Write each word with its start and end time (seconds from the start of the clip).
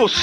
Kratos! 0.00 0.16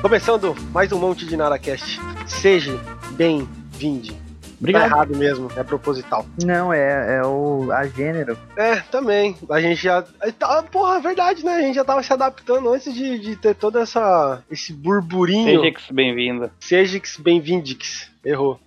Começando 0.00 0.54
mais 0.72 0.92
um 0.92 0.98
monte 0.98 1.26
de 1.26 1.36
NaraCast. 1.36 1.98
Seja 2.24 2.78
bem-vindo. 3.16 4.14
Obrigado. 4.60 4.82
Tá 4.82 4.86
errado 4.86 5.16
mesmo, 5.16 5.50
é 5.56 5.64
proposital. 5.64 6.24
Não, 6.44 6.72
é, 6.72 7.16
é 7.16 7.26
o 7.26 7.72
a 7.72 7.84
gênero. 7.88 8.38
É, 8.56 8.76
também. 8.76 9.36
A 9.50 9.60
gente 9.60 9.82
já. 9.82 10.02
tá- 10.38 10.62
Porra, 10.70 10.98
é 10.98 11.00
verdade, 11.00 11.44
né? 11.44 11.56
A 11.56 11.60
gente 11.62 11.74
já 11.74 11.84
tava 11.84 12.00
se 12.04 12.12
adaptando 12.12 12.72
antes 12.72 12.94
de, 12.94 13.18
de 13.18 13.34
ter 13.34 13.56
todo 13.56 13.76
essa, 13.80 14.40
esse 14.48 14.72
burburinho. 14.72 15.60
Sejix, 15.60 15.82
bem-vinda. 15.90 16.52
Sejix 16.60 17.16
bem-vindix. 17.16 18.08
Errou. 18.24 18.60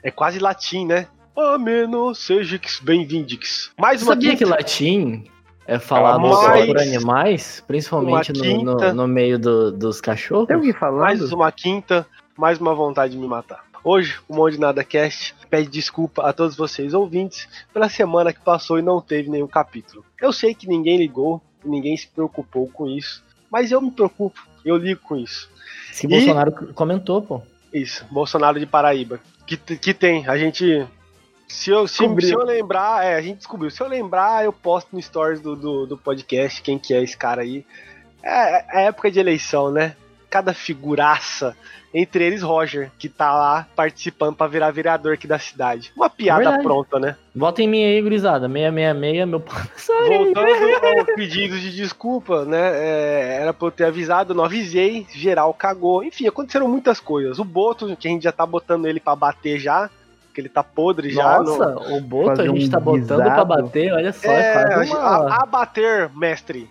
É 0.00 0.12
quase 0.12 0.38
latim, 0.38 0.86
né? 0.86 1.08
Ameno 1.36 2.14
Sejix 2.14 2.78
bem-vindix. 2.78 3.72
Mais 3.76 3.98
Você 3.98 4.06
uma 4.06 4.12
sabia 4.12 4.30
que 4.30 4.44
quinta- 4.44 4.50
latim 4.50 5.24
é 5.66 5.78
falado 5.78 6.20
Mais 6.20 6.34
só 6.36 6.66
por 6.66 6.78
animais? 6.78 7.64
Principalmente 7.66 8.32
no, 8.32 8.62
no, 8.64 8.94
no 8.94 9.08
meio 9.08 9.38
do- 9.38 9.72
dos 9.72 10.00
cachorros? 10.00 10.46
Tem 10.46 10.56
alguém 10.56 10.72
falando? 10.72 11.00
Mais 11.00 11.32
uma 11.32 11.50
quinta, 11.52 12.06
mais 12.36 12.58
uma 12.58 12.74
vontade 12.74 13.12
de 13.14 13.18
me 13.18 13.26
matar. 13.26 13.64
Hoje, 13.84 14.18
o 14.28 14.34
Mão 14.34 14.50
de 14.50 14.58
Nada 14.58 14.82
Cast 14.82 15.34
pede 15.48 15.68
desculpa 15.68 16.22
a 16.22 16.32
todos 16.32 16.56
vocês 16.56 16.92
ouvintes 16.92 17.48
pela 17.72 17.88
semana 17.88 18.32
que 18.32 18.40
passou 18.40 18.78
e 18.78 18.82
não 18.82 19.00
teve 19.00 19.30
nenhum 19.30 19.46
capítulo. 19.46 20.04
Eu 20.20 20.32
sei 20.32 20.54
que 20.54 20.66
ninguém 20.66 20.98
ligou, 20.98 21.40
ninguém 21.64 21.96
se 21.96 22.08
preocupou 22.08 22.68
com 22.68 22.88
isso, 22.88 23.22
mas 23.50 23.70
eu 23.70 23.80
me 23.80 23.90
preocupo, 23.92 24.40
eu 24.64 24.76
ligo 24.76 25.00
com 25.02 25.16
isso. 25.16 25.48
Se 25.92 26.06
E- 26.06 26.10
Bolsonaro 26.10 26.50
comentou, 26.74 27.22
pô. 27.22 27.40
Isso, 27.72 28.04
Bolsonaro 28.10 28.58
de 28.58 28.66
Paraíba. 28.66 29.20
Que, 29.46 29.56
que 29.56 29.94
tem, 29.94 30.26
a 30.26 30.36
gente. 30.36 30.84
Se 31.48 31.70
eu, 31.70 31.86
se, 31.86 31.96
se 31.96 32.32
eu 32.32 32.44
lembrar, 32.44 33.04
é, 33.04 33.14
a 33.14 33.20
gente 33.20 33.38
descobriu. 33.38 33.70
Se 33.70 33.80
eu 33.80 33.88
lembrar, 33.88 34.44
eu 34.44 34.52
posto 34.52 34.88
no 34.92 35.00
stories 35.00 35.40
do, 35.40 35.54
do, 35.54 35.86
do 35.86 35.96
podcast 35.96 36.60
quem 36.60 36.78
que 36.78 36.92
é 36.92 37.02
esse 37.02 37.16
cara 37.16 37.42
aí. 37.42 37.64
É, 38.22 38.82
é 38.82 38.86
época 38.86 39.10
de 39.10 39.20
eleição, 39.20 39.70
né? 39.70 39.94
Cada 40.28 40.52
figuraça, 40.52 41.56
entre 41.94 42.24
eles 42.24 42.42
Roger, 42.42 42.90
que 42.98 43.08
tá 43.08 43.32
lá 43.32 43.66
participando 43.76 44.34
pra 44.34 44.48
virar 44.48 44.72
vereador 44.72 45.14
aqui 45.14 45.26
da 45.26 45.38
cidade. 45.38 45.92
Uma 45.96 46.10
piada 46.10 46.42
Verdade. 46.42 46.62
pronta, 46.64 46.98
né? 46.98 47.16
Vota 47.34 47.62
em 47.62 47.68
mim 47.68 47.84
aí, 47.84 48.02
gurizada. 48.02 48.48
666, 48.48 49.28
meu. 49.28 49.44
Sorry. 49.76 50.08
Voltando 50.08 50.98
ao 50.98 51.04
pedido 51.14 51.58
de 51.58 51.74
desculpa, 51.74 52.44
né? 52.44 52.58
é, 52.58 53.38
era 53.40 53.54
pra 53.54 53.68
eu 53.68 53.70
ter 53.70 53.84
avisado, 53.84 54.34
não 54.34 54.44
avisei, 54.44 55.06
geral 55.14 55.54
cagou. 55.54 56.02
Enfim, 56.02 56.26
aconteceram 56.26 56.66
muitas 56.66 56.98
coisas. 56.98 57.38
O 57.38 57.44
Boto, 57.44 57.96
que 57.96 58.08
a 58.08 58.10
gente 58.10 58.24
já 58.24 58.32
tá 58.32 58.44
botando 58.44 58.86
ele 58.86 58.98
pra 58.98 59.14
bater 59.14 59.60
já, 59.60 59.88
que 60.36 60.40
ele 60.42 60.48
tá 60.50 60.62
podre 60.62 61.08
já. 61.10 61.38
no- 61.38 61.56
Nossa, 61.56 61.94
o 61.94 62.00
Boto 62.02 62.42
a 62.42 62.46
gente 62.46 62.66
um 62.66 62.70
tá 62.70 62.78
botando 62.78 63.00
guisado. 63.00 63.22
pra 63.22 63.44
bater, 63.46 63.90
olha 63.94 64.12
só. 64.12 64.28
É, 64.30 64.52
É, 64.62 64.74
quase 64.74 64.90
uma... 64.92 65.34
a 65.42 65.46
bater, 65.46 66.10
mestre. 66.14 66.70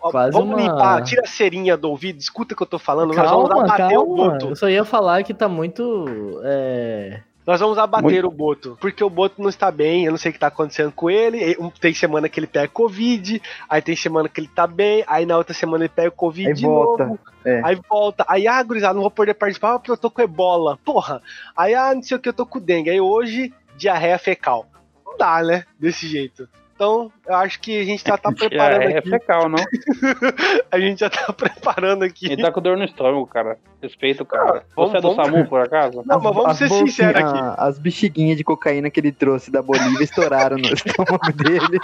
Quase 0.00 0.30
vamos 0.30 0.54
uma- 0.54 0.62
limpar, 0.62 1.02
tira 1.02 1.22
a 1.22 1.26
cerinha 1.26 1.76
do 1.76 1.90
ouvido, 1.90 2.20
escuta 2.20 2.54
o 2.54 2.56
que 2.56 2.62
eu 2.62 2.66
tô 2.68 2.78
falando. 2.78 3.12
nós 3.12 3.28
vamos 3.28 3.48
Calma, 3.48 3.64
abater 3.64 3.98
o 3.98 4.06
calma. 4.06 4.30
Boto. 4.30 4.46
Eu 4.50 4.54
só 4.56 4.68
ia 4.68 4.84
falar 4.84 5.24
que 5.24 5.34
tá 5.34 5.48
muito... 5.48 6.40
É... 6.44 7.20
Nós 7.46 7.60
vamos 7.60 7.76
abater 7.76 8.24
o 8.24 8.30
Boto, 8.30 8.78
porque 8.80 9.04
o 9.04 9.10
Boto 9.10 9.42
não 9.42 9.50
está 9.50 9.70
bem, 9.70 10.04
eu 10.04 10.10
não 10.10 10.18
sei 10.18 10.30
o 10.30 10.32
que 10.32 10.38
tá 10.38 10.46
acontecendo 10.46 10.90
com 10.92 11.10
ele. 11.10 11.56
Tem 11.78 11.92
semana 11.92 12.28
que 12.28 12.40
ele 12.40 12.46
pega 12.46 12.68
Covid, 12.68 13.40
aí 13.68 13.82
tem 13.82 13.94
semana 13.94 14.28
que 14.28 14.40
ele 14.40 14.48
tá 14.48 14.66
bem, 14.66 15.04
aí 15.06 15.26
na 15.26 15.36
outra 15.36 15.52
semana 15.52 15.84
ele 15.84 15.92
pega 15.94 16.10
Covid 16.10 16.48
Aí 16.48 16.54
de 16.54 16.64
volta. 16.64 17.04
novo. 17.04 17.18
É. 17.44 17.60
Aí 17.62 17.78
volta, 17.88 18.24
aí, 18.26 18.48
ah, 18.48 18.62
gurizada, 18.62 18.94
não 18.94 19.02
vou 19.02 19.10
poder 19.10 19.34
participar 19.34 19.78
porque 19.78 19.90
eu 19.90 19.96
tô 19.96 20.10
com 20.10 20.22
ebola. 20.22 20.78
Porra, 20.82 21.20
aí, 21.54 21.74
ah, 21.74 21.94
não 21.94 22.02
sei 22.02 22.16
o 22.16 22.20
que, 22.20 22.30
eu 22.30 22.32
tô 22.32 22.46
com 22.46 22.58
dengue. 22.58 22.88
Aí 22.88 23.00
hoje, 23.00 23.52
diarreia 23.76 24.18
fecal. 24.18 24.66
Não 25.04 25.18
dá, 25.18 25.42
né? 25.42 25.64
Desse 25.78 26.08
jeito. 26.08 26.48
Então, 26.74 27.12
eu 27.26 27.34
acho 27.36 27.60
que 27.60 27.80
a 27.80 27.84
gente 27.84 28.02
já 28.04 28.18
tá 28.18 28.30
preparando 28.34 28.82
é, 28.82 28.92
é 28.94 28.98
aqui. 28.98 29.08
fecal, 29.10 29.48
não? 29.48 29.62
A 30.72 30.80
gente 30.80 30.98
já 31.00 31.08
tá 31.08 31.32
preparando 31.32 32.02
aqui. 32.02 32.26
Ele 32.32 32.42
tá 32.42 32.50
com 32.50 32.60
dor 32.60 32.76
no 32.76 32.84
estômago, 32.84 33.24
cara. 33.28 33.56
Respeita 33.80 34.24
o 34.24 34.26
cara. 34.26 34.64
vamos- 34.74 34.90
Você 34.90 34.96
é 34.96 35.00
do 35.00 35.14
vamos- 35.14 35.26
SAMU, 35.32 35.46
por 35.48 35.60
acaso? 35.60 36.02
Não, 36.04 36.20
mas 36.20 36.34
vamos 36.34 36.50
As 36.50 36.58
ser 36.58 36.68
sinceros 36.68 37.14
aqui. 37.22 37.38
As 37.58 37.78
bexiguinhas 37.78 38.36
de 38.36 38.42
cocaína 38.42 38.90
que 38.90 38.98
ele 38.98 39.12
trouxe 39.12 39.52
da 39.52 39.62
Bolívia 39.62 40.02
estouraram 40.02 40.56
no 40.56 40.66
estômago 40.74 41.32
dele. 41.32 41.78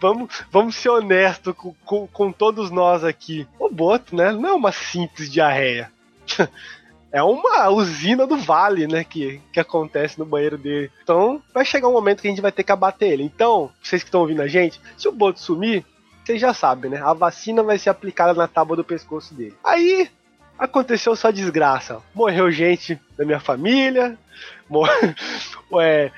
Vamos, 0.00 0.42
vamos 0.50 0.74
ser 0.76 0.88
honestos 0.88 1.54
com, 1.54 1.74
com, 1.84 2.06
com 2.06 2.32
todos 2.32 2.70
nós 2.70 3.04
aqui. 3.04 3.46
O 3.58 3.68
Boto, 3.68 4.16
né? 4.16 4.32
Não 4.32 4.48
é 4.48 4.52
uma 4.52 4.72
simples 4.72 5.30
diarreia. 5.30 5.90
É 7.14 7.22
uma 7.22 7.68
usina 7.68 8.26
do 8.26 8.36
vale, 8.36 8.88
né? 8.88 9.04
Que, 9.04 9.40
que 9.52 9.60
acontece 9.60 10.18
no 10.18 10.26
banheiro 10.26 10.58
dele. 10.58 10.90
Então, 11.00 11.40
vai 11.54 11.64
chegar 11.64 11.86
um 11.86 11.92
momento 11.92 12.20
que 12.20 12.26
a 12.26 12.30
gente 12.30 12.42
vai 12.42 12.50
ter 12.50 12.64
que 12.64 12.72
abater 12.72 13.12
ele. 13.12 13.22
Então, 13.22 13.70
vocês 13.80 14.02
que 14.02 14.08
estão 14.08 14.22
ouvindo 14.22 14.42
a 14.42 14.48
gente, 14.48 14.80
se 14.98 15.06
o 15.06 15.12
Boto 15.12 15.38
sumir, 15.38 15.86
vocês 16.24 16.40
já 16.40 16.52
sabem, 16.52 16.90
né? 16.90 17.00
A 17.00 17.12
vacina 17.12 17.62
vai 17.62 17.78
ser 17.78 17.90
aplicada 17.90 18.34
na 18.34 18.48
tábua 18.48 18.76
do 18.76 18.82
pescoço 18.82 19.32
dele. 19.32 19.54
Aí, 19.62 20.10
aconteceu 20.58 21.14
só 21.14 21.30
desgraça. 21.30 22.02
Morreu 22.12 22.50
gente 22.50 23.00
da 23.16 23.24
minha 23.24 23.38
família. 23.38 24.18
Mor... 24.68 24.88
é, 25.80 26.10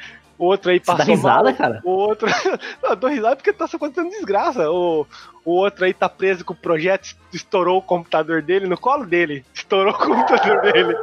outro 0.44 0.70
aí 0.70 0.78
Você 0.78 0.90
dá 0.92 0.96
passou 0.98 1.14
risada, 1.14 1.44
mal. 1.50 1.54
cara? 1.54 1.80
O 1.84 1.90
outro. 1.90 2.28
Não, 2.82 2.90
eu 2.90 2.96
dou 2.96 3.10
risada 3.10 3.36
porque 3.36 3.52
tá 3.52 3.66
só 3.66 3.76
acontecendo 3.76 4.10
desgraça. 4.10 4.70
O, 4.70 5.06
o 5.44 5.50
outro 5.52 5.84
aí 5.84 5.94
tá 5.94 6.08
preso 6.08 6.44
com 6.44 6.52
o 6.52 6.56
projeto, 6.56 7.16
estourou 7.32 7.78
o 7.78 7.82
computador 7.82 8.42
dele 8.42 8.66
no 8.66 8.76
colo 8.78 9.06
dele. 9.06 9.44
Estourou 9.54 9.94
o 9.94 9.98
computador 9.98 10.60
dele. 10.62 10.94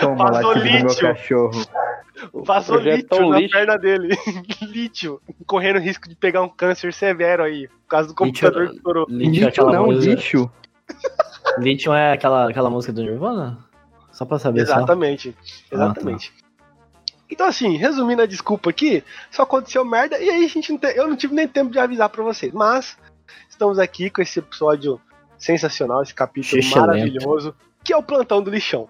Toma 0.00 0.30
Passou 0.32 0.52
lítio. 0.54 1.00
cachorro. 1.00 1.66
Projeto 2.66 2.96
lítio 3.14 3.28
na 3.28 3.38
lixo. 3.38 3.52
perna 3.52 3.76
dele. 3.76 4.16
lítio. 4.62 5.20
Correndo 5.46 5.78
risco 5.78 6.08
de 6.08 6.14
pegar 6.14 6.42
um 6.42 6.48
câncer 6.48 6.92
severo 6.94 7.42
aí. 7.44 7.68
Por 7.68 7.88
causa 7.88 8.08
do 8.08 8.14
computador 8.14 8.62
Lítio- 8.62 8.70
que 8.72 8.76
estourou. 8.78 9.06
Lítio, 9.08 9.26
é 9.26 9.28
Lítio 9.30 9.48
aquela 9.48 9.72
não, 9.72 9.86
música... 9.86 10.14
lixo. 10.14 10.50
Lítio 11.58 11.92
é 11.92 12.12
aquela, 12.12 12.48
aquela 12.50 12.70
música 12.70 12.92
do 12.92 13.02
Nirvana? 13.02 13.58
Só 14.12 14.24
pra 14.24 14.38
saber 14.38 14.66
só. 14.66 14.76
Exatamente. 14.76 15.36
Exatamente. 15.70 16.32
Então, 17.30 17.46
assim, 17.46 17.76
resumindo 17.76 18.22
a 18.22 18.26
desculpa 18.26 18.70
aqui, 18.70 19.02
só 19.30 19.42
aconteceu 19.42 19.84
merda 19.84 20.18
e 20.18 20.30
aí 20.30 20.44
a 20.44 20.48
gente 20.48 20.70
não 20.70 20.78
tem, 20.78 20.92
eu 20.92 21.08
não 21.08 21.16
tive 21.16 21.34
nem 21.34 21.48
tempo 21.48 21.70
de 21.70 21.78
avisar 21.78 22.08
pra 22.08 22.22
vocês. 22.22 22.52
Mas 22.52 22.96
estamos 23.48 23.78
aqui 23.78 24.10
com 24.10 24.22
esse 24.22 24.38
episódio 24.38 25.00
sensacional, 25.38 26.02
esse 26.02 26.14
capítulo 26.14 26.58
Excelente. 26.58 26.86
maravilhoso, 26.86 27.54
que 27.82 27.92
é 27.92 27.96
o 27.96 28.02
plantão 28.02 28.42
do 28.42 28.50
lixão. 28.50 28.88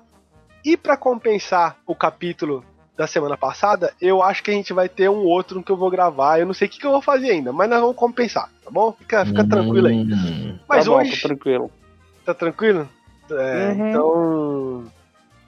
E 0.65 0.77
pra 0.77 0.97
compensar 0.97 1.79
o 1.87 1.95
capítulo 1.95 2.65
da 2.97 3.07
semana 3.07 3.37
passada, 3.37 3.93
eu 4.01 4.23
acho 4.23 4.43
que 4.43 4.51
a 4.51 4.55
gente 4.55 4.73
vai 4.73 4.89
ter 4.89 5.09
um 5.09 5.25
outro 5.25 5.63
que 5.63 5.71
eu 5.71 5.77
vou 5.77 5.91
gravar. 5.91 6.39
Eu 6.39 6.47
não 6.47 6.55
sei 6.55 6.67
o 6.67 6.71
que, 6.71 6.79
que 6.79 6.87
eu 6.87 6.91
vou 6.91 7.03
fazer 7.03 7.31
ainda, 7.31 7.53
mas 7.53 7.69
nós 7.69 7.81
vamos 7.81 7.97
compensar, 7.97 8.51
tá 8.65 8.71
bom? 8.71 8.93
Fica, 8.99 9.25
fica 9.25 9.47
tranquilo 9.47 9.87
aí. 9.87 9.95
Hum. 9.97 10.59
Mas 10.67 10.85
tá 10.85 10.91
bom, 10.91 10.99
hoje. 10.99 11.21
tô 11.21 11.29
tranquilo. 11.29 11.71
Tá 12.25 12.35
tranquilo? 12.35 12.89
É, 13.31 13.69
Uhum. 13.69 13.89
Então, 13.91 14.85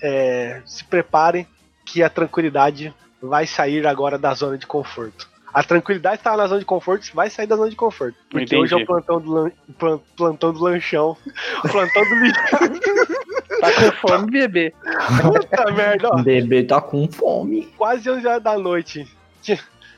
é, 0.02 0.62
se 0.66 0.84
preparem 0.84 1.46
que 1.90 2.02
a 2.02 2.10
tranquilidade 2.10 2.94
vai 3.20 3.46
sair 3.46 3.86
agora 3.86 4.18
da 4.18 4.34
zona 4.34 4.58
de 4.58 4.66
conforto. 4.66 5.26
A 5.52 5.62
tranquilidade 5.64 6.16
estava 6.16 6.36
na 6.36 6.46
zona 6.46 6.60
de 6.60 6.66
conforto, 6.66 7.10
vai 7.14 7.30
sair 7.30 7.46
da 7.46 7.56
zona 7.56 7.70
de 7.70 7.74
conforto. 7.76 8.16
Porque 8.30 8.44
Entendi. 8.44 8.62
hoje 8.62 8.74
é 8.74 8.76
o 8.76 8.86
plantão 8.86 9.18
do, 9.18 9.32
lan- 9.32 9.50
plan- 9.78 10.00
plantão 10.14 10.52
do 10.52 10.60
lanchão. 10.62 11.16
O 11.64 11.68
plantão 11.68 12.02
do 12.04 12.14
lixo. 12.16 12.40
Tá 13.60 13.72
com 13.72 14.08
fome, 14.08 14.30
bebê. 14.30 14.72
Puta 15.20 15.72
merda, 15.72 16.10
ó. 16.12 16.22
Bebê 16.22 16.62
tá 16.62 16.80
com 16.80 17.10
fome. 17.10 17.62
Quase 17.76 18.08
11 18.08 18.24
horas 18.24 18.42
da 18.42 18.56
noite. 18.56 19.04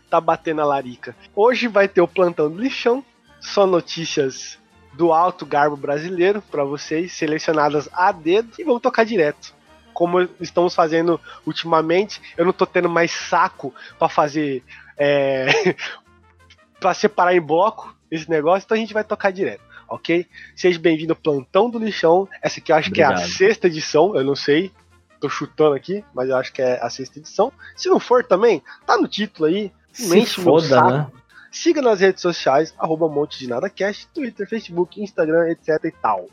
Tá 0.09 0.19
batendo 0.19 0.63
a 0.63 0.65
larica. 0.65 1.15
Hoje 1.37 1.69
vai 1.69 1.87
ter 1.87 2.01
o 2.01 2.09
plantão 2.09 2.49
do 2.51 2.59
lixão. 2.59 3.05
Só 3.39 3.67
notícias 3.67 4.59
do 4.95 5.13
alto 5.13 5.45
garbo 5.45 5.77
brasileiro 5.77 6.41
para 6.51 6.65
vocês, 6.65 7.13
selecionadas 7.13 7.87
a 7.93 8.11
dedo. 8.13 8.49
E 8.59 8.65
vamos 8.65 8.81
tocar 8.81 9.05
direto. 9.05 9.53
Como 9.93 10.29
estamos 10.41 10.75
fazendo 10.75 11.21
ultimamente, 11.47 12.21
eu 12.37 12.45
não 12.45 12.53
tô 12.53 12.67
tendo 12.67 12.89
mais 12.89 13.11
saco 13.11 13.75
para 13.99 14.09
fazer. 14.09 14.63
É, 14.97 15.47
para 16.81 16.95
separar 16.95 17.35
em 17.35 17.41
bloco 17.41 17.95
esse 18.11 18.29
negócio, 18.29 18.65
então 18.65 18.77
a 18.77 18.81
gente 18.81 18.95
vai 18.95 19.05
tocar 19.05 19.31
direto. 19.31 19.63
Ok? 19.89 20.27
Seja 20.55 20.79
bem-vindo 20.79 21.13
ao 21.13 21.17
Plantão 21.17 21.69
do 21.69 21.79
Lixão. 21.79 22.29
Essa 22.41 22.61
aqui 22.61 22.73
eu 22.73 22.77
acho 22.77 22.91
que 22.91 23.03
é 23.03 23.05
a 23.05 23.11
Obrigado. 23.11 23.29
sexta 23.29 23.67
edição, 23.67 24.15
eu 24.15 24.25
não 24.25 24.37
sei. 24.37 24.73
Tô 25.21 25.29
chutando 25.29 25.75
aqui, 25.75 26.03
mas 26.15 26.29
eu 26.29 26.37
acho 26.37 26.53
que 26.53 26.63
é 26.63 26.81
a 26.81 26.89
sexta 26.89 27.19
edição. 27.19 27.53
Se 27.77 27.89
não 27.89 28.01
for 28.01 28.25
também, 28.25 28.63
tá 28.87 28.97
no 28.97 29.07
título 29.07 29.49
aí. 29.49 29.73
Se 29.93 30.17
enche 30.17 30.41
foda, 30.41 30.81
né? 30.81 31.07
Siga 31.51 31.83
nas 31.83 32.01
redes 32.01 32.23
sociais, 32.23 32.73
arroba 32.79 33.09
Monte 33.09 33.39
de 33.39 33.49
Nada 33.49 33.69
Cast, 33.69 34.07
Twitter, 34.15 34.49
Facebook, 34.49 35.03
Instagram, 35.03 35.51
etc 35.51 35.85
e 35.85 35.91
tal. 35.91 36.29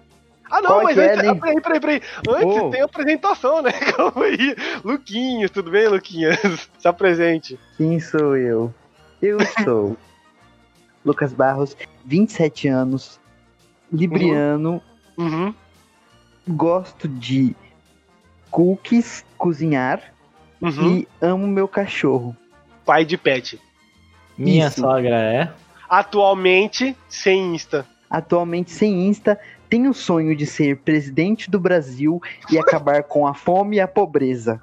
Ah, 0.51 0.61
não, 0.61 0.69
Qual 0.71 0.83
mas 0.83 0.97
é, 0.97 1.13
antes, 1.13 1.27
ah, 1.29 1.35
peraí, 1.35 1.61
peraí, 1.61 1.79
peraí. 1.79 2.01
Antes 2.27 2.61
Ô. 2.61 2.69
tem 2.69 2.81
a 2.81 2.85
apresentação, 2.85 3.61
né? 3.61 3.71
Calma 3.95 4.25
aí. 4.25 4.55
Luquinhas, 4.83 5.49
tudo 5.51 5.71
bem, 5.71 5.87
Luquinhas? 5.87 6.37
Se 6.77 6.87
apresente. 6.87 7.59
Quem 7.77 7.99
sou 7.99 8.35
eu? 8.37 8.73
Eu 9.21 9.39
sou 9.63 9.97
Lucas 11.03 11.33
Barros, 11.33 11.75
27 12.05 12.67
anos, 12.67 13.19
libriano, 13.91 14.81
Uhum. 15.17 15.53
gosto 16.47 17.07
de 17.07 17.55
cookies, 18.49 19.23
cozinhar 19.37 20.01
Uhum. 20.61 20.97
e 20.97 21.07
amo 21.21 21.45
meu 21.47 21.67
cachorro. 21.67 22.35
Pai 22.85 23.05
de 23.05 23.17
pet. 23.17 23.59
Minha 24.37 24.67
Isso. 24.67 24.81
sogra 24.81 25.15
é. 25.15 25.51
Atualmente, 25.89 26.95
sem 27.07 27.53
Insta. 27.55 27.85
Atualmente 28.09 28.71
sem 28.71 29.07
Insta, 29.07 29.39
tenho 29.73 29.89
o 29.89 29.93
sonho 29.95 30.35
de 30.35 30.45
ser 30.45 30.77
presidente 30.77 31.49
do 31.49 31.59
Brasil 31.59 32.21
e 32.51 32.59
acabar 32.59 33.01
com 33.01 33.25
a 33.25 33.33
fome 33.33 33.77
e 33.77 33.79
a 33.79 33.87
pobreza. 33.87 34.61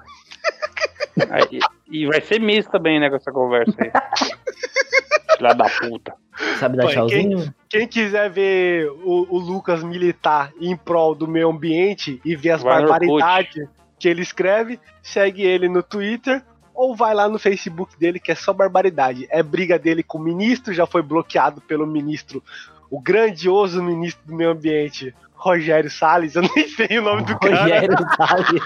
Aí- 1.29 1.59
e 1.91 2.05
vai 2.05 2.21
ser 2.21 2.39
misto 2.39 2.71
também, 2.71 2.97
né, 2.97 3.09
com 3.09 3.17
essa 3.17 3.29
conversa 3.29 3.75
aí. 3.77 3.91
Filha 5.35 5.53
da 5.53 5.69
puta. 5.69 6.13
Sabe 6.57 6.77
dar 6.77 6.85
Pai, 6.85 6.93
tchauzinho? 6.93 7.53
Quem 7.69 7.85
quiser 7.89 8.29
ver 8.29 8.89
o, 9.03 9.27
o 9.29 9.37
Lucas 9.37 9.83
militar 9.83 10.53
em 10.61 10.77
prol 10.77 11.13
do 11.13 11.27
meio 11.27 11.49
ambiente 11.49 12.21
e 12.23 12.33
ver 12.33 12.51
as 12.51 12.63
Vai 12.63 12.79
barbaridades 12.79 13.67
que 13.99 14.07
ele 14.07 14.21
escreve, 14.21 14.79
segue 15.03 15.41
ele 15.41 15.67
no 15.67 15.83
Twitter 15.83 16.41
ou 16.73 16.95
vai 16.95 17.13
lá 17.13 17.27
no 17.27 17.37
Facebook 17.37 17.99
dele, 17.99 18.17
que 18.17 18.31
é 18.31 18.35
só 18.35 18.53
barbaridade. 18.53 19.27
É 19.29 19.43
briga 19.43 19.77
dele 19.77 20.03
com 20.03 20.17
o 20.19 20.23
ministro, 20.23 20.73
já 20.73 20.87
foi 20.87 21.01
bloqueado 21.01 21.59
pelo 21.59 21.85
ministro, 21.85 22.41
o 22.91 22.99
grandioso 23.01 23.81
ministro 23.81 24.21
do 24.27 24.35
meio 24.35 24.51
ambiente, 24.51 25.15
Rogério 25.33 25.89
Salles. 25.89 26.35
Eu 26.35 26.43
nem 26.43 26.67
sei 26.67 26.99
o 26.99 27.01
nome 27.01 27.23
do 27.23 27.39
cara. 27.39 27.61
Rogério 27.63 27.95
Salles. 28.17 28.61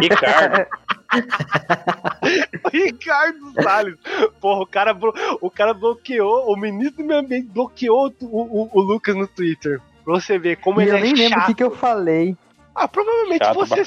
Ricardo. 0.00 0.66
Ricardo 2.72 3.52
Salles. 3.62 3.96
Porra, 4.40 4.60
o 4.62 4.66
cara, 4.66 4.96
o 5.40 5.50
cara 5.50 5.74
bloqueou, 5.74 6.52
o 6.52 6.56
ministro 6.56 7.02
do 7.02 7.06
meio 7.08 7.20
ambiente 7.20 7.48
bloqueou 7.48 8.12
o, 8.20 8.62
o- 8.62 8.70
o 8.72 8.80
Lucas 8.80 9.14
no 9.16 9.26
Twitter. 9.26 9.80
Pra 10.04 10.14
você 10.14 10.38
ver 10.38 10.56
como 10.56 10.80
E 10.80 10.84
ele 10.84 10.92
eu 10.92 10.96
é 10.96 11.00
nem 11.00 11.14
lembro 11.14 11.40
o 11.40 11.46
que, 11.46 11.54
que 11.54 11.62
eu 11.64 11.70
falei. 11.70 12.36
Ah, 12.74 12.88
provavelmente 12.88 13.44
Chato 13.44 13.54
você 13.54 13.84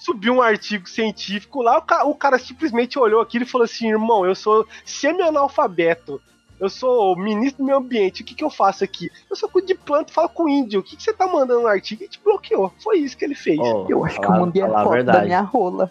subiu 0.00 0.34
um 0.34 0.42
artigo 0.42 0.86
científico 0.88 1.62
lá, 1.62 1.78
o 1.78 1.82
cara, 1.82 2.04
o 2.04 2.14
cara 2.14 2.38
simplesmente 2.38 2.98
olhou 2.98 3.20
aquilo 3.22 3.44
e 3.44 3.48
falou 3.48 3.64
assim: 3.64 3.88
irmão, 3.88 4.26
eu 4.26 4.34
sou 4.34 4.66
semi-analfabeto. 4.84 6.20
Eu 6.60 6.68
sou 6.68 7.16
ministro 7.16 7.62
do 7.62 7.66
meio 7.66 7.78
ambiente. 7.78 8.22
O 8.22 8.24
que, 8.24 8.34
que 8.34 8.42
eu 8.44 8.50
faço 8.50 8.82
aqui? 8.82 9.10
Eu 9.30 9.36
sou 9.36 9.48
cuido 9.48 9.68
de 9.68 9.74
planta, 9.74 10.12
falo 10.12 10.28
com 10.28 10.48
índio. 10.48 10.80
O 10.80 10.82
que, 10.82 10.96
que 10.96 11.02
você 11.02 11.12
tá 11.12 11.26
mandando 11.26 11.60
no 11.62 11.68
artigo? 11.68 12.02
E 12.02 12.08
te 12.08 12.20
bloqueou. 12.22 12.72
Foi 12.82 12.98
isso 12.98 13.16
que 13.16 13.24
ele 13.24 13.34
fez. 13.34 13.58
Ó, 13.60 13.86
Eu 13.88 14.04
acho 14.04 14.20
que 14.20 14.26
eu 14.26 14.30
mandei 14.32 14.62
a 14.62 14.68
foto 14.68 14.84
da 14.84 14.90
verdade. 14.90 15.26
minha 15.26 15.40
rola. 15.40 15.90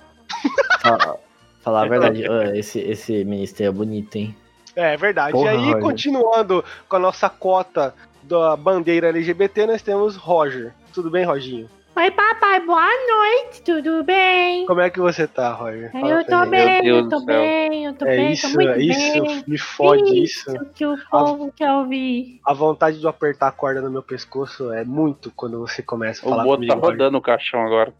Falar, 0.81 1.15
falar 1.61 1.81
a 1.83 1.87
verdade, 1.89 2.23
esse, 2.57 2.79
esse 2.79 3.23
ministério 3.23 3.69
é 3.69 3.73
bonito, 3.73 4.15
hein? 4.17 4.35
É 4.75 4.95
verdade. 4.97 5.31
Porra, 5.31 5.45
e 5.53 5.57
aí, 5.57 5.65
Roger. 5.65 5.81
continuando 5.81 6.63
com 6.87 6.95
a 6.97 6.99
nossa 6.99 7.29
cota 7.29 7.95
da 8.23 8.55
bandeira 8.55 9.07
LGBT, 9.09 9.65
nós 9.67 9.81
temos 9.81 10.15
Roger. 10.15 10.73
Tudo 10.93 11.09
bem, 11.09 11.23
Roginho? 11.25 11.69
Oi, 11.97 12.11
papai, 12.11 12.59
boa 12.59 12.88
noite, 13.07 13.61
tudo 13.63 14.03
bem? 14.03 14.67
Como 14.67 14.79
é 14.81 14.88
que 14.89 14.99
você 14.99 15.25
tá, 15.25 15.51
Roger? 15.51 15.91
Fala 15.91 16.07
Eu 16.11 16.23
tô 16.25 16.45
bem, 16.45 16.83
Deus 16.83 16.97
eu 17.05 17.09
tô 17.09 17.17
céu. 17.17 17.25
bem, 17.25 17.85
eu 17.85 17.94
tô 17.94 18.05
É 18.05 18.15
bem, 18.15 18.31
isso, 18.33 18.47
tô 18.51 18.53
muito 18.53 18.69
é 18.69 18.79
isso. 18.79 19.21
bem. 19.23 19.44
Me 19.47 19.57
fode 19.57 20.23
isso. 20.23 20.55
Isso 20.55 20.65
que 20.75 20.85
o 20.85 20.95
povo 21.09 21.51
quer 21.55 21.71
ouvir. 21.71 22.39
A 22.45 22.53
vontade 22.53 22.99
de 22.99 23.03
eu 23.03 23.09
apertar 23.09 23.47
a 23.47 23.51
corda 23.51 23.81
no 23.81 23.89
meu 23.89 24.03
pescoço 24.03 24.71
é 24.71 24.85
muito 24.85 25.31
quando 25.35 25.59
você 25.59 25.81
começa 25.81 26.23
a 26.23 26.27
O 26.27 26.29
falar 26.29 26.44
Boto 26.44 26.57
comigo. 26.57 26.73
tá 26.73 26.79
Roger. 26.79 26.91
rodando 26.91 27.17
o 27.17 27.21
caixão 27.21 27.61
agora. 27.65 27.91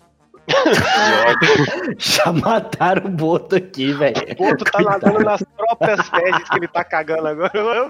Já 1.98 2.32
mataram 2.32 3.08
o 3.08 3.10
Boto 3.10 3.56
aqui, 3.56 3.92
velho. 3.94 4.16
O 4.34 4.36
Boto 4.36 4.64
tá 4.64 4.80
nadando 4.80 5.20
nas 5.22 5.42
próprias 5.44 6.08
fezes 6.08 6.50
que 6.50 6.58
ele 6.58 6.68
tá 6.68 6.84
cagando 6.84 7.28
agora. 7.28 7.52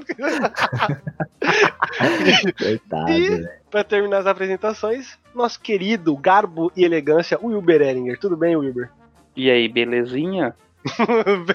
Coitado, 2.57 3.05
velho. 3.07 3.49
Pra 3.77 3.83
terminar 3.83 4.17
as 4.19 4.25
apresentações, 4.25 5.19
nosso 5.35 5.59
querido 5.61 6.15
Garbo 6.17 6.71
e 6.75 6.83
Elegância, 6.83 7.37
Wilber 7.41 7.81
Eringer. 7.81 8.19
Tudo 8.19 8.35
bem, 8.35 8.55
Wilber? 8.55 8.89
E 9.39 9.51
aí, 9.51 9.67
belezinha? 9.67 10.55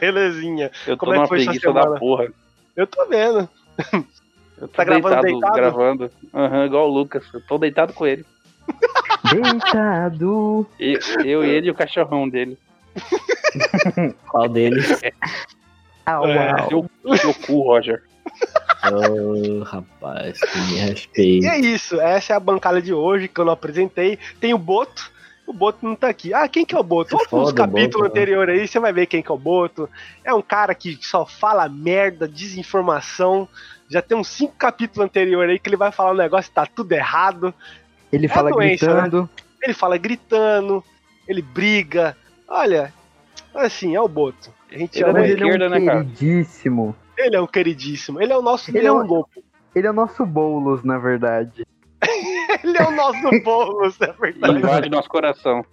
Belezinha. 0.00 0.70
Eu 0.86 0.96
tô 0.96 1.04
Como 1.04 1.12
é 1.12 1.14
que 1.16 1.18
numa 1.18 1.26
foi 1.26 1.40
sua 1.40 1.46
preguiça 1.52 1.72
da 1.72 1.98
porra. 1.98 2.28
Eu 2.76 2.86
tô 2.86 3.04
vendo. 3.06 3.48
Eu 4.56 4.68
tô 4.68 4.74
Tá 4.76 4.84
gravando 4.84 5.20
deitado? 5.22 5.52
gravando. 5.52 6.10
Aham, 6.32 6.66
igual 6.66 6.88
o 6.88 6.92
Lucas. 6.94 7.24
Eu 7.34 7.40
tô 7.40 7.58
deitado 7.58 7.92
com 7.92 8.06
ele. 8.06 8.24
Deitado. 9.32 10.64
E- 10.78 10.96
Eu 11.24 11.44
e 11.44 11.50
ele 11.50 11.66
e 11.66 11.70
o 11.72 11.74
cachorrão 11.74 12.28
dele. 12.28 12.56
Qual 14.30 14.48
deles? 14.48 14.86
Au, 16.06 16.24
É. 16.28 16.60
au. 16.60 16.68
Seu, 16.68 17.16
seu 17.16 17.34
cu, 17.34 17.62
Roger. 17.62 18.00
Ô, 18.90 19.62
rapaz, 19.62 20.40
que 20.40 20.58
me 20.58 21.40
E 21.40 21.46
é 21.46 21.58
isso, 21.58 22.00
essa 22.00 22.32
é 22.32 22.36
a 22.36 22.40
bancada 22.40 22.82
de 22.82 22.92
hoje 22.92 23.28
que 23.28 23.40
eu 23.40 23.44
não 23.44 23.52
apresentei. 23.52 24.18
Tem 24.40 24.52
o 24.52 24.58
Boto. 24.58 25.10
O 25.46 25.52
Boto 25.52 25.84
não 25.84 25.94
tá 25.94 26.08
aqui. 26.08 26.32
Ah, 26.32 26.48
quem 26.48 26.64
que 26.64 26.74
é 26.74 26.78
o 26.78 26.82
Boto? 26.82 27.10
Se 27.10 27.14
Ouve 27.14 27.28
foda, 27.28 27.52
capítulos 27.52 27.92
Boto, 27.92 28.02
né? 28.02 28.08
anteriores 28.08 28.60
aí, 28.60 28.68
você 28.68 28.80
vai 28.80 28.92
ver 28.92 29.06
quem 29.06 29.22
que 29.22 29.30
é 29.30 29.34
o 29.34 29.38
Boto. 29.38 29.88
É 30.24 30.32
um 30.32 30.42
cara 30.42 30.74
que 30.74 30.98
só 31.00 31.26
fala 31.26 31.68
merda, 31.68 32.26
desinformação. 32.26 33.48
Já 33.88 34.00
tem 34.00 34.16
uns 34.16 34.28
cinco 34.28 34.54
capítulos 34.56 35.04
anteriores 35.04 35.52
aí 35.52 35.58
que 35.58 35.68
ele 35.68 35.76
vai 35.76 35.92
falar 35.92 36.12
um 36.12 36.16
negócio 36.16 36.48
que 36.50 36.54
tá 36.54 36.66
tudo 36.66 36.92
errado. 36.92 37.54
Ele 38.12 38.28
fala 38.28 38.50
doença, 38.50 38.86
gritando. 38.86 39.30
Ele 39.62 39.74
fala 39.74 39.96
gritando, 39.96 40.84
ele 41.28 41.42
briga. 41.42 42.16
Olha, 42.48 42.92
assim, 43.54 43.94
é 43.94 44.00
o 44.00 44.08
Boto. 44.08 44.52
A 44.70 44.78
gente 44.78 44.96
Ele 44.96 45.04
é 45.04 45.10
ama 45.10 45.20
é 45.20 45.28
esquerda, 45.28 45.66
um 45.66 45.70
né, 45.70 45.80
cara? 45.84 46.04
Ele 47.16 47.36
é 47.36 47.40
um 47.40 47.46
queridíssimo. 47.46 48.20
Ele 48.20 48.32
é 48.32 48.36
o 48.36 48.42
nosso 48.42 48.70
Ele 48.70 48.78
é 48.78 48.82
Leão 48.82 48.98
um- 48.98 49.06
Lobo. 49.06 49.28
Ele 49.74 49.86
é 49.86 49.90
o 49.90 49.94
nosso 49.94 50.26
Boulos, 50.26 50.82
na 50.84 50.98
verdade. 50.98 51.66
Ele 52.62 52.76
é 52.76 52.82
o 52.86 52.90
nosso 52.90 53.22
Boulos, 53.42 53.98
é 54.00 54.12
verdade. 54.12 54.58
Invade 54.58 54.90
nosso 54.90 55.08
coração. 55.08 55.64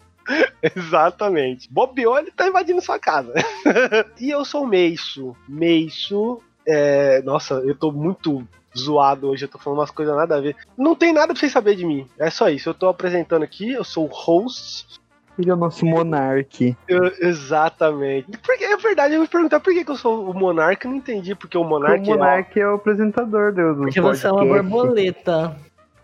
Exatamente. 0.76 1.68
Bobeou, 1.72 2.18
ele 2.18 2.32
tá 2.32 2.48
invadindo 2.48 2.82
sua 2.82 3.00
casa. 3.00 3.34
e 4.20 4.30
eu 4.30 4.46
sou 4.46 4.64
o 4.64 4.68
Meisso. 4.68 5.36
Meisso, 5.48 6.42
é... 6.66 7.22
nossa, 7.24 7.56
eu 7.56 7.76
tô 7.76 7.92
muito 7.92 8.48
zoado 8.78 9.28
hoje, 9.30 9.46
eu 9.46 9.50
tô 9.50 9.58
falando 9.58 9.80
umas 9.80 9.92
coisas 9.92 10.16
nada 10.16 10.38
a 10.38 10.42
ver. 10.42 10.56
Não 10.78 10.96
tem 10.96 11.12
nada 11.12 11.34
pra 11.34 11.36
vocês 11.40 11.52
saberem 11.52 11.80
de 11.80 11.86
mim. 11.86 12.08
É 12.18 12.30
só 12.30 12.48
isso. 12.50 12.70
Eu 12.70 12.74
tô 12.74 12.88
apresentando 12.88 13.44
aqui, 13.44 13.72
eu 13.72 13.84
sou 13.84 14.06
o 14.06 14.14
host. 14.14 15.00
Ele 15.40 15.50
é 15.50 15.54
o 15.54 15.58
nosso 15.58 15.86
monarque. 15.86 16.76
Exatamente. 17.22 18.28
Porque 18.46 18.64
é 18.66 18.76
verdade, 18.78 19.14
eu 19.14 19.20
vou 19.22 19.28
perguntar 19.30 19.60
por 19.60 19.74
que, 19.74 19.86
que 19.86 19.92
eu 19.92 19.96
sou 19.96 20.30
o 20.30 20.34
monarca, 20.34 20.86
eu 20.88 20.92
não 20.92 20.98
entendi 20.98 21.34
porque 21.34 21.58
o 21.58 21.64
monarca 21.64 22.02
o 22.04 22.06
monarque 22.06 22.60
é 22.60 22.68
o 22.68 22.76
apresentador 22.76 23.54
do, 23.54 23.76
do 23.76 23.82
Porque 23.84 24.02
você 24.02 24.28
é 24.28 24.32
uma 24.32 24.40
podcast. 24.42 24.70
borboleta. 24.70 25.56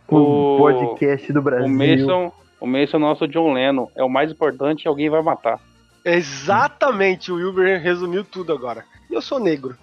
O 0.08 0.16
O- 0.56 0.58
podcast 0.58 1.34
do 1.34 1.42
Brasil. 1.42 1.66
O 1.68 1.70
Mason, 1.70 2.32
o 2.62 2.66
Mason 2.68 2.98
é 2.98 3.00
o 3.00 3.00
nosso 3.02 3.28
John 3.28 3.52
Lennon. 3.54 3.88
É 3.96 4.04
o 4.04 4.10
mais 4.10 4.32
importante, 4.32 4.88
alguém 4.88 5.10
vai 5.10 5.22
matar. 5.22 5.60
é 6.06 6.16
exatamente, 6.16 7.32
o 7.32 7.36
Wilber 7.36 7.82
resumiu 7.82 8.24
tudo 8.24 8.54
agora. 8.54 8.86
E 9.10 9.14
eu 9.14 9.22
sou 9.22 9.40
negro. 9.40 9.76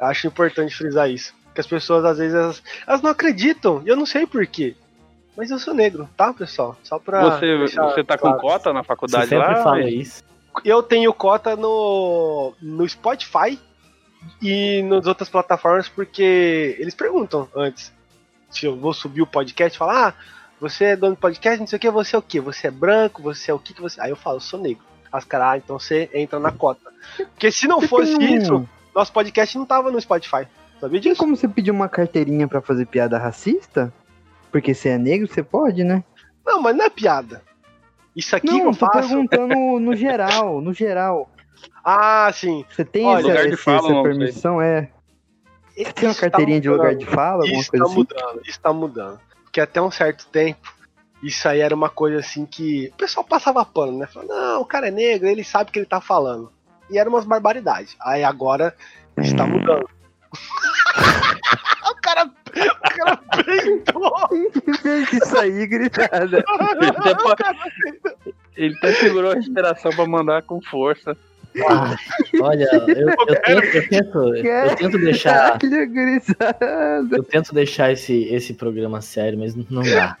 Acho 0.00 0.26
importante 0.26 0.74
frisar 0.74 1.08
isso. 1.10 1.32
Porque 1.44 1.60
as 1.60 1.66
pessoas, 1.66 2.04
às 2.04 2.16
vezes, 2.18 2.34
elas, 2.34 2.62
elas 2.86 3.02
não 3.02 3.10
acreditam. 3.10 3.82
E 3.84 3.88
eu 3.88 3.96
não 3.96 4.06
sei 4.06 4.26
porquê. 4.26 4.74
Mas 5.40 5.50
eu 5.50 5.58
sou 5.58 5.72
negro, 5.72 6.06
tá, 6.18 6.34
pessoal? 6.34 6.76
Só 6.82 6.98
pra. 6.98 7.22
Você, 7.30 7.56
deixar 7.56 7.84
você 7.84 8.04
tá 8.04 8.18
com 8.18 8.28
claro. 8.28 8.40
cota 8.42 8.74
na 8.74 8.82
Você 8.82 8.86
faculdade 8.88 9.28
sempre 9.30 9.48
lá? 9.48 9.62
fala 9.62 9.88
isso. 9.88 10.22
Eu 10.62 10.82
tenho 10.82 11.14
cota 11.14 11.56
no, 11.56 12.52
no 12.60 12.86
Spotify 12.86 13.58
e 14.42 14.82
nas 14.82 15.06
outras 15.06 15.30
plataformas, 15.30 15.88
porque 15.88 16.76
eles 16.78 16.94
perguntam 16.94 17.48
antes. 17.56 17.90
Se 18.50 18.66
eu 18.66 18.76
vou 18.76 18.92
subir 18.92 19.22
o 19.22 19.26
podcast 19.26 19.74
e 19.74 19.78
falar, 19.78 20.08
ah, 20.08 20.14
você 20.60 20.84
é 20.84 20.96
dono 20.96 21.14
do 21.14 21.18
podcast, 21.18 21.58
não 21.58 21.66
sei 21.66 21.78
o 21.78 21.80
que, 21.80 21.90
você 21.90 22.16
é 22.16 22.18
o 22.18 22.22
que? 22.22 22.38
Você 22.38 22.66
é 22.66 22.70
branco, 22.70 23.22
você 23.22 23.50
é 23.50 23.54
o 23.54 23.58
que 23.58 23.72
que 23.72 23.80
você. 23.80 23.98
Aí 23.98 24.10
eu 24.10 24.16
falo, 24.16 24.36
eu 24.36 24.40
sou 24.40 24.60
negro. 24.60 24.84
As 25.10 25.24
caras, 25.24 25.46
ah, 25.48 25.56
então 25.56 25.78
você 25.78 26.10
entra 26.12 26.38
na 26.38 26.52
cota. 26.52 26.92
Porque 27.16 27.50
se 27.50 27.66
não 27.66 27.80
Você 27.80 27.88
fosse 27.88 28.18
tem 28.18 28.36
isso, 28.36 28.68
nosso 28.94 29.10
podcast 29.10 29.56
não 29.56 29.64
tava 29.64 29.90
no 29.90 29.98
Spotify. 29.98 30.46
Sabia 30.78 31.00
Tem 31.00 31.12
disso? 31.12 31.18
como 31.18 31.34
você 31.34 31.48
pedir 31.48 31.70
uma 31.70 31.88
carteirinha 31.88 32.46
pra 32.46 32.60
fazer 32.60 32.84
piada 32.84 33.16
racista? 33.16 33.90
Porque 34.50 34.74
você 34.74 34.90
é 34.90 34.98
negro, 34.98 35.26
você 35.28 35.42
pode, 35.42 35.84
né? 35.84 36.02
Não, 36.44 36.60
mas 36.60 36.76
não 36.76 36.84
é 36.84 36.90
piada. 36.90 37.42
Isso 38.16 38.34
aqui 38.34 38.46
não, 38.48 38.58
eu 38.58 38.64
tô 38.72 38.86
faço. 38.86 39.08
perguntando 39.08 39.54
no 39.80 39.94
geral, 39.94 40.60
no 40.60 40.72
geral. 40.72 41.30
Ah, 41.84 42.30
sim. 42.32 42.64
Você 42.70 42.84
tem 42.84 43.06
Olha, 43.06 43.18
essa, 43.20 43.28
lugar 43.28 43.46
de 43.46 43.54
essa- 43.54 43.62
fala, 43.62 43.92
essa 43.92 44.02
permissão? 44.02 44.60
É. 44.60 44.90
Você 45.76 45.92
tem 45.92 46.08
uma 46.08 46.10
Isso 46.12 46.20
tá 46.20 46.30
carteirinha 46.30 46.60
de 46.60 46.68
lugar 46.68 46.94
de 46.94 47.06
fala, 47.06 47.44
alguma 47.44 47.60
Isso 47.60 47.70
coisa 47.70 47.84
tá 47.84 47.90
assim? 47.90 47.98
mudando, 47.98 48.40
isso 48.46 48.60
tá 48.60 48.72
mudando. 48.72 49.20
Porque 49.44 49.60
até 49.60 49.80
um 49.80 49.90
certo 49.90 50.26
tempo, 50.26 50.74
isso 51.22 51.48
aí 51.48 51.60
era 51.60 51.74
uma 51.74 51.88
coisa 51.88 52.18
assim 52.18 52.44
que 52.44 52.88
o 52.92 52.96
pessoal 52.96 53.24
passava 53.24 53.64
pano, 53.64 53.96
né? 53.98 54.06
Falando, 54.06 54.28
não, 54.28 54.60
o 54.60 54.64
cara 54.66 54.88
é 54.88 54.90
negro, 54.90 55.28
ele 55.28 55.44
sabe 55.44 55.70
o 55.70 55.72
que 55.72 55.78
ele 55.78 55.86
tá 55.86 56.00
falando. 56.00 56.52
E 56.90 56.98
eram 56.98 57.10
umas 57.12 57.24
barbaridades. 57.24 57.96
Aí 58.00 58.24
agora 58.24 58.74
está 59.16 59.44
Hum. 59.44 59.48
mudando. 59.48 59.88
O 63.94 64.70
o 64.70 64.74
fez 64.78 65.12
isso 65.12 65.38
aí, 65.38 65.66
gritada? 65.66 66.44
Ele 66.76 66.86
até, 66.86 67.14
pa- 67.14 67.36
ele 68.56 68.74
até 68.76 68.92
segurou 68.94 69.30
a 69.32 69.34
respiração 69.34 69.90
pra 69.92 70.06
mandar 70.06 70.42
com 70.42 70.60
força. 70.62 71.16
Ah, 71.68 71.96
olha, 72.40 72.68
eu, 72.72 73.08
eu 73.08 73.42
tento, 73.42 73.76
eu, 73.76 73.88
tento, 73.88 74.18
eu 74.36 74.76
tento 74.76 74.98
deixar. 74.98 75.58
Eu 77.10 77.24
tento 77.24 77.52
deixar 77.52 77.90
esse, 77.92 78.24
esse 78.32 78.54
programa 78.54 79.00
sério, 79.00 79.36
mas 79.38 79.56
não 79.56 79.82
dá. 79.82 80.16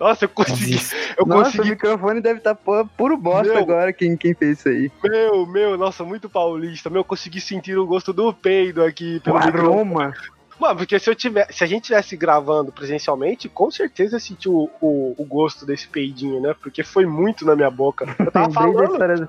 Nossa, 0.00 0.24
eu 0.24 0.28
consegui. 0.30 0.78
Eu 1.18 1.26
Nossa, 1.26 1.40
o 1.40 1.44
consegui. 1.52 1.70
microfone 1.70 2.20
deve 2.22 2.38
estar 2.38 2.54
puro 2.54 3.16
bosta 3.18 3.52
Meu. 3.52 3.62
agora, 3.62 3.92
quem, 3.92 4.16
quem 4.16 4.32
fez 4.34 4.60
isso 4.60 4.68
aí. 4.68 4.90
Meu, 5.04 5.46
meu, 5.46 5.76
nossa, 5.76 6.02
muito 6.04 6.28
paulista. 6.30 6.88
Meu, 6.88 7.00
eu 7.00 7.04
consegui 7.04 7.40
sentir 7.40 7.76
o 7.76 7.86
gosto 7.86 8.12
do 8.14 8.32
peido 8.32 8.82
aqui. 8.82 9.16
O 9.18 9.20
Pelo 9.20 9.38
microfone. 9.40 10.12
Mano, 10.60 10.76
porque 10.76 10.98
se 10.98 11.10
eu 11.10 11.14
tiver, 11.14 11.46
se 11.52 11.64
a 11.64 11.66
gente 11.66 11.84
tivesse 11.84 12.16
gravando 12.16 12.70
presencialmente, 12.70 13.48
com 13.48 13.70
certeza 13.70 14.16
eu 14.16 14.20
senti 14.20 14.48
o, 14.48 14.70
o, 14.80 15.14
o 15.18 15.24
gosto 15.24 15.66
desse 15.66 15.88
peidinho, 15.88 16.40
né? 16.40 16.54
Porque 16.62 16.84
foi 16.84 17.04
muito 17.04 17.44
na 17.44 17.56
minha 17.56 17.70
boca. 17.70 18.04
Eu 18.18 18.30
tava 18.30 18.46
Lembrei 18.46 18.72
da 18.72 18.88
falando. 18.88 18.92
história 18.92 19.16
do... 19.16 19.26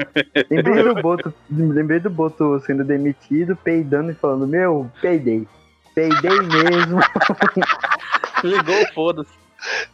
Lembrei 0.51 0.83
do 0.83 1.01
Boto, 1.01 1.33
lembrei 1.49 1.99
do 1.99 2.09
Boto 2.09 2.59
sendo 2.65 2.83
demitido, 2.83 3.55
peidando 3.55 4.11
e 4.11 4.15
falando, 4.15 4.47
meu, 4.47 4.91
peidei. 5.01 5.47
Peidei 5.95 6.39
mesmo. 6.41 6.99
Ligou, 8.43 8.87
foda-se. 8.93 9.31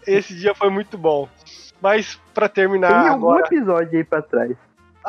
Esse 0.08 0.36
dia 0.36 0.54
foi 0.56 0.70
muito 0.70 0.98
bom. 0.98 1.30
Mas 1.82 2.20
pra 2.34 2.50
terminar 2.50 3.04
Tem 3.04 3.10
algum 3.12 3.30
agora. 3.30 3.46
episódio 3.46 3.98
aí 3.98 4.04
pra 4.04 4.22
trás. 4.22 4.56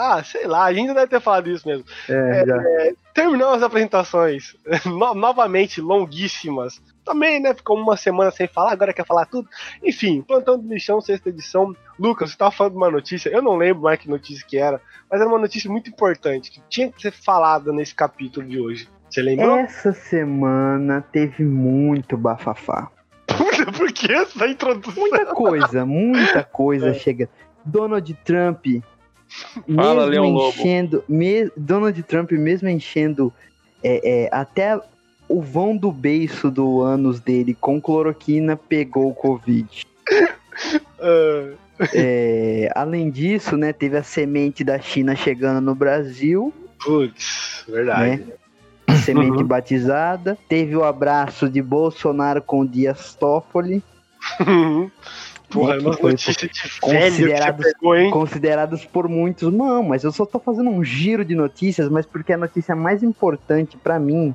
Ah, 0.01 0.25
sei 0.25 0.47
lá, 0.47 0.65
a 0.65 0.73
gente 0.73 0.95
deve 0.95 1.07
ter 1.09 1.21
falado 1.21 1.51
isso 1.51 1.67
mesmo. 1.69 1.85
É. 2.09 2.93
Terminamos 3.15 3.57
as 3.57 3.63
apresentações. 3.63 4.57
no- 4.87 5.15
novamente 5.15 5.81
longuíssimas. 5.81 6.81
Também, 7.05 7.41
né? 7.41 7.53
Ficou 7.55 7.77
uma 7.77 7.97
semana 7.97 8.31
sem 8.31 8.47
falar, 8.47 8.73
agora 8.73 8.93
quer 8.93 9.05
falar 9.07 9.27
tudo. 9.27 9.49
Enfim, 9.83 10.23
plantão 10.23 10.59
do 10.59 10.69
lixão, 10.73 11.01
sexta 11.01 11.29
edição. 11.29 11.75
Lucas, 11.99 12.31
você 12.31 12.37
tava 12.37 12.51
falando 12.53 12.73
de 12.73 12.79
uma 12.79 12.91
notícia, 12.91 13.29
eu 13.31 13.43
não 13.43 13.57
lembro 13.57 13.83
mais 13.83 13.99
que 13.99 14.09
notícia 14.09 14.45
que 14.47 14.57
era, 14.59 14.81
mas 15.11 15.21
era 15.21 15.29
uma 15.29 15.39
notícia 15.39 15.71
muito 15.71 15.91
importante, 15.91 16.51
que 16.51 16.61
tinha 16.69 16.91
que 16.93 17.01
ser 17.03 17.11
falada 17.11 17.73
nesse 17.73 17.95
capítulo 17.95 18.47
de 18.47 18.61
hoje. 18.61 18.89
Você 19.09 19.23
lembrou? 19.23 19.59
Essa 19.59 19.93
semana 19.93 21.03
teve 21.13 21.43
muito 21.45 22.17
bafafá. 22.17 22.89
Por 23.77 23.93
que 23.93 24.13
essa 24.13 24.47
introdução? 24.47 25.03
Muita 25.03 25.27
coisa, 25.27 25.85
muita 25.87 26.45
coisa 26.45 26.91
É. 26.91 26.95
chega. 26.95 27.29
Donald 27.65 28.15
Trump, 28.25 28.65
Fala, 29.75 30.07
mesmo 30.07 30.11
Leão 30.11 30.31
Lobo. 30.31 30.49
enchendo, 30.59 31.05
me- 31.09 31.51
Donald 31.57 32.03
Trump 32.05 32.31
mesmo 32.33 32.69
enchendo 32.69 33.33
é, 33.83 34.25
é, 34.25 34.29
até 34.33 34.79
o 35.29 35.41
vão 35.41 35.77
do 35.77 35.93
beiço 35.93 36.51
do 36.51 36.81
ânus 36.83 37.21
dele 37.21 37.57
com 37.61 37.81
cloroquina 37.81 38.57
pegou 38.57 39.09
o 39.11 39.15
Covid. 39.15 39.87
Ah, 41.03 41.55
É, 41.95 42.71
além 42.75 43.11
disso, 43.11 43.57
né, 43.57 43.73
teve 43.73 43.97
a 43.97 44.03
semente 44.03 44.63
da 44.63 44.79
China 44.79 45.17
chegando 45.17 45.63
no 45.63 45.75
Brasil, 45.75 46.53
Putz, 46.79 47.65
verdade. 47.67 48.27
semente 49.03 49.41
Uhum. 49.41 49.47
batizada. 49.47 50.37
Teve 50.47 50.77
o 50.77 50.85
abraço 50.85 51.49
de 51.49 51.63
Bolsonaro 51.63 52.43
com 52.43 52.61
o 52.61 52.69
Dias 52.69 53.15
Toffoli, 53.15 53.83
Porra, 55.51 55.79
que 55.79 55.85
uma 55.85 55.97
notícia 56.01 56.49
de 56.49 56.61
velho 56.63 56.81
considerados- 56.81 57.73
pegou, 57.73 57.97
hein? 57.97 58.11
considerados 58.11 58.85
por 58.85 59.09
muitos. 59.09 59.53
Não, 59.53 59.83
mas 59.83 60.05
eu 60.05 60.13
só 60.13 60.25
tô 60.25 60.39
fazendo 60.39 60.71
um 60.71 60.85
giro 60.85 61.25
de 61.25 61.35
notícias, 61.35 61.89
mas 61.89 62.07
porque 62.07 62.33
a 62.33 62.37
notícia 62.37 62.75
mais 62.77 63.03
importante 63.03 63.77
pra 63.77 63.99
mim 63.99 64.35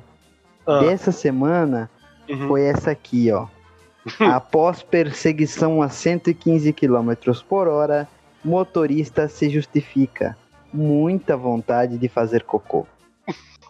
Ah, 0.66 0.80
dessa 0.80 1.10
semana 1.12 1.88
uhum. 2.28 2.48
foi 2.48 2.62
essa 2.64 2.90
aqui, 2.90 3.30
ó. 3.32 3.46
Após 4.34 4.82
perseguição 4.82 5.80
a 5.82 5.88
115 5.88 6.72
km 6.72 7.12
por 7.48 7.66
hora, 7.68 8.06
motorista 8.44 9.28
se 9.28 9.48
justifica. 9.48 10.36
Muita 10.72 11.36
vontade 11.36 11.96
de 11.98 12.08
fazer 12.08 12.42
cocô. 12.42 12.86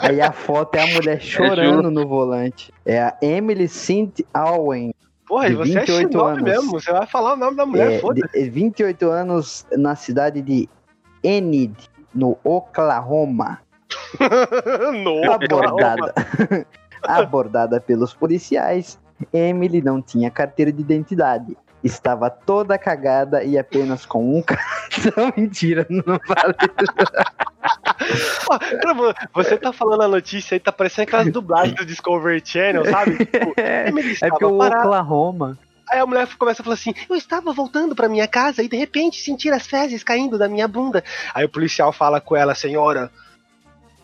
Aí 0.00 0.20
a 0.20 0.32
foto 0.32 0.76
é 0.76 0.82
a 0.82 0.94
mulher 0.94 1.20
chorando 1.20 1.90
no 1.90 2.06
volante. 2.06 2.72
É 2.84 3.00
a 3.02 3.16
Emily 3.20 3.68
St. 3.68 4.24
Owen, 4.34 4.94
Porra, 5.26 5.48
e 5.48 5.54
você 5.54 5.72
é 5.78 5.80
28 5.80 6.08
xinome 6.12 6.30
anos. 6.30 6.42
mesmo. 6.42 6.70
Você 6.80 6.92
vai 6.92 7.06
falar 7.06 7.32
o 7.34 7.36
nome 7.36 7.56
da 7.56 7.66
mulher, 7.66 7.92
é, 7.92 7.98
foda-se. 7.98 8.32
de- 8.44 8.50
28 8.50 9.10
anos 9.10 9.66
na 9.76 9.96
cidade 9.96 10.40
de 10.40 10.68
Enid, 11.22 11.74
no 12.14 12.38
Oklahoma. 12.44 13.60
no, 15.02 15.32
Abordada. 15.32 16.14
Abordada 17.02 17.80
pelos 17.80 18.14
policiais, 18.14 18.98
Emily 19.32 19.82
não 19.82 20.00
tinha 20.00 20.30
carteira 20.30 20.72
de 20.72 20.80
identidade. 20.80 21.56
Estava 21.84 22.28
toda 22.30 22.76
cagada 22.78 23.44
e 23.44 23.56
apenas 23.58 24.04
com 24.06 24.36
um 24.38 24.42
cartão. 24.46 25.32
Mentira, 25.36 25.86
não 25.90 26.18
vale. 26.26 26.54
Você 29.34 29.56
tá 29.56 29.72
falando 29.72 30.02
a 30.02 30.08
notícia 30.08 30.54
aí, 30.54 30.60
tá 30.60 30.72
parecendo 30.72 31.08
aquelas 31.08 31.32
dublagens 31.32 31.76
do 31.76 31.84
Discovery 31.86 32.42
Channel, 32.44 32.84
sabe? 32.84 33.16
Tipo, 33.26 33.54
É, 33.56 33.88
é 34.22 34.28
porque 34.28 34.44
o 34.44 34.58
parada. 34.58 34.80
Oklahoma. 34.80 35.58
Aí 35.88 36.00
a 36.00 36.06
mulher 36.06 36.26
começa 36.38 36.62
a 36.62 36.64
falar 36.64 36.74
assim: 36.74 36.92
Eu 37.08 37.14
estava 37.16 37.52
voltando 37.52 37.94
pra 37.94 38.08
minha 38.08 38.26
casa 38.26 38.62
e 38.62 38.68
de 38.68 38.76
repente 38.76 39.20
senti 39.20 39.48
as 39.50 39.66
fezes 39.66 40.02
caindo 40.02 40.36
da 40.36 40.48
minha 40.48 40.66
bunda. 40.66 41.02
Aí 41.34 41.44
o 41.44 41.48
policial 41.48 41.92
fala 41.92 42.20
com 42.20 42.34
ela: 42.36 42.54
Senhora. 42.54 43.10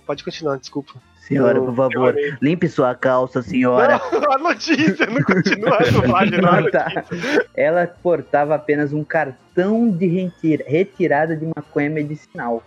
Pode 0.07 0.23
continuar, 0.25 0.59
desculpa. 0.59 0.95
Senhora, 1.17 1.61
por 1.61 1.75
favor, 1.75 2.17
limpe 2.43 2.69
sua 2.69 2.95
calça, 2.97 3.41
senhora. 3.43 4.01
Não, 4.13 4.33
a 4.35 4.39
notícia, 4.39 5.07
não 5.07 5.23
continua 5.23 5.77
a 5.77 5.85
dublagem, 5.91 6.41
não. 6.41 6.61
Não, 6.61 6.71
tá. 6.71 7.05
Ela 7.57 7.87
portava 7.87 8.57
apenas 8.57 8.93
um 8.93 9.05
cartão 9.05 9.89
de 9.89 10.07
retira- 10.07 10.65
retirada 10.67 11.37
de 11.37 11.47
maconha 11.47 11.89
medicinal. 11.89 12.63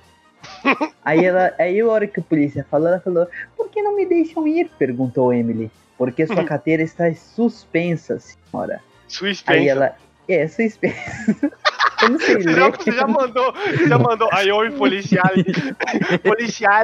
Aí 1.04 1.24
ela, 1.24 1.54
aí 1.60 1.80
a 1.80 1.88
hora 1.88 2.08
que 2.08 2.20
o 2.20 2.24
polícia 2.24 2.66
falou, 2.70 2.88
ela 2.88 3.00
falou: 3.00 3.28
"Por 3.56 3.70
que 3.70 3.82
não 3.82 3.96
me 3.96 4.06
deixam 4.06 4.48
ir?" 4.48 4.70
perguntou 4.78 5.34
Emily. 5.34 5.72
"Porque 5.98 6.26
sua 6.26 6.44
carteira 6.46 6.84
está 6.84 7.14
suspensa, 7.14 8.20
senhora." 8.20 8.82
Sua 9.08 9.32
Aí 9.48 9.68
ela, 9.68 9.96
é, 10.28 10.48
suspensa. 10.48 11.52
Eu 12.02 12.10
não 12.10 12.20
sei 12.20 12.36
Você 12.36 12.52
já, 12.52 12.70
você 12.70 12.92
já 12.92 13.08
mandou, 13.08 13.54
você 13.54 13.88
já 13.88 13.98
mandou. 13.98 14.30
Aí 14.34 14.52
oi, 14.52 14.70
policial. 14.72 15.30
policial, 16.24 16.84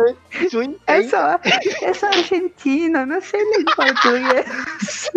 sua 0.49 0.73
É 0.87 1.03
só, 1.03 1.39
é 1.81 1.93
só 1.93 2.07
argentina, 2.07 3.05
não 3.05 3.19
sei 3.21 3.43
ler 3.43 3.65
português. 3.75 5.11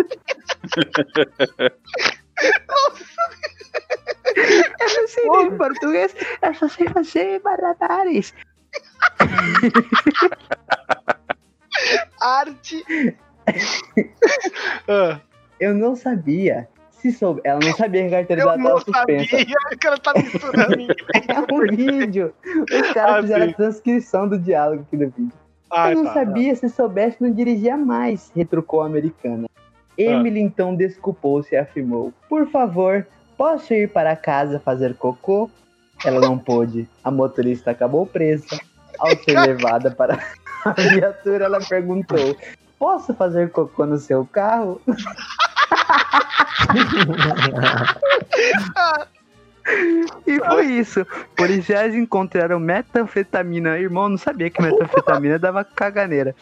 Eu 4.35 5.01
não 5.01 5.07
sei 5.07 5.29
ler 5.29 5.57
português, 5.57 6.15
eu 6.41 6.53
só 6.55 6.67
sei 6.67 6.87
fazer 6.89 7.41
malabares. 7.43 8.33
arte. 12.21 12.83
Ah, 14.87 15.19
Eu 15.59 15.73
não 15.75 15.95
sabia. 15.95 16.67
Se 16.89 17.11
soube, 17.11 17.41
ela 17.43 17.59
não 17.63 17.73
sabia 17.75 18.01
que 18.07 18.15
a 18.15 18.17
carteira 18.19 18.41
eu 18.41 18.45
dela 18.49 18.57
não 18.57 18.77
estava 18.79 18.97
suspensa. 18.97 19.37
sabia. 19.37 19.55
O 19.73 19.77
cara 19.79 19.97
tá 19.99 20.13
misturando. 20.15 20.79
em- 20.81 20.87
É 21.27 21.53
um 21.53 21.75
vídeo. 21.75 22.33
Os 22.43 22.91
caras 22.93 23.15
Ah, 23.17 23.21
fizeram 23.21 23.45
sim. 23.45 23.51
a 23.51 23.55
transcrição 23.55 24.27
do 24.27 24.39
diálogo 24.39 24.81
aqui 24.81 24.97
do 24.97 25.09
vídeo. 25.11 25.31
Ah, 25.69 25.91
eu 25.91 25.97
não 25.97 26.05
tá. 26.05 26.13
sabia, 26.15 26.55
se 26.55 26.67
soubesse, 26.69 27.21
não 27.21 27.31
dirigia 27.31 27.77
mais, 27.77 28.31
retrucou 28.35 28.81
a 28.81 28.87
americana. 28.87 29.47
Emily 29.97 30.39
então 30.39 30.75
desculpou-se 30.75 31.53
e 31.53 31.57
afirmou: 31.57 32.13
Por 32.29 32.49
favor, 32.49 33.05
posso 33.37 33.73
ir 33.73 33.89
para 33.89 34.15
casa 34.15 34.59
fazer 34.59 34.95
cocô? 34.95 35.49
Ela 36.03 36.21
não 36.21 36.37
pôde. 36.37 36.87
A 37.03 37.09
motorista 37.09 37.71
acabou 37.71 38.05
presa. 38.05 38.59
Ao 38.99 39.15
ser 39.17 39.39
levada 39.45 39.91
para 39.91 40.19
a 40.63 40.71
viatura, 40.71 41.45
ela 41.45 41.59
perguntou: 41.59 42.35
Posso 42.77 43.13
fazer 43.13 43.51
cocô 43.51 43.85
no 43.85 43.97
seu 43.97 44.25
carro? 44.25 44.81
E 50.27 50.39
foi 50.39 50.65
isso. 50.65 51.05
Policiais 51.35 51.95
encontraram 51.95 52.59
metanfetamina. 52.59 53.79
Irmão, 53.79 54.09
não 54.09 54.17
sabia 54.17 54.49
que 54.49 54.61
metanfetamina 54.61 55.39
dava 55.39 55.63
caganeira. 55.63 56.35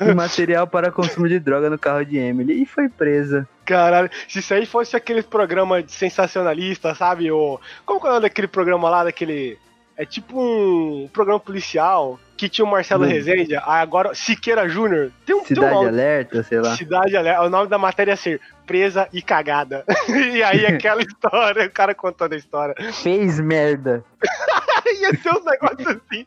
E 0.00 0.12
material 0.14 0.66
para 0.66 0.92
consumo 0.92 1.28
de 1.28 1.38
droga 1.38 1.68
no 1.68 1.78
carro 1.78 2.04
de 2.04 2.16
Emily. 2.16 2.62
E 2.62 2.66
foi 2.66 2.88
presa. 2.88 3.48
Caralho, 3.64 4.10
se 4.28 4.38
isso 4.38 4.54
aí 4.54 4.64
fosse 4.64 4.96
aquele 4.96 5.22
programa 5.22 5.82
de 5.82 5.92
sensacionalista, 5.92 6.94
sabe? 6.94 7.30
O, 7.30 7.58
como 7.84 8.00
que 8.00 8.06
é 8.06 8.10
o 8.10 8.12
nome 8.12 8.22
daquele 8.22 8.48
programa 8.48 8.88
lá, 8.88 9.04
daquele. 9.04 9.58
É 9.96 10.04
tipo 10.04 10.38
um 10.38 11.08
programa 11.10 11.40
policial 11.40 12.20
que 12.36 12.50
tinha 12.50 12.64
o 12.64 12.70
Marcelo 12.70 13.04
Hum. 13.04 13.08
Rezende, 13.08 13.56
agora 13.56 14.14
Siqueira 14.14 14.68
Júnior. 14.68 15.10
Tem 15.24 15.34
um, 15.34 15.38
tem 15.42 15.56
um 15.56 15.60
Cidade 15.60 15.74
nome. 15.74 15.88
Alerta, 15.88 16.42
sei 16.42 16.60
lá. 16.60 16.76
Cidade 16.76 17.16
Alerta. 17.16 17.42
O 17.42 17.50
nome 17.50 17.68
da 17.68 17.78
matéria 17.78 18.12
é 18.12 18.16
ser 18.16 18.40
Presa 18.66 19.08
e 19.12 19.22
Cagada. 19.22 19.84
e 20.08 20.42
aí 20.42 20.66
aquela 20.66 21.00
história, 21.02 21.66
o 21.66 21.70
cara 21.70 21.94
contando 21.94 22.32
a 22.32 22.36
história. 22.36 22.74
Fez 22.92 23.40
merda. 23.40 24.04
ia 25.00 25.14
ser 25.16 25.30
um 25.30 25.44
negócio 25.44 25.88
assim. 25.88 26.26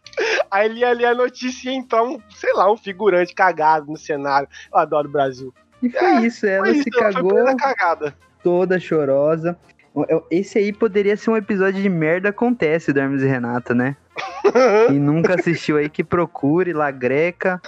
Aí 0.49 0.65
ele 0.65 0.79
ia 0.79 0.91
ler 0.91 1.05
a 1.05 1.15
notícia 1.15 1.69
e 1.69 1.73
ia 1.73 1.77
entrar 1.77 2.03
um, 2.03 2.19
sei 2.33 2.53
lá, 2.53 2.71
um 2.71 2.77
figurante 2.77 3.33
cagado 3.33 3.87
no 3.87 3.97
cenário. 3.97 4.47
Eu 4.71 4.79
adoro 4.79 5.07
o 5.07 5.11
Brasil. 5.11 5.53
E 5.81 5.89
foi 5.89 6.25
isso, 6.25 6.45
ela 6.45 6.65
Foi 6.65 6.75
se 6.75 6.89
isso, 6.89 6.99
cagou 6.99 7.45
toda 8.43 8.79
chorosa. 8.79 9.57
Esse 10.29 10.59
aí 10.59 10.71
poderia 10.71 11.17
ser 11.17 11.29
um 11.29 11.37
episódio 11.37 11.81
de 11.81 11.89
merda 11.89 12.29
acontece 12.29 12.93
do 12.93 12.99
Hermes 12.99 13.21
e 13.21 13.27
Renata, 13.27 13.73
né? 13.73 13.95
E 14.89 14.93
nunca 14.93 15.35
assistiu 15.35 15.77
aí 15.77 15.89
que 15.89 16.03
procure 16.03 16.73
La 16.73 16.91
Greca, 16.91 17.61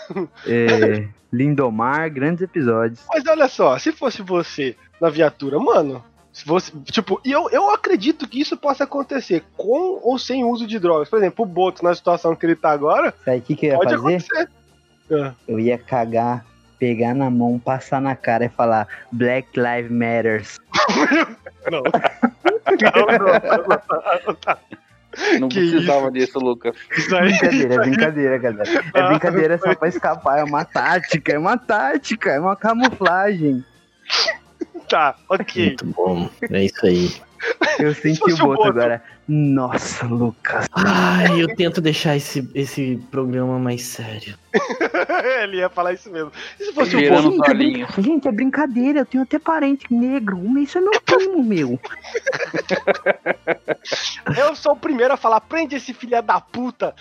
é, 0.48 1.08
Lindomar, 1.32 2.10
grandes 2.12 2.42
episódios. 2.42 3.00
Mas 3.10 3.26
olha 3.26 3.48
só, 3.48 3.78
se 3.78 3.92
fosse 3.92 4.22
você 4.22 4.76
na 5.00 5.10
viatura, 5.10 5.60
mano. 5.60 6.04
Se 6.34 6.46
você, 6.46 6.72
tipo, 6.86 7.20
e 7.26 7.32
eu, 7.32 7.50
eu 7.52 7.70
acredito 7.72 8.28
que 8.28 8.40
isso 8.40 8.56
possa 8.56 8.86
acontecer 8.86 9.44
com 9.58 10.00
ou 10.02 10.18
sem 10.18 10.46
uso 10.46 10.66
de 10.66 10.80
drogas. 10.80 11.10
Por 11.10 11.20
exemplo, 11.20 11.44
o 11.44 11.48
Boto, 11.48 11.84
na 11.84 11.94
situação 11.94 12.36
que 12.36 12.46
ele 12.46 12.56
tá 12.56 12.72
agora, 12.72 13.14
Sabe 13.26 13.38
o 13.38 13.42
que, 13.42 13.56
que 13.56 13.66
eu 13.66 13.72
ia 13.72 13.78
fazer? 13.78 13.96
acontecer. 13.96 14.50
Ah. 15.12 15.34
Eu 15.46 15.60
ia 15.60 15.78
cagar, 15.78 16.46
pegar 16.80 17.14
na 17.14 17.30
mão, 17.30 17.60
passar 17.60 18.00
na 18.02 18.16
cara 18.16 18.46
e 18.46 18.50
falar 18.50 18.88
Black 19.12 19.50
Lives 19.60 19.92
Matters. 19.92 20.58
Não. 21.70 21.84
não, 21.84 21.92
não, 23.06 23.18
não, 23.20 24.48
não, 24.48 24.48
não. 25.40 25.50
Que 25.50 25.60
precisava 25.60 26.12
disso, 26.12 26.40
Lucas. 26.40 26.76
Isso 26.98 27.16
aí. 27.16 27.30
Brincadeira, 27.30 27.74
é 27.74 27.78
brincadeira, 27.80 28.38
galera. 28.38 28.86
É 28.94 29.00
Ah, 29.00 29.08
brincadeira 29.08 29.58
só 29.58 29.76
pra 29.76 29.88
escapar, 29.88 30.40
é 30.40 30.44
uma 30.44 30.66
tática, 30.66 31.34
é 31.34 31.40
uma 31.40 31.58
tática, 31.58 32.32
é 32.32 32.40
uma 32.40 32.56
camuflagem. 32.56 33.64
Tá, 34.90 35.16
ok. 35.30 35.68
Muito 35.68 35.86
bom. 35.86 36.30
É 36.50 36.64
isso 36.66 36.86
aí. 36.86 37.10
Eu 37.80 37.94
senti 37.96 38.32
o 38.32 38.36
o 38.36 38.38
boto 38.38 38.64
agora. 38.68 39.04
Nossa, 39.28 40.06
Lucas. 40.06 40.68
Ai, 40.74 41.42
eu 41.42 41.56
tento 41.56 41.80
deixar 41.82 42.16
esse, 42.16 42.50
esse 42.54 42.98
programa 43.10 43.58
mais 43.58 43.82
sério. 43.84 44.36
ele 45.44 45.58
ia 45.58 45.70
falar 45.70 45.94
isso 45.94 46.12
mesmo. 46.12 46.32
E 46.60 46.66
se 46.66 46.74
fosse 46.74 46.96
o 46.96 47.00
Virando 47.00 47.32
Boto? 47.32 47.42
os 47.44 47.50
olhinhos. 47.50 47.90
Gente, 47.98 48.28
é 48.28 48.32
brincadeira, 48.32 49.00
eu 49.00 49.06
tenho 49.06 49.24
até 49.24 49.40
parente 49.40 49.92
negro. 49.94 50.38
Isso 50.60 50.78
é 50.78 50.82
meu 50.82 50.92
primo, 51.02 51.44
meu. 51.44 51.80
Eu 54.38 54.56
sou 54.56 54.74
o 54.74 54.78
primeiro 54.78 55.14
a 55.14 55.18
falar, 55.18 55.42
prende 55.42 55.76
esse 55.76 55.94
filho 55.94 56.22
da 56.22 56.40
puta. 56.40 56.94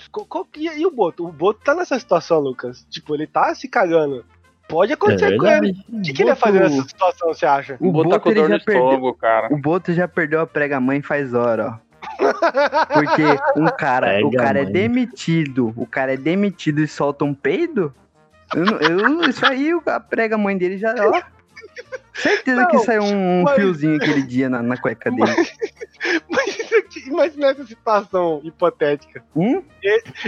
Que- 0.53 0.69
E 0.79 0.87
o 0.87 0.91
Boto? 0.91 1.27
O 1.27 1.33
Boto 1.33 1.61
tá 1.65 1.75
nessa 1.75 1.99
situação, 1.99 2.39
Lucas. 2.41 2.87
Tipo, 2.91 3.15
ele 3.15 3.27
tá 3.27 3.55
se 3.55 3.69
cagando. 3.69 4.25
Pode 4.71 4.93
É 4.93 4.95
acontecer 4.95 5.37
com 5.37 5.47
ele. 5.47 5.77
O 5.93 6.01
que, 6.03 6.13
que 6.13 6.23
ele 6.23 6.31
ia 6.31 6.37
fazer 6.37 6.61
nessa 6.61 6.83
situação, 6.89 7.29
você 7.35 7.45
acha? 7.45 7.77
O 7.81 7.93
Boto, 7.93 8.29
ele 8.31 8.41
dor 8.41 8.49
no 8.49 8.59
já 8.59 8.65
perdeu. 8.65 8.85
estômago, 8.85 9.15
cara. 9.15 9.53
O 9.53 9.59
Boto 9.59 9.93
já 9.93 10.07
perdeu 10.09 10.41
a 10.41 10.47
prega-mãe 10.47 11.03
faz 11.03 11.35
hora, 11.35 11.79
ó. 11.87 11.91
Porque 12.93 13.23
um 13.57 13.67
cara, 13.67 14.25
o 14.25 14.31
cara 14.31 14.61
é 14.61 14.65
demitido, 14.65 15.73
o 15.77 15.87
cara 15.87 16.15
é 16.15 16.17
demitido 16.17 16.81
e 16.81 16.87
solta 16.89 17.25
um 17.25 17.35
peido. 17.35 17.93
Eu, 18.55 18.65
eu- 18.99 19.21
isso 19.29 19.45
aí, 19.47 19.75
o- 19.75 19.83
a 19.87 20.01
prega-mãe 20.01 20.57
dele 20.57 20.77
já, 20.79 20.95
ó. 20.99 21.21
Certeza 22.21 22.67
que 22.67 22.77
Não, 22.77 22.85
saiu 22.85 23.03
um 23.05 23.43
mas- 23.43 23.55
fiozinho 23.57 23.97
aquele 23.97 24.23
dia 24.23 24.49
na, 24.49 24.63
na 24.63 24.77
cueca 24.77 25.11
dele. 25.11 25.33
Mas 26.31 26.59
isso 26.59 26.75
aqui- 26.77 27.09
imagina 27.09 27.49
essa 27.49 27.67
situação 27.67 28.41
hipotética. 28.43 29.23
Hum? 29.37 29.63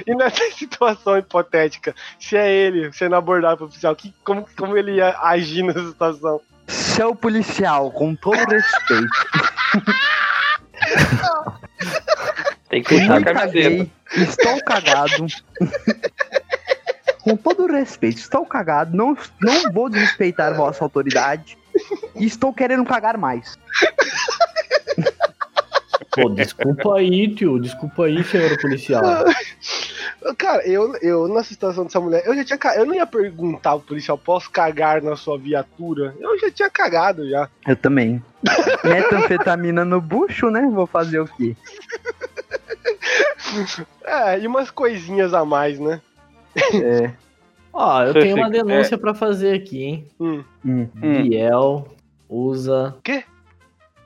E 0.07 0.15
nessa 0.15 0.45
situação 0.53 1.17
hipotética, 1.17 1.95
se 2.19 2.37
é 2.37 2.51
ele 2.53 2.93
sendo 2.93 3.17
abordado 3.17 3.57
pelo 3.59 3.69
oficial, 3.71 3.97
que, 3.97 4.15
como, 4.23 4.47
como 4.57 4.77
ele 4.77 4.97
ia 4.97 5.17
agir 5.23 5.63
nessa 5.63 5.87
situação? 5.89 6.41
Seu 6.69 7.15
policial, 7.15 7.91
com 7.91 8.15
todo 8.15 8.37
respeito. 8.37 9.09
Tem 12.69 12.83
que 12.83 12.99
puxar 12.99 13.17
a 13.19 13.25
camiseta. 13.35 13.91
estou 14.17 14.63
cagado. 14.65 15.27
Com 17.23 17.37
todo 17.37 17.67
respeito, 17.67 18.19
estou 18.19 18.45
cagado, 18.45 18.97
não, 18.97 19.17
não 19.41 19.73
vou 19.73 19.89
desrespeitar 19.89 20.55
vossa 20.55 20.85
autoridade. 20.85 21.57
E 22.15 22.27
estou 22.27 22.53
querendo 22.53 22.85
cagar 22.85 23.17
mais. 23.17 23.59
Pô, 26.13 26.29
desculpa 26.29 26.97
aí, 26.97 27.35
tio. 27.35 27.59
Desculpa 27.59 28.05
aí, 28.05 28.23
senhor 28.23 28.61
policial. 28.61 29.03
Cara, 30.37 30.67
eu, 30.69 30.95
eu 30.97 31.27
nessa 31.29 31.49
situação 31.49 31.85
dessa 31.85 31.99
mulher, 31.99 32.23
eu 32.27 32.37
já 32.37 32.45
tinha 32.45 32.59
Eu 32.77 32.87
não 32.87 32.95
ia 32.95 33.07
perguntar 33.07 33.71
ao 33.71 33.81
policial, 33.81 34.17
posso 34.17 34.51
cagar 34.51 35.03
na 35.03 35.17
sua 35.17 35.39
viatura? 35.39 36.15
Eu 36.21 36.39
já 36.39 36.51
tinha 36.51 36.71
cagado 36.71 37.29
já. 37.29 37.49
Eu 37.67 37.77
também. 37.77 38.23
Metanfetamina 38.85 39.85
no 39.85 40.01
bucho, 40.01 40.51
né? 40.51 40.69
Vou 40.73 40.87
fazer 40.87 41.21
o 41.21 41.27
quê? 41.27 41.57
É, 44.05 44.39
e 44.41 44.47
umas 44.47 44.71
coisinhas 44.71 45.35
a 45.35 45.45
mais, 45.45 45.79
né? 45.79 46.01
É. 46.57 47.11
Ó, 47.73 48.03
eu 48.03 48.13
Você 48.13 48.21
tenho 48.21 48.37
uma 48.37 48.47
fica- 48.51 48.65
denúncia 48.65 48.99
pra 48.99 49.15
fazer 49.15 49.55
aqui, 49.55 49.83
hein? 49.83 50.07
Hum. 50.21 50.45
Hum. 50.65 50.89
Biel 51.01 51.89
usa. 52.29 52.97
Quê? 53.03 53.25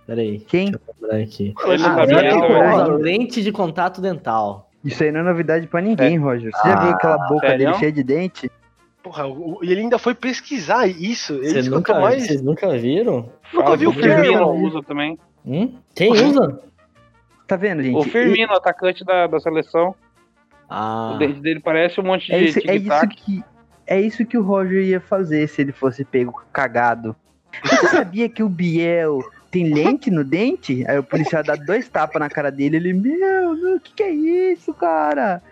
Peraí, 0.07 0.39
Quem? 0.41 0.71
deixa 0.71 0.81
eu 0.87 0.95
lembrar 1.11 1.21
aqui. 1.23 1.55
Ah. 1.59 2.85
Usa 2.85 2.93
lente 2.95 3.43
de 3.43 3.51
contato 3.51 4.01
dental. 4.01 4.71
Isso 4.85 5.03
aí 5.03 5.11
não 5.11 5.21
é 5.21 5.23
novidade 5.25 5.67
pra 5.67 5.81
ninguém, 5.81 6.17
Roger. 6.17 6.53
Você 6.53 6.69
já 6.69 6.77
viu 6.81 6.91
aquela 6.93 7.19
boca 7.27 7.49
sério? 7.49 7.67
dele 7.67 7.79
cheia 7.79 7.91
de 7.93 8.05
dente? 8.05 8.51
Porra, 9.03 9.25
e 9.63 9.71
ele 9.73 9.81
ainda 9.81 9.99
foi 9.99 10.15
pesquisar 10.15 10.87
isso. 10.87 11.35
É 11.43 11.53
que 11.61 11.69
eu 11.69 11.71
nunca, 11.73 11.99
mais. 12.01 12.25
vocês 12.27 12.41
nunca 12.43 12.69
viram? 12.79 13.29
Nunca 13.53 13.65
Fala 13.65 13.77
viu 13.77 13.93
que 13.93 13.99
o 13.99 14.03
Firmino 14.03 14.51
usa 14.53 14.83
também. 14.83 15.19
Hum? 15.45 15.75
Quem 15.95 16.13
usa? 16.13 16.61
Tá 17.49 17.57
vendo, 17.57 17.83
gente? 17.83 17.97
O 17.97 18.03
Firmino, 18.03 18.53
atacante 18.53 19.05
da, 19.05 19.27
da 19.27 19.39
seleção. 19.41 19.95
Ah, 20.69 21.13
O 21.15 21.19
dente 21.19 21.41
dele 21.41 21.61
parece 21.61 22.01
um 22.01 22.05
monte 22.05 22.33
É 22.33 22.39
de 22.39 22.45
isso, 22.47 22.59
é 22.65 22.77
isso 22.77 23.09
que 23.09 23.43
é 23.87 24.01
isso 24.01 24.25
que 24.27 24.37
o 24.39 24.43
Roger 24.43 24.83
ia 24.85 25.01
fazer 25.01 25.49
se 25.49 25.61
ele 25.63 25.73
fosse 25.73 26.05
pego 26.05 26.43
cagado. 26.53 27.15
Você 27.65 27.87
sabia 27.89 28.29
que 28.29 28.43
o 28.43 28.49
Biel 28.49 29.21
tem 29.51 29.73
lente 29.73 30.11
no 30.11 30.23
dente? 30.25 30.85
Aí 30.89 30.99
o 30.99 31.03
policial 31.03 31.43
dá 31.43 31.55
dois 31.55 31.89
tapas 31.89 32.21
na 32.21 32.29
cara 32.29 32.51
dele. 32.51 32.77
Ele, 32.77 32.93
meu, 32.93 33.77
o 33.77 33.81
que, 33.81 33.93
que 33.95 34.03
é 34.03 34.11
isso, 34.11 34.75
cara? 34.75 35.43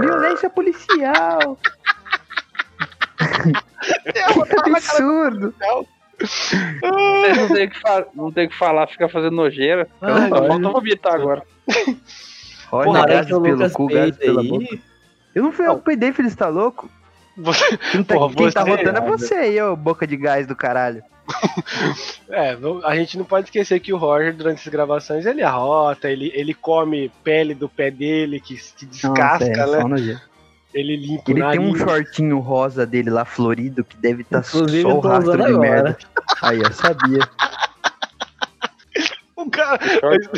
Violência 0.00 0.48
policial. 0.50 1.58
Que 4.12 4.18
absurdo. 4.70 5.54
Vocês 6.18 7.36
não 7.38 7.48
tem 7.48 7.66
o 7.66 7.70
que, 7.70 7.80
fa- 7.80 8.06
não 8.14 8.30
tem 8.32 8.46
o 8.46 8.50
que 8.50 8.56
falar, 8.56 8.86
fica 8.86 9.08
fazendo 9.08 9.36
nojeira. 9.36 9.88
Ai, 10.02 10.28
Só 10.28 10.46
falta 10.46 10.68
vomitar 10.68 11.14
agora. 11.14 11.42
Olha, 12.70 12.84
Porra, 12.84 13.06
gases 13.06 13.26
que 13.26 13.34
o 13.34 13.40
pelo 13.40 13.70
cu, 13.70 13.86
gases 13.86 14.16
pela 14.18 14.42
aí. 14.42 14.48
boca. 14.48 14.78
Eu 15.34 15.42
não 15.44 15.52
fui 15.52 15.66
eu 15.66 15.78
que 15.78 15.84
peidei, 15.84 16.12
filho, 16.12 16.28
você 16.28 16.36
tá 16.36 16.48
louco? 16.48 16.90
Você- 17.42 17.76
Quem 17.92 18.04
tá, 18.04 18.14
Porra, 18.14 18.34
quem 18.34 18.50
tá 18.50 18.64
você- 18.64 18.70
rotando 18.70 18.98
é 18.98 19.00
você 19.00 19.34
aí, 19.34 19.62
ô 19.62 19.76
boca 19.76 20.06
de 20.06 20.16
gás 20.16 20.46
do 20.46 20.54
caralho. 20.56 21.02
É, 22.28 22.56
a 22.84 22.94
gente 22.96 23.18
não 23.18 23.24
pode 23.24 23.46
esquecer 23.46 23.80
que 23.80 23.92
o 23.92 23.96
Roger, 23.96 24.32
durante 24.34 24.60
as 24.60 24.68
gravações, 24.72 25.26
ele 25.26 25.42
arrota, 25.42 26.08
ele, 26.08 26.30
ele 26.34 26.54
come 26.54 27.10
pele 27.24 27.54
do 27.54 27.68
pé 27.68 27.90
dele, 27.90 28.38
que, 28.40 28.54
que 28.76 28.86
descasca, 28.86 29.48
Nossa, 29.66 29.76
é, 29.76 29.84
né? 29.88 30.14
só. 30.18 30.26
Ele 30.72 30.96
limpa 30.96 31.24
Ele 31.32 31.42
o 31.42 31.50
tem 31.50 31.58
um 31.60 31.74
shortinho 31.74 32.38
rosa 32.38 32.86
dele 32.86 33.10
lá 33.10 33.24
florido 33.24 33.82
que 33.84 33.96
deve 33.96 34.22
estar 34.22 34.44
só 34.44 34.58
Inclusive, 34.58 34.84
o 34.86 34.90
eu 34.90 35.00
tô 35.00 35.08
rastro 35.08 35.36
de 35.36 35.42
agora. 35.42 35.58
merda. 35.58 35.98
Aí, 36.42 36.60
eu 36.60 36.72
sabia. 36.72 37.18
O 39.36 39.50
cara. 39.50 39.78
short- 39.98 40.30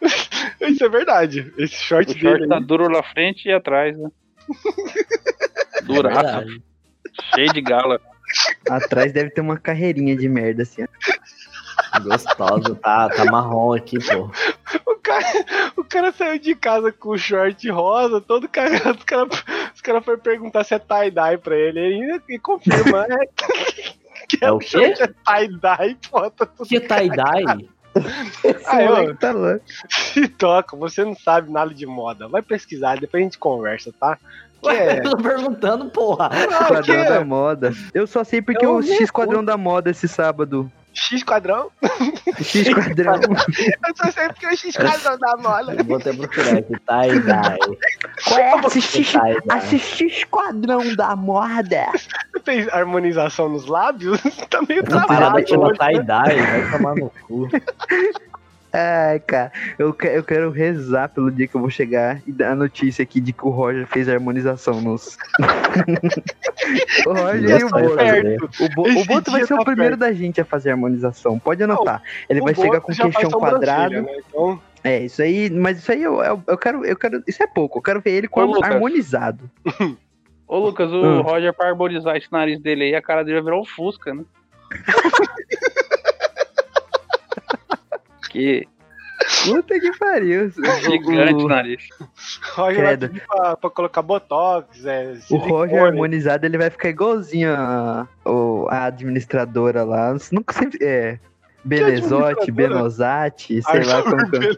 Isso 0.62 0.84
é 0.84 0.88
verdade. 0.88 1.52
Esse 1.58 1.74
short, 1.74 2.10
O 2.12 2.18
short 2.18 2.38
dele. 2.38 2.48
tá 2.48 2.58
duro 2.60 2.88
na 2.88 3.02
frente 3.02 3.48
e 3.48 3.52
atrás, 3.52 3.98
né? 3.98 4.08
É 5.88 5.94
Duraço, 5.94 6.22
verdade. 6.22 6.62
cheio 7.34 7.52
de 7.52 7.60
gala. 7.60 8.00
Atrás 8.68 9.12
deve 9.12 9.30
ter 9.30 9.40
uma 9.40 9.58
carreirinha 9.58 10.16
de 10.16 10.28
merda 10.28 10.62
assim. 10.62 10.82
ó. 10.84 12.00
Gostoso, 12.00 12.74
tá, 12.76 13.08
tá 13.08 13.24
marrom 13.26 13.72
aqui, 13.74 13.98
pô. 13.98 14.30
O 14.86 14.96
cara, 14.96 15.26
o 15.76 15.84
cara 15.84 16.12
saiu 16.12 16.38
de 16.38 16.54
casa 16.54 16.90
com 16.90 17.10
o 17.10 17.18
short 17.18 17.68
rosa, 17.70 18.20
todo 18.20 18.48
cagado. 18.48 18.98
Os 18.98 19.04
caras 19.04 19.44
os 19.74 19.80
cara 19.80 20.00
foram 20.00 20.18
perguntar 20.18 20.64
se 20.64 20.74
é 20.74 20.78
tie-dye 20.78 21.38
pra 21.38 21.56
ele. 21.56 21.78
Ele 21.78 22.02
ainda 22.02 22.22
e 22.28 22.38
confirma, 22.38 23.06
é. 23.08 23.28
Que 24.28 24.38
É 24.40 24.50
o 24.50 24.56
o 24.56 24.58
quê? 24.58 24.66
short 24.66 25.02
é 25.02 25.06
tie-dye, 25.06 25.96
pô, 26.10 26.30
tá 26.30 26.46
Que 26.66 26.80
tie-dye? 26.80 27.68
Ah, 28.66 28.82
eu- 28.82 29.16
tá 29.16 29.30
louco. 29.32 29.62
se 29.88 30.28
toca. 30.28 30.76
Você 30.76 31.04
não 31.04 31.14
sabe 31.14 31.50
nada 31.50 31.72
de 31.72 31.86
moda. 31.86 32.28
Vai 32.28 32.42
pesquisar, 32.42 32.98
depois 32.98 33.20
a 33.20 33.24
gente 33.24 33.38
conversa, 33.38 33.92
tá? 33.98 34.18
É... 34.66 34.98
eu 34.98 35.02
tô 35.10 35.16
perguntando, 35.18 35.90
porra. 35.90 36.30
Ah, 36.32 36.62
Esquadrão 36.62 36.94
é? 36.94 37.08
da 37.08 37.24
moda. 37.24 37.72
Eu 37.92 38.06
só 38.06 38.24
sei 38.24 38.40
porque 38.40 38.64
Eu 38.64 38.80
eu 38.82 38.94
a 38.94 39.02
Esquadrão 39.02 39.44
da 39.44 39.56
Moda 39.56 39.90
esse 39.90 40.08
sábado. 40.08 40.70
X 40.94 41.22
quadrão? 41.22 41.70
X 42.38 42.54
Esquadrão. 42.68 43.14
Eu 43.86 43.96
só 43.96 44.10
sei 44.10 44.28
porque 44.28 44.46
é 44.46 44.50
o 44.50 44.56
X 44.56 44.76
quadrão 44.76 45.18
da 45.18 45.36
moda. 45.36 45.74
Eu 45.74 45.84
vou 45.84 45.96
até 45.96 46.12
procurar 46.12 46.58
aqui, 46.58 46.74
tie-dye. 46.78 47.58
Qual 48.26 48.38
é? 48.40 48.54
Assisti, 48.66 49.04
Tie-dye. 49.04 49.38
assisti 49.48 50.04
Esquadrão 50.06 50.94
da 50.94 51.14
Moda. 51.16 51.86
Fez 52.44 52.68
harmonização 52.72 53.48
nos 53.48 53.66
lábios? 53.66 54.20
tá 54.50 54.60
meio 54.68 54.82
Essa 54.86 55.06
parada 55.06 55.42
travado 55.42 55.48
chama 55.48 55.66
hoje, 55.68 55.78
né? 55.80 55.86
tie-dye, 55.88 56.42
vai 56.46 56.70
tomar 56.70 56.94
no 56.94 57.10
cu. 57.26 57.48
Ai, 58.76 59.20
cara, 59.20 59.52
eu, 59.78 59.92
que- 59.94 60.08
eu 60.08 60.24
quero 60.24 60.50
rezar 60.50 61.08
pelo 61.08 61.30
dia 61.30 61.46
que 61.46 61.54
eu 61.54 61.60
vou 61.60 61.70
chegar 61.70 62.20
e 62.26 62.32
dar 62.32 62.50
a 62.50 62.54
notícia 62.56 63.04
aqui 63.04 63.20
de 63.20 63.32
que 63.32 63.46
o 63.46 63.50
Roger 63.50 63.86
fez 63.86 64.08
a 64.08 64.14
harmonização 64.14 64.80
nos. 64.80 65.16
o 67.06 67.12
Roger 67.12 67.60
e 67.60 67.64
o 67.64 67.68
saiu 67.68 67.90
Boto. 68.38 68.50
O, 68.64 68.68
Bo- 68.74 68.88
o 69.00 69.04
Boto 69.04 69.30
vai 69.30 69.46
ser 69.46 69.54
o 69.54 69.58
tá 69.58 69.64
primeiro 69.64 69.96
perto. 69.96 70.00
da 70.00 70.12
gente 70.12 70.40
a 70.40 70.44
fazer 70.44 70.70
a 70.70 70.72
harmonização. 70.72 71.38
Pode 71.38 71.62
anotar. 71.62 72.02
Ele 72.28 72.40
O 72.40 72.44
vai 72.44 72.54
chegar 72.54 72.80
Boto 72.80 72.82
com 72.82 72.90
o 72.92 72.94
já 72.96 73.04
faz 73.04 73.14
queixão 73.16 73.38
quadrado. 73.38 74.02
Né? 74.02 74.16
Então, 74.28 74.60
É, 74.82 75.04
isso 75.04 75.22
aí, 75.22 75.48
mas 75.50 75.78
isso 75.78 75.92
aí 75.92 76.02
eu, 76.02 76.20
eu, 76.20 76.42
eu 76.44 76.58
quero, 76.58 76.84
eu 76.84 76.96
quero. 76.96 77.22
Isso 77.28 77.42
é 77.44 77.46
pouco, 77.46 77.78
eu 77.78 77.82
quero 77.82 78.00
ver 78.00 78.10
ele 78.10 78.26
com 78.28 78.40
Ô, 78.40 78.64
harmonizado. 78.64 79.48
Ô, 80.48 80.58
Lucas, 80.58 80.90
o 80.92 80.96
Hum. 81.00 81.20
Roger, 81.22 81.54
pra 81.54 81.68
harmonizar 81.68 82.16
esse 82.16 82.30
nariz 82.32 82.58
dele 82.60 82.84
aí, 82.84 82.94
a 82.96 83.00
cara 83.02 83.22
dele 83.22 83.36
vai 83.36 83.44
virar 83.44 83.60
um 83.60 83.64
Fusca, 83.64 84.12
né? 84.12 84.24
que 88.34 88.66
Puta 89.44 89.78
que 89.78 89.96
pariu. 89.96 90.50
gigante 90.82 91.44
O- 91.44 91.48
nariz. 91.48 91.84
Roger 92.54 92.82
vai 92.84 92.96
Credo. 92.96 93.20
pra, 93.28 93.56
pra 93.56 93.70
colocar 93.70 94.02
botox, 94.02 94.84
é, 94.84 95.14
O. 95.30 95.36
Roger 95.36 95.84
harmonizado, 95.84 96.44
ele 96.44 96.58
vai 96.58 96.68
ficar 96.68 96.88
igualzinho 96.88 97.54
a, 97.54 98.08
o- 98.26 98.66
a 98.68 98.86
administradora 98.86 99.84
lá. 99.84 100.14
Nunca 100.32 100.52
sempre. 100.52 100.78
É. 100.84 101.18
Administradora? 101.64 102.36
Benosati, 102.52 103.62
sei 103.62 103.84
lá 103.84 104.02
como 104.02 104.30
que 104.30 104.36
é. 104.36 104.48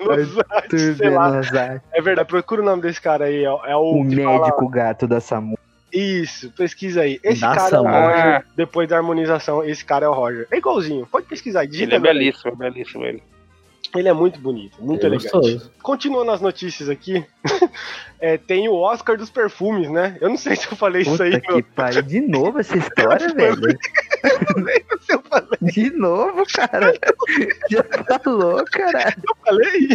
Arthur. 0.57 0.95
Benosati. 0.99 1.81
É 1.93 2.01
verdade, 2.03 2.29
procura 2.29 2.63
o 2.63 2.65
nome 2.65 2.83
desse 2.83 3.01
cara 3.01 3.27
aí. 3.27 3.45
É, 3.45 3.71
é 3.71 3.77
o, 3.77 4.01
O 4.01 4.09
que 4.09 4.17
fala- 4.17 4.41
médico 4.41 4.69
gato 4.69 5.07
da 5.07 5.21
Samu. 5.21 5.57
Isso, 5.93 6.51
pesquisa 6.53 7.03
aí. 7.03 7.21
Esse 7.23 7.41
Da 7.43 7.55
cara 7.55 7.69
Samu. 7.71 7.89
é 7.89 7.93
o 7.93 8.11
Roger. 8.11 8.45
Depois 8.57 8.89
da 8.89 8.97
harmonização, 8.97 9.63
esse 9.63 9.85
cara 9.85 10.07
é 10.07 10.09
o 10.09 10.13
Roger. 10.15 10.49
É 10.51 10.57
igualzinho, 10.59 11.07
pode 11.07 11.27
pesquisar. 11.27 11.63
ele 11.63 11.71
Digita 11.73 11.95
é 11.97 11.99
nele. 12.01 12.19
belíssimo, 12.19 12.53
é 12.53 12.57
belíssimo 12.57 13.05
ele. 13.05 13.23
Ele 13.95 14.09
é 14.09 14.13
muito 14.13 14.39
bonito, 14.41 14.77
muito 14.83 15.03
É 15.05 15.07
elegante. 15.07 15.31
gostoso. 15.31 15.73
Continuando 15.83 16.31
as 16.33 16.41
notícias 16.41 16.89
aqui, 16.89 17.25
é, 18.21 18.37
tem 18.37 18.69
o 18.69 18.75
Oscar 18.75 19.17
dos 19.17 19.31
perfumes, 19.31 19.89
né? 19.91 20.17
Eu 20.21 20.29
não 20.29 20.37
sei 20.37 20.57
se 20.57 20.67
eu 20.67 20.77
falei 20.77 21.03
isso 21.03 21.23
aí. 21.23 21.41
Puta 21.41 21.55
que 21.55 21.63
pariu. 21.63 22.03
De 22.03 22.21
novo 22.21 22.59
essa 22.59 22.77
história, 22.79 23.29
velho. 23.33 23.57
não 24.57 24.99
se 25.01 25.13
eu 25.13 25.23
falei, 25.23 25.59
De 25.63 25.91
novo, 25.91 26.43
cara. 26.55 26.93
Já 27.71 27.85
falou, 28.23 28.65
caralho. 28.65 29.17
eu 29.29 29.37
falei. 29.45 29.89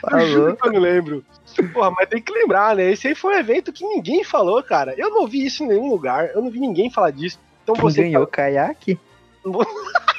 Falou. 0.00 0.26
Juro 0.26 0.56
que 0.56 0.68
eu 0.68 0.72
não 0.72 0.80
lembro. 0.80 1.24
Porra, 1.72 1.90
mas 1.92 2.08
tem 2.08 2.20
que 2.22 2.32
lembrar, 2.32 2.74
né? 2.74 2.90
Esse 2.90 3.08
aí 3.08 3.14
foi 3.14 3.34
um 3.36 3.38
evento 3.38 3.72
que 3.72 3.84
ninguém 3.86 4.24
falou, 4.24 4.62
cara. 4.62 4.94
Eu 4.96 5.10
não 5.10 5.20
ouvi 5.20 5.44
isso 5.44 5.62
em 5.64 5.68
nenhum 5.68 5.88
lugar. 5.90 6.30
Eu 6.34 6.42
não 6.42 6.50
vi 6.50 6.58
ninguém 6.58 6.90
falar 6.90 7.10
disso. 7.10 7.38
Então 7.62 7.74
você. 7.76 8.02
ganhou 8.02 8.26
caiaque? 8.26 8.98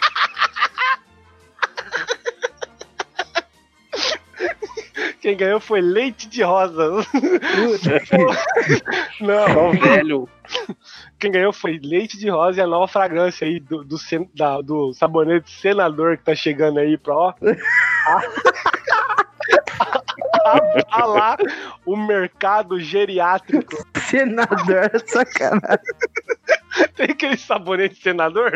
Quem 5.25 5.35
ganhou 5.35 5.59
foi 5.59 5.81
leite 5.81 6.29
de 6.29 6.43
rosa. 6.43 6.87
Não, 9.19 9.47
Só 9.53 9.71
velho. 9.71 10.29
quem 11.19 11.31
ganhou 11.31 11.51
foi 11.51 11.79
leite 11.83 12.15
de 12.15 12.29
rosa 12.29 12.59
e 12.59 12.61
a 12.63 12.67
nova 12.67 12.87
fragrância 12.87 13.47
aí 13.47 13.59
do, 13.59 13.83
do, 13.83 13.97
da- 14.35 14.61
do 14.61 14.93
sabonete 14.93 15.49
senador 15.49 16.15
que 16.17 16.25
tá 16.25 16.35
chegando 16.35 16.77
aí 16.77 16.95
pra 16.95 17.15
ó. 17.15 17.33
a, 20.45 20.61
a 20.91 21.05
lá 21.05 21.37
o 21.87 21.97
mercado 21.97 22.79
geriátrico. 22.79 23.83
Senador, 24.01 24.91
sacanagem. 25.07 25.95
Tem 26.95 27.09
aquele 27.09 27.37
sabonete 27.37 27.95
senador? 27.99 28.51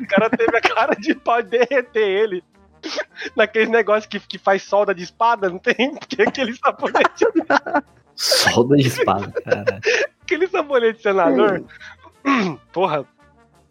O 0.00 0.06
cara 0.06 0.30
teve 0.30 0.56
a 0.56 0.60
cara 0.60 0.94
de 0.94 1.16
pau 1.16 1.42
de 1.42 1.48
derreter 1.58 2.00
ele. 2.06 2.44
Naquele 3.36 3.70
negócio 3.70 4.08
que, 4.08 4.18
que 4.20 4.38
faz 4.38 4.62
solda 4.62 4.94
de 4.94 5.02
espada, 5.02 5.48
não 5.48 5.58
tem? 5.58 5.94
Tem 6.08 6.26
aquele 6.26 6.54
sabonete, 6.56 7.24
Solda 8.14 8.76
de 8.76 8.86
espada, 8.86 9.32
cara. 9.42 9.80
aquele 10.22 10.46
sabonete 10.48 11.02
senador. 11.02 11.64
Porra, 12.72 13.04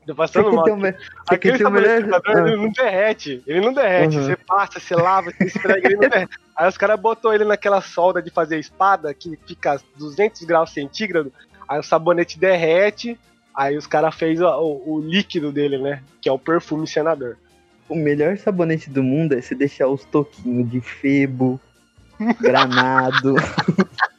tô 0.06 0.16
passando 0.16 0.50
que 0.50 0.56
mal. 0.56 0.66
que 0.66 1.36
Aquele 1.36 1.58
sabonete 1.60 1.88
melhor. 2.04 2.22
senador, 2.22 2.48
ele 2.48 2.56
não 2.58 2.72
derrete. 2.72 3.44
Ele 3.46 3.62
não 3.62 3.74
derrete. 3.74 4.18
Uhum. 4.18 4.26
Você 4.26 4.36
passa, 4.36 4.80
você 4.80 4.96
lava, 4.96 5.32
você 5.32 5.46
esfrega, 5.46 5.88
ele 5.88 5.96
não 5.96 6.10
derrete. 6.10 6.38
Aí 6.56 6.68
os 6.68 6.78
caras 6.78 7.00
botou 7.00 7.34
ele 7.34 7.46
naquela 7.46 7.82
solda 7.82 8.22
de 8.22 8.30
fazer 8.30 8.60
espada, 8.60 9.14
que 9.14 9.38
fica 9.48 9.74
a 9.76 9.80
200 9.98 10.44
graus 10.44 10.72
centígrados. 10.74 11.32
Aí 11.68 11.80
o 11.80 11.84
sabonete 11.84 12.38
derrete. 12.40 13.18
Aí 13.56 13.78
os 13.78 13.86
caras 13.86 14.16
fez 14.16 14.42
o, 14.42 14.48
o- 14.48 14.94
o 14.96 15.02
líquido 15.02 15.52
dele, 15.52 15.78
né? 15.78 16.02
Que 16.22 16.28
é 16.30 16.32
o 16.32 16.40
perfume 16.40 16.88
senador. 16.88 17.38
O 17.92 17.96
melhor 17.96 18.38
sabonete 18.38 18.90
do 18.90 19.04
mundo 19.04 19.34
é 19.34 19.42
você 19.42 19.54
deixar 19.54 19.88
os 19.88 20.06
toquinhos 20.06 20.72
de 20.72 20.80
febo, 20.80 21.60
granado, 22.40 23.36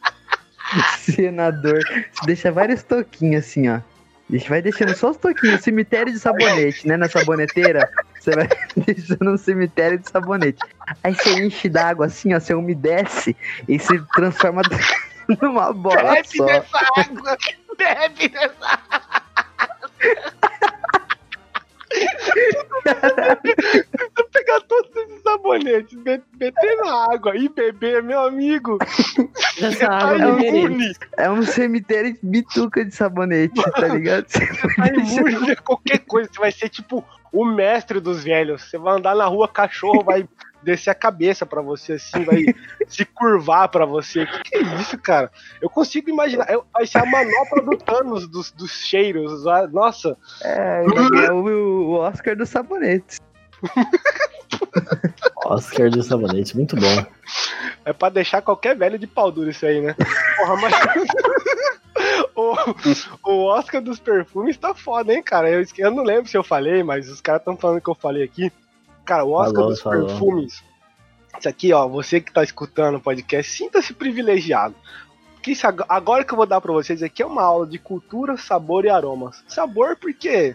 senador. 1.00 1.80
Você 2.12 2.26
deixa 2.26 2.52
vários 2.52 2.82
toquinhos 2.82 3.46
assim, 3.46 3.68
ó. 3.70 3.80
Deixa- 4.28 4.48
Vai 4.50 4.60
deixando 4.60 4.94
só 4.94 5.10
os 5.10 5.16
toquinhos, 5.16 5.62
cemitério 5.62 6.12
de 6.12 6.18
sabonete, 6.18 6.86
né? 6.86 6.98
Na 6.98 7.08
saboneteira, 7.08 7.90
você 8.20 8.32
vai 8.36 8.46
deixando 8.86 9.30
um 9.32 9.36
cemitério 9.38 9.98
de 9.98 10.08
sabonete. 10.10 10.62
Aí 11.02 11.14
você 11.14 11.30
enche 11.46 11.68
d'água 11.70 12.06
assim, 12.06 12.34
ó, 12.34 12.40
você 12.40 12.52
umedece 12.54 13.34
e 13.66 13.78
se 13.78 13.98
transforma 14.14 14.60
numa 15.40 15.72
bola 15.72 16.12
Bebe 16.12 16.28
só. 16.36 16.44
dessa 16.44 16.78
água! 16.96 17.38
Bebe 17.78 18.28
dessa 18.28 18.66
água! 18.66 19.02
Pegar 24.32 24.60
todos 24.62 24.96
esses 24.96 25.22
sabonetes, 25.22 25.98
meter 25.98 26.76
na 26.78 27.12
água 27.12 27.36
e 27.36 27.48
beber, 27.48 28.02
meu 28.02 28.20
amigo. 28.20 28.78
Essa 29.60 29.86
Tá 29.86 30.16
é 30.18 30.26
um 30.26 30.92
É 31.16 31.30
um 31.30 31.42
cemitério 31.42 32.12
de 32.12 32.20
bituca 32.22 32.84
de 32.84 32.94
sabonete, 32.94 33.62
tá 33.72 33.88
ligado? 33.88 34.26
Você 34.28 34.46
tá 34.46 34.88
imune 34.88 35.52
a 35.52 35.56
qualquer 35.56 35.98
coisa. 35.98 36.30
Você 36.32 36.40
vai 36.40 36.52
ser 36.52 36.68
tipo 36.68 37.04
o 37.32 37.44
mestre 37.44 38.00
dos 38.00 38.24
velhos. 38.24 38.62
Você 38.62 38.78
vai 38.78 38.96
andar 38.96 39.14
na 39.14 39.26
rua, 39.26 39.48
cachorro 39.48 40.02
vai 40.02 40.28
descer 40.62 40.90
a 40.90 40.94
cabeça 40.94 41.44
pra 41.44 41.60
você, 41.60 41.94
assim, 41.94 42.24
vai 42.24 42.44
se 42.88 43.04
curvar 43.04 43.68
pra 43.68 43.84
você. 43.84 44.26
Que 44.26 44.42
que 44.42 44.56
é 44.56 44.62
isso, 44.80 44.96
cara? 44.98 45.30
Eu 45.60 45.68
consigo 45.70 46.08
imaginar. 46.10 46.50
Eu- 46.50 46.64
Vai 46.72 46.86
ser 46.86 46.98
a 46.98 47.06
manopla 47.06 47.62
do 47.62 47.76
Thanos 47.76 48.26
dos, 48.28 48.50
dos 48.52 48.70
cheiros. 48.86 49.44
Nossa, 49.72 50.16
É, 50.42 50.84
é 51.26 51.32
o, 51.32 51.44
o 51.44 51.90
Oscar 51.94 52.36
dos 52.36 52.48
sabonetes. 52.48 53.20
Oscar 55.44 55.90
do 55.90 56.02
sabonete, 56.02 56.56
muito 56.56 56.76
bom. 56.76 57.06
É 57.84 57.92
pra 57.92 58.08
deixar 58.08 58.42
qualquer 58.42 58.76
velho 58.76 58.98
de 58.98 59.06
pau 59.06 59.30
duro 59.30 59.50
isso 59.50 59.66
aí, 59.66 59.80
né? 59.80 59.94
Porra, 60.36 60.56
mas. 60.56 60.72
o, 62.34 62.54
o 63.30 63.44
Oscar 63.46 63.80
dos 63.82 63.98
perfumes 63.98 64.56
tá 64.56 64.74
foda, 64.74 65.12
hein, 65.12 65.22
cara? 65.22 65.50
Eu, 65.50 65.64
eu 65.78 65.90
não 65.90 66.02
lembro 66.04 66.28
se 66.28 66.36
eu 66.36 66.42
falei, 66.44 66.82
mas 66.82 67.08
os 67.08 67.20
caras 67.20 67.40
estão 67.40 67.56
falando 67.56 67.80
que 67.80 67.90
eu 67.90 67.94
falei 67.94 68.22
aqui. 68.22 68.52
Cara, 69.04 69.24
o 69.24 69.32
Oscar 69.32 69.54
Falou, 69.54 69.68
dos 69.70 69.80
falou. 69.80 70.06
perfumes. 70.06 70.62
Isso 71.38 71.48
aqui, 71.48 71.72
ó, 71.72 71.88
você 71.88 72.20
que 72.20 72.32
tá 72.32 72.42
escutando 72.44 72.96
o 72.96 73.00
podcast, 73.00 73.50
sinta-se 73.50 73.92
privilegiado. 73.94 74.74
Porque 75.34 75.52
isso 75.52 75.66
ag- 75.66 75.84
agora 75.88 76.24
que 76.24 76.32
eu 76.32 76.36
vou 76.36 76.46
dar 76.46 76.60
pra 76.60 76.72
vocês 76.72 77.02
aqui 77.02 77.20
é 77.22 77.26
uma 77.26 77.42
aula 77.42 77.66
de 77.66 77.78
cultura, 77.78 78.36
sabor 78.36 78.84
e 78.84 78.88
aromas. 78.90 79.42
Sabor 79.48 79.96
porque. 79.96 80.54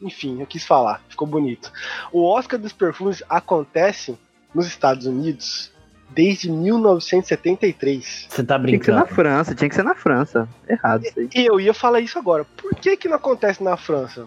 Enfim, 0.00 0.40
eu 0.40 0.46
quis 0.46 0.64
falar, 0.64 1.02
ficou 1.10 1.26
bonito. 1.28 1.70
O 2.10 2.24
Oscar 2.24 2.58
dos 2.58 2.72
perfumes 2.72 3.22
acontece 3.28 4.18
nos 4.54 4.66
Estados 4.66 5.04
Unidos 5.04 5.70
desde 6.08 6.50
1973. 6.50 8.26
Você 8.28 8.42
tá 8.42 8.58
Tinha 8.58 8.78
que 8.78 8.84
ser 8.86 8.92
na 8.92 8.98
brincando. 9.00 9.14
França, 9.14 9.54
tinha 9.54 9.68
que 9.68 9.74
ser 9.74 9.82
na 9.84 9.94
França. 9.94 10.48
Errado 10.68 11.04
isso 11.04 11.18
aí. 11.20 11.28
E 11.34 11.44
eu 11.46 11.60
ia 11.60 11.74
falar 11.74 12.00
isso 12.00 12.18
agora. 12.18 12.44
Por 12.56 12.74
que 12.74 12.96
que 12.96 13.08
não 13.08 13.16
acontece 13.16 13.62
na 13.62 13.76
França? 13.76 14.26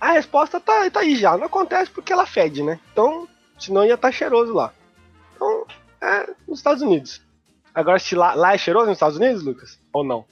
A 0.00 0.12
resposta 0.12 0.60
tá, 0.60 0.88
tá 0.90 1.00
aí 1.00 1.16
já. 1.16 1.36
Não 1.36 1.46
acontece 1.46 1.90
porque 1.90 2.12
ela 2.12 2.26
fede, 2.26 2.62
né? 2.62 2.78
Então, 2.92 3.28
senão 3.58 3.84
ia 3.84 3.94
estar 3.94 4.12
cheiroso 4.12 4.54
lá. 4.54 4.72
Então, 5.34 5.66
é 6.00 6.30
nos 6.46 6.60
Estados 6.60 6.82
Unidos. 6.82 7.22
Agora, 7.74 7.98
se 7.98 8.14
lá, 8.14 8.34
lá 8.34 8.54
é 8.54 8.58
cheiroso 8.58 8.86
nos 8.86 8.96
Estados 8.96 9.16
Unidos, 9.16 9.42
Lucas? 9.42 9.78
Ou 9.92 10.04
não? 10.04 10.24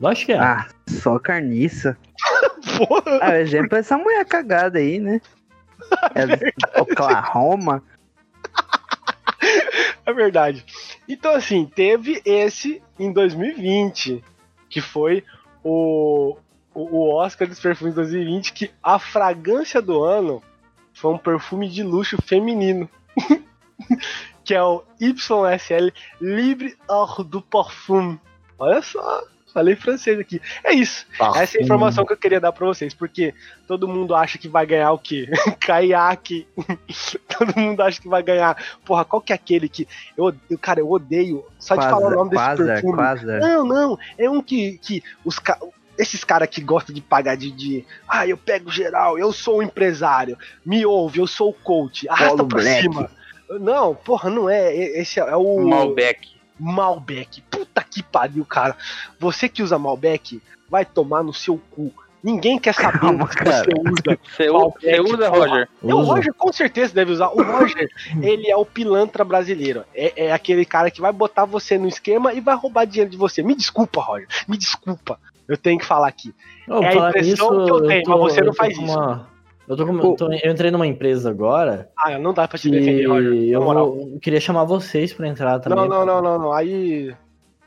Lógico 0.00 0.26
que 0.26 0.32
é. 0.32 0.38
Ah, 0.38 0.68
só 0.88 1.18
carniça. 1.18 1.96
Porra! 2.78 3.18
Ah, 3.20 3.30
o 3.30 3.34
exemplo 3.34 3.76
é 3.76 3.80
essa 3.80 3.96
mulher 3.96 4.24
cagada 4.24 4.78
aí, 4.78 4.98
né? 4.98 5.20
É 6.14 6.80
Oklahoma. 6.80 7.82
É 10.06 10.12
verdade. 10.12 10.64
Então, 11.08 11.34
assim, 11.34 11.66
teve 11.66 12.20
esse 12.24 12.82
em 12.98 13.12
2020, 13.12 14.22
que 14.68 14.80
foi 14.80 15.24
o, 15.62 16.36
o 16.74 17.14
Oscar 17.14 17.48
dos 17.48 17.60
perfumes 17.60 17.94
2020, 17.94 18.52
que 18.52 18.70
a 18.82 18.98
fragrância 18.98 19.80
do 19.80 20.02
ano 20.02 20.42
foi 20.92 21.12
um 21.12 21.18
perfume 21.18 21.68
de 21.68 21.82
luxo 21.82 22.16
feminino. 22.22 22.88
que 24.44 24.54
é 24.54 24.62
o 24.62 24.82
YSL 25.00 25.92
Libre 26.20 26.76
Hors 26.88 27.24
du 27.26 27.40
Parfum. 27.40 28.18
Olha 28.58 28.82
só, 28.82 29.24
falei 29.52 29.74
francês 29.74 30.18
aqui. 30.18 30.40
É 30.62 30.72
isso. 30.72 31.06
Essa 31.36 31.56
é 31.56 31.60
a 31.60 31.64
informação 31.64 32.04
que 32.04 32.12
eu 32.12 32.16
queria 32.16 32.40
dar 32.40 32.52
pra 32.52 32.66
vocês, 32.66 32.92
porque 32.92 33.32
todo 33.66 33.88
mundo 33.88 34.14
acha 34.14 34.36
que 34.36 34.48
vai 34.48 34.66
ganhar 34.66 34.92
o 34.92 34.98
quê? 34.98 35.28
Caiaque. 35.60 36.46
todo 37.38 37.58
mundo 37.58 37.80
acha 37.82 38.00
que 38.00 38.08
vai 38.08 38.22
ganhar. 38.22 38.56
Porra, 38.84 39.04
qual 39.04 39.22
que 39.22 39.32
é 39.32 39.36
aquele 39.36 39.68
que. 39.68 39.88
Eu, 40.16 40.34
eu- 40.50 40.58
cara, 40.58 40.80
eu 40.80 40.90
odeio. 40.90 41.44
Só 41.58 41.76
de 41.76 41.82
falar 41.82 42.08
o 42.08 42.10
nome 42.10 42.30
desse 42.30 42.44
Quasar, 42.44 42.66
perfume. 42.66 42.96
Quasar. 42.96 43.40
Não, 43.40 43.64
não. 43.64 43.98
É 44.18 44.28
um 44.28 44.42
que, 44.42 44.78
que 44.78 45.02
os 45.24 45.38
ca... 45.38 45.58
Esses 45.98 46.24
caras 46.24 46.48
que 46.48 46.60
gostam 46.60 46.94
de 46.94 47.00
pagar 47.00 47.36
de, 47.36 47.50
de. 47.50 47.84
Ah, 48.08 48.26
eu 48.26 48.36
pego 48.36 48.70
geral, 48.70 49.18
eu 49.18 49.32
sou 49.32 49.58
um 49.58 49.62
empresário. 49.62 50.36
Me 50.64 50.84
ouve, 50.84 51.20
eu 51.20 51.26
sou 51.26 51.50
o 51.50 51.54
coach. 51.54 52.08
Arrasta 52.08 52.36
Paulo 52.36 52.48
pra 52.48 52.60
Black. 52.60 52.82
cima. 52.82 53.10
Não, 53.60 53.94
porra, 53.94 54.30
não 54.30 54.48
é. 54.48 54.74
Esse 54.74 55.20
é, 55.20 55.22
é 55.22 55.36
o. 55.36 55.60
Malbec. 55.60 56.28
Malbec. 56.58 57.42
Puta 57.50 57.82
que 57.82 58.02
pariu, 58.02 58.44
cara. 58.44 58.76
Você 59.18 59.48
que 59.48 59.62
usa 59.62 59.78
Malbec, 59.78 60.40
vai 60.68 60.84
tomar 60.84 61.22
no 61.22 61.32
seu 61.32 61.58
cu. 61.70 61.92
Ninguém 62.22 62.58
quer 62.58 62.72
saber 62.72 63.00
Calma, 63.00 63.24
o 63.24 63.28
que 63.28 63.36
cara. 63.36 63.64
você 63.64 63.70
usa. 63.78 64.18
Você, 64.24 64.50
Malbec, 64.50 64.80
você 64.80 65.00
usa, 65.00 65.30
porra. 65.30 65.46
Roger? 65.46 65.68
O 65.82 65.86
Uso. 65.88 66.02
Roger 66.10 66.34
com 66.34 66.52
certeza 66.52 66.94
deve 66.94 67.12
usar. 67.12 67.28
O 67.28 67.42
Roger, 67.42 67.88
ele 68.22 68.50
é 68.50 68.56
o 68.56 68.64
pilantra 68.64 69.22
brasileiro. 69.24 69.84
É, 69.94 70.26
é 70.26 70.32
aquele 70.32 70.64
cara 70.64 70.90
que 70.90 71.02
vai 71.02 71.12
botar 71.12 71.44
você 71.44 71.76
no 71.76 71.86
esquema 71.86 72.32
e 72.32 72.40
vai 72.40 72.56
roubar 72.56 72.86
dinheiro 72.86 73.10
de 73.10 73.16
você. 73.18 73.42
Me 73.42 73.54
desculpa, 73.54 74.00
Roger. 74.00 74.26
Me 74.48 74.56
desculpa. 74.56 75.20
Eu 75.48 75.56
tenho 75.56 75.78
que 75.78 75.84
falar 75.84 76.08
aqui. 76.08 76.34
É 76.68 76.72
a 76.88 77.08
impressão 77.08 77.50
nisso, 77.54 77.64
que 77.66 77.70
eu 77.72 77.86
tenho, 77.86 78.02
mas 78.08 78.18
você 78.20 78.40
não 78.40 78.46
eu 78.48 78.52
tô 78.52 78.56
faz 78.56 78.72
isso. 78.72 78.82
uma- 78.82 79.28
Eu, 79.66 79.76
tô 79.76 79.86
com- 79.86 79.96
eu 79.98 80.14
tô- 80.16 80.32
eu 80.32 80.52
entrei 80.52 80.70
numa 80.70 80.86
empresa 80.86 81.30
agora 81.30 81.88
Ah, 81.98 82.18
não 82.18 82.34
dá 82.34 82.46
pra 82.46 82.58
te 82.58 82.68
defender, 82.70 83.06
Roger. 83.06 83.32
eu 83.48 83.62
vou- 83.62 84.10
eu 84.12 84.18
queria 84.20 84.40
chamar 84.40 84.64
vocês 84.64 85.12
pra 85.12 85.26
entrar 85.26 85.58
também. 85.58 85.78
Não, 85.78 85.88
não, 85.88 86.04
não, 86.06 86.22
não, 86.22 86.38
não. 86.38 86.52
Aí. 86.52 87.14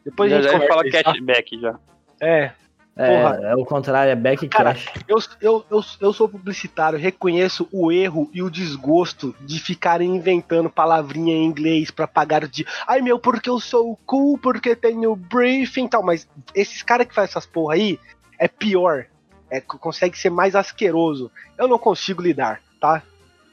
Depois 0.06 0.32
a 0.32 0.36
já 0.36 0.42
gente 0.42 0.52
já 0.52 0.54
conversa 0.60 0.74
fala 0.76 0.88
isso, 0.88 0.98
tá? 0.98 1.04
cashback 1.12 1.60
já. 1.60 1.80
É. 2.22 2.52
É, 2.98 3.52
é 3.52 3.56
o 3.56 3.64
contrário, 3.66 4.12
é 4.12 4.16
back 4.16 4.48
Cara, 4.48 4.74
cash. 4.74 4.88
Eu, 5.08 5.18
eu, 5.40 5.66
eu, 5.70 5.84
eu 6.02 6.14
sou 6.14 6.28
publicitário, 6.28 6.98
reconheço 6.98 7.68
o 7.72 7.92
erro 7.92 8.30
e 8.34 8.42
o 8.42 8.50
desgosto 8.50 9.36
de 9.42 9.60
ficarem 9.60 10.16
inventando 10.16 10.70
palavrinha 10.70 11.36
em 11.36 11.46
inglês 11.46 11.92
pra 11.92 12.08
pagar 12.08 12.44
o 12.44 12.48
dia. 12.48 12.66
Ai 12.88 13.02
meu, 13.02 13.20
porque 13.20 13.50
eu 13.50 13.60
sou 13.60 13.98
cool, 14.06 14.38
porque 14.38 14.76
tenho 14.76 15.16
briefing 15.16 15.86
e 15.86 15.90
tal. 15.90 16.04
Mas 16.04 16.28
esses 16.56 16.82
caras 16.82 17.08
que 17.08 17.14
fazem 17.14 17.30
essas 17.30 17.46
porra 17.46 17.76
aí 17.76 18.00
é 18.40 18.48
pior. 18.48 19.06
É, 19.50 19.62
co- 19.62 19.78
consegue 19.78 20.18
ser 20.18 20.30
mais 20.30 20.56
asqueroso. 20.56 21.32
Eu 21.58 21.68
não 21.68 21.78
consigo 21.78 22.22
lidar, 22.22 22.62
tá? 22.82 23.02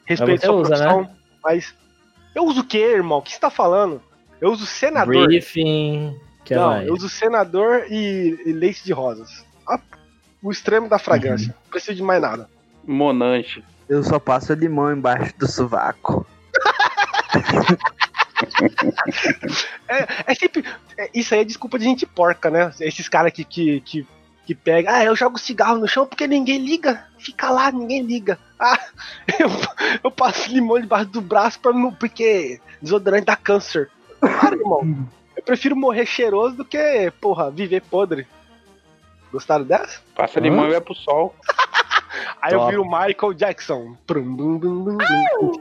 Respeito 0.05 0.45
sua 0.45 0.55
usa, 0.55 0.69
profissão, 0.69 1.09
mas. 1.43 1.73
Eu 2.33 2.43
uso 2.43 2.61
o 2.61 2.65
que, 2.65 2.77
irmão? 2.77 3.19
O 3.19 3.21
que 3.21 3.31
você 3.31 3.39
tá 3.39 3.49
falando? 3.49 4.01
Eu 4.41 4.51
uso 4.51 4.65
senador. 4.65 5.25
Briefing. 5.25 6.19
Que 6.45 6.55
não, 6.55 6.69
mais? 6.69 6.87
eu 6.87 6.93
uso 6.93 7.09
senador 7.09 7.85
e, 7.89 8.39
e 8.45 8.53
leite 8.53 8.85
de 8.85 8.93
rosas. 8.93 9.43
Ah, 9.67 9.79
o 10.41 10.51
extremo 10.51 10.87
da 10.87 10.99
fragrância. 10.99 11.47
Não 11.47 11.71
preciso 11.71 11.95
de 11.95 12.03
mais 12.03 12.21
nada. 12.21 12.47
Monanche. 12.85 13.63
Eu 13.89 14.03
só 14.03 14.19
passo 14.19 14.53
limão 14.53 14.93
embaixo 14.93 15.33
do 15.37 15.47
sovaco. 15.47 16.25
É, 19.87 20.31
é 20.31 20.35
sempre. 20.35 20.63
é, 20.97 21.09
isso 21.13 21.33
aí 21.33 21.41
é 21.41 21.43
desculpa 21.45 21.79
de 21.79 21.85
gente 21.85 22.05
porca, 22.05 22.49
né? 22.49 22.71
Esses 22.79 23.07
caras 23.07 23.31
que, 23.31 23.43
que, 23.43 23.79
que, 23.81 24.07
que 24.45 24.55
pegam. 24.55 24.93
Ah, 24.93 25.03
eu 25.03 25.15
jogo 25.15 25.39
cigarro 25.39 25.77
no 25.77 25.87
chão 25.87 26.05
porque 26.05 26.27
ninguém 26.27 26.59
liga. 26.59 27.05
Fica 27.17 27.49
lá, 27.49 27.71
ninguém 27.71 28.01
liga. 28.01 28.37
Ah, 28.57 28.79
eu, 29.37 29.49
eu 30.05 30.09
passo 30.09 30.49
limão 30.49 30.79
debaixo 30.79 31.07
do 31.07 31.19
braço 31.19 31.59
pra 31.59 31.73
não, 31.73 31.93
porque 31.93 32.61
desodorante 32.81 33.25
dá 33.25 33.35
câncer. 33.35 33.91
Para, 34.21 34.55
irmão. 34.55 35.05
Eu 35.35 35.43
prefiro 35.43 35.75
morrer 35.75 36.05
cheiroso 36.05 36.55
do 36.55 36.65
que, 36.65 37.11
porra, 37.21 37.51
viver 37.51 37.81
podre. 37.81 38.25
Gostaram 39.31 39.65
dessa? 39.65 39.99
Passa 40.15 40.39
limão 40.39 40.67
e 40.67 40.71
vai 40.71 40.81
pro 40.81 40.95
sol. 40.95 41.35
Aí 42.41 42.53
eu 42.53 42.59
Top. 42.59 42.71
viro 42.71 42.85
Michael 42.85 43.33
Jackson. 43.33 43.97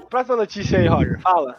Próxima 0.08 0.36
notícia 0.36 0.78
aí, 0.78 0.86
Roger. 0.86 1.20
Fala. 1.20 1.56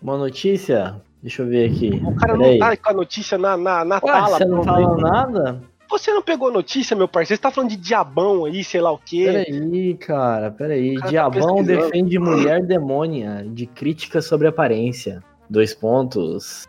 Uma 0.00 0.16
notícia? 0.16 1.00
Deixa 1.22 1.42
eu 1.42 1.48
ver 1.48 1.70
aqui. 1.70 2.00
O 2.04 2.14
cara 2.14 2.36
Peraí. 2.36 2.58
não 2.58 2.66
tá 2.68 2.76
com 2.76 2.90
a 2.90 2.92
notícia 2.92 3.38
na, 3.38 3.56
na, 3.56 3.84
na 3.84 3.94
Ué, 3.96 4.00
tala. 4.12 4.36
você 4.38 4.44
não 4.44 4.60
pronto 4.62 4.66
fala 4.66 4.96
aí. 4.96 5.02
nada? 5.02 5.62
Você 5.90 6.12
não 6.12 6.22
pegou 6.22 6.52
notícia, 6.52 6.96
meu 6.96 7.08
parceiro? 7.08 7.36
Você 7.38 7.42
tá 7.42 7.50
falando 7.50 7.70
de 7.70 7.76
diabão 7.76 8.44
aí, 8.44 8.62
sei 8.62 8.80
lá 8.80 8.92
o 8.92 8.98
quê. 8.98 9.24
Peraí, 9.46 9.94
cara, 9.96 10.50
peraí. 10.50 10.94
Cara 10.94 11.04
tá 11.04 11.10
Diabão 11.10 11.56
pesquisando. 11.56 11.82
defende 11.86 12.18
mulher 12.18 12.62
demônia 12.62 13.44
de 13.46 13.66
crítica 13.66 14.20
sobre 14.22 14.48
aparência. 14.48 15.22
Dois 15.50 15.74
pontos. 15.74 16.66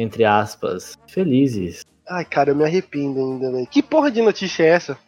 Entre 0.00 0.24
aspas. 0.24 0.96
Felizes. 1.08 1.84
Ai, 2.08 2.24
cara, 2.24 2.50
eu 2.50 2.56
me 2.56 2.64
arrependo 2.64 3.18
ainda, 3.18 3.50
velho. 3.52 3.66
Que 3.66 3.82
porra 3.82 4.10
de 4.10 4.22
notícia 4.22 4.62
é 4.62 4.68
essa? 4.68 4.98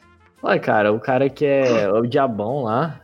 Olha, 0.42 0.58
cara, 0.58 0.92
o 0.92 0.98
cara 1.00 1.30
que 1.30 1.44
é 1.46 1.88
o 1.90 2.02
diabão 2.06 2.64
lá. 2.64 3.00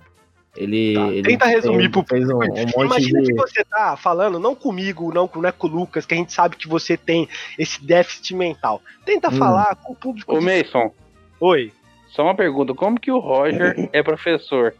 Ele. 0.56 0.94
Tá, 0.94 1.06
ele 1.08 1.22
tenta 1.22 1.46
resumir 1.46 1.90
pro 1.90 2.02
fez 2.02 2.28
um, 2.30 2.34
um 2.36 2.38
monte 2.38 2.74
Imagina 2.86 3.20
de. 3.22 3.26
que 3.28 3.34
você 3.34 3.62
tá 3.64 3.94
falando, 3.96 4.38
não 4.40 4.54
comigo, 4.54 5.12
não, 5.12 5.28
não 5.34 5.46
é 5.48 5.52
com 5.52 5.66
o 5.66 5.70
Lucas, 5.70 6.06
que 6.06 6.14
a 6.14 6.16
gente 6.16 6.32
sabe 6.32 6.56
que 6.56 6.66
você 6.66 6.96
tem 6.96 7.28
esse 7.58 7.84
déficit 7.84 8.34
mental. 8.34 8.80
Tenta 9.04 9.28
Hum. 9.28 9.32
falar 9.32 9.76
com 9.76 9.92
o 9.92 9.96
público. 9.96 10.34
Ô, 10.34 10.38
de- 10.38 10.44
Mason, 10.46 10.90
Oi. 11.40 11.72
só 12.08 12.22
uma 12.22 12.34
pergunta. 12.34 12.72
Como 12.74 12.98
que 12.98 13.10
o 13.12 13.18
Roger 13.18 13.74
é 13.92 14.02
professor? 14.02 14.74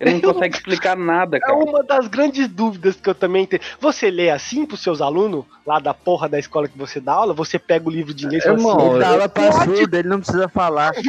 Ele 0.00 0.12
não 0.14 0.20
Eu- 0.20 0.32
consegue 0.32 0.56
explicar 0.56 0.96
nada, 0.96 1.36
É 1.36 1.40
cara. 1.40 1.54
uma 1.54 1.82
das 1.84 2.08
grandes 2.08 2.48
dúvidas 2.48 2.96
que 2.96 3.08
eu 3.10 3.14
também 3.14 3.44
tenho. 3.46 3.60
Você 3.78 4.10
lê 4.10 4.30
assim 4.30 4.64
pros 4.64 4.82
seus 4.82 5.02
alunos, 5.02 5.44
lá 5.66 5.78
da 5.78 5.92
porra 5.92 6.26
da 6.26 6.38
escola 6.38 6.66
que 6.66 6.78
você 6.78 6.98
dá 6.98 7.12
aula? 7.12 7.34
Você 7.34 7.58
pega 7.58 7.86
o 7.86 7.92
livro 7.92 8.14
de 8.14 8.24
inglês 8.24 8.42
e 8.42 8.46
fala 8.46 8.56
assim, 8.56 8.88
Ele 8.90 8.98
dá 8.98 9.08
aula 9.08 9.28
pra 9.28 9.52
surdo, 9.52 9.94
ele 9.94 10.08
não 10.08 10.18
precisa 10.20 10.48
falar. 10.48 10.92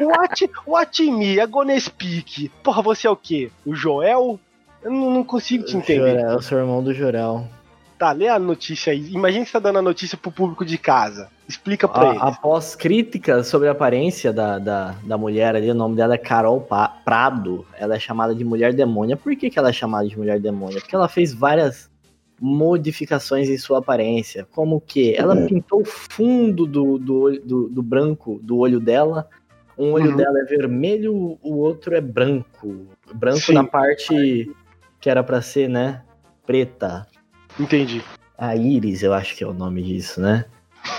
What, 0.00 0.50
what 0.66 1.02
me, 1.10 1.38
é 1.38 1.46
gonna 1.46 1.78
speak. 1.78 2.50
Porra, 2.62 2.82
você 2.82 3.06
é 3.06 3.10
o 3.10 3.16
quê? 3.16 3.50
O 3.64 3.74
Joel? 3.74 4.40
Eu 4.82 4.90
não, 4.90 5.10
não 5.10 5.24
consigo 5.24 5.64
te 5.64 5.76
entender. 5.76 6.18
Jorel, 6.18 6.32
eu 6.32 6.42
sou 6.42 6.58
irmão 6.58 6.82
do 6.82 6.92
Jorel. 6.92 7.46
Tá, 7.98 8.10
lê 8.12 8.28
a 8.28 8.38
notícia 8.38 8.92
aí. 8.92 9.12
Imagina 9.12 9.44
que 9.44 9.50
você 9.50 9.52
tá 9.52 9.60
dando 9.60 9.78
a 9.78 9.82
notícia 9.82 10.18
pro 10.18 10.30
público 10.32 10.64
de 10.64 10.76
casa. 10.76 11.28
Explica 11.48 11.86
pra 11.86 12.02
A- 12.02 12.10
eles. 12.10 12.22
após 12.22 12.74
críticas 12.74 13.46
sobre 13.46 13.68
a 13.68 13.72
aparência 13.72 14.32
da, 14.32 14.58
da, 14.58 14.94
da 15.04 15.16
mulher 15.16 15.54
ali, 15.54 15.70
o 15.70 15.74
nome 15.74 15.94
dela 15.96 16.14
é 16.14 16.18
Carol 16.18 16.60
Pa- 16.60 16.88
Prado. 17.04 17.64
Ela 17.78 17.94
é 17.94 17.98
chamada 18.00 18.34
de 18.34 18.44
mulher 18.44 18.72
demônia. 18.74 19.16
Por 19.16 19.34
que, 19.36 19.48
que 19.48 19.58
ela 19.58 19.68
é 19.68 19.72
chamada 19.72 20.08
de 20.08 20.16
mulher 20.18 20.40
demônia? 20.40 20.80
Porque 20.80 20.94
ela 20.94 21.08
fez 21.08 21.32
várias 21.32 21.88
modificações 22.40 23.48
em 23.48 23.56
sua 23.58 23.78
aparência. 23.78 24.46
Como 24.52 24.80
que? 24.80 25.14
Ela 25.16 25.36
pintou 25.46 25.82
o 25.82 25.84
fundo 25.84 26.66
do, 26.66 26.98
do, 26.98 27.20
olho- 27.20 27.42
do, 27.44 27.68
do 27.68 27.82
branco 27.82 28.40
do 28.42 28.58
olho 28.58 28.80
dela. 28.80 29.28
Um 29.78 29.92
olho 29.92 30.10
Uhum. 30.10 30.16
dela 30.16 30.38
é 30.40 30.44
vermelho, 30.44 31.38
o 31.42 31.56
outro 31.58 31.94
é 31.96 32.00
branco. 32.00 32.86
Branco 33.14 33.38
Sim. 33.40 33.54
na 33.54 33.64
parte 33.64 34.50
que 35.00 35.10
era 35.10 35.22
pra 35.22 35.40
ser, 35.42 35.68
né? 35.68 36.02
Preta. 36.46 37.06
Entendi. 37.58 38.02
A 38.36 38.56
Iris, 38.56 39.02
eu 39.02 39.12
acho 39.14 39.36
que 39.36 39.44
é 39.44 39.46
o 39.46 39.54
nome 39.54 39.82
disso, 39.82 40.20
né? 40.20 40.44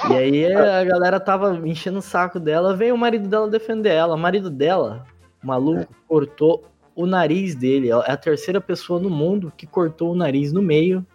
E 0.09 0.13
aí 0.13 0.45
a 0.55 0.83
galera 0.83 1.19
tava 1.19 1.55
enchendo 1.67 1.99
o 1.99 2.01
saco 2.01 2.39
dela, 2.39 2.75
veio 2.75 2.95
o 2.95 2.97
marido 2.97 3.27
dela 3.27 3.49
defender 3.49 3.89
ela. 3.89 4.15
O 4.15 4.17
marido 4.19 4.49
dela, 4.49 5.05
o 5.43 5.47
maluco, 5.47 5.87
cortou 6.07 6.63
o 6.95 7.05
nariz 7.05 7.55
dele. 7.55 7.89
É 7.89 8.11
a 8.11 8.17
terceira 8.17 8.61
pessoa 8.61 8.99
no 8.99 9.09
mundo 9.09 9.51
que 9.55 9.67
cortou 9.67 10.11
o 10.13 10.15
nariz 10.15 10.53
no 10.53 10.61
meio 10.61 11.05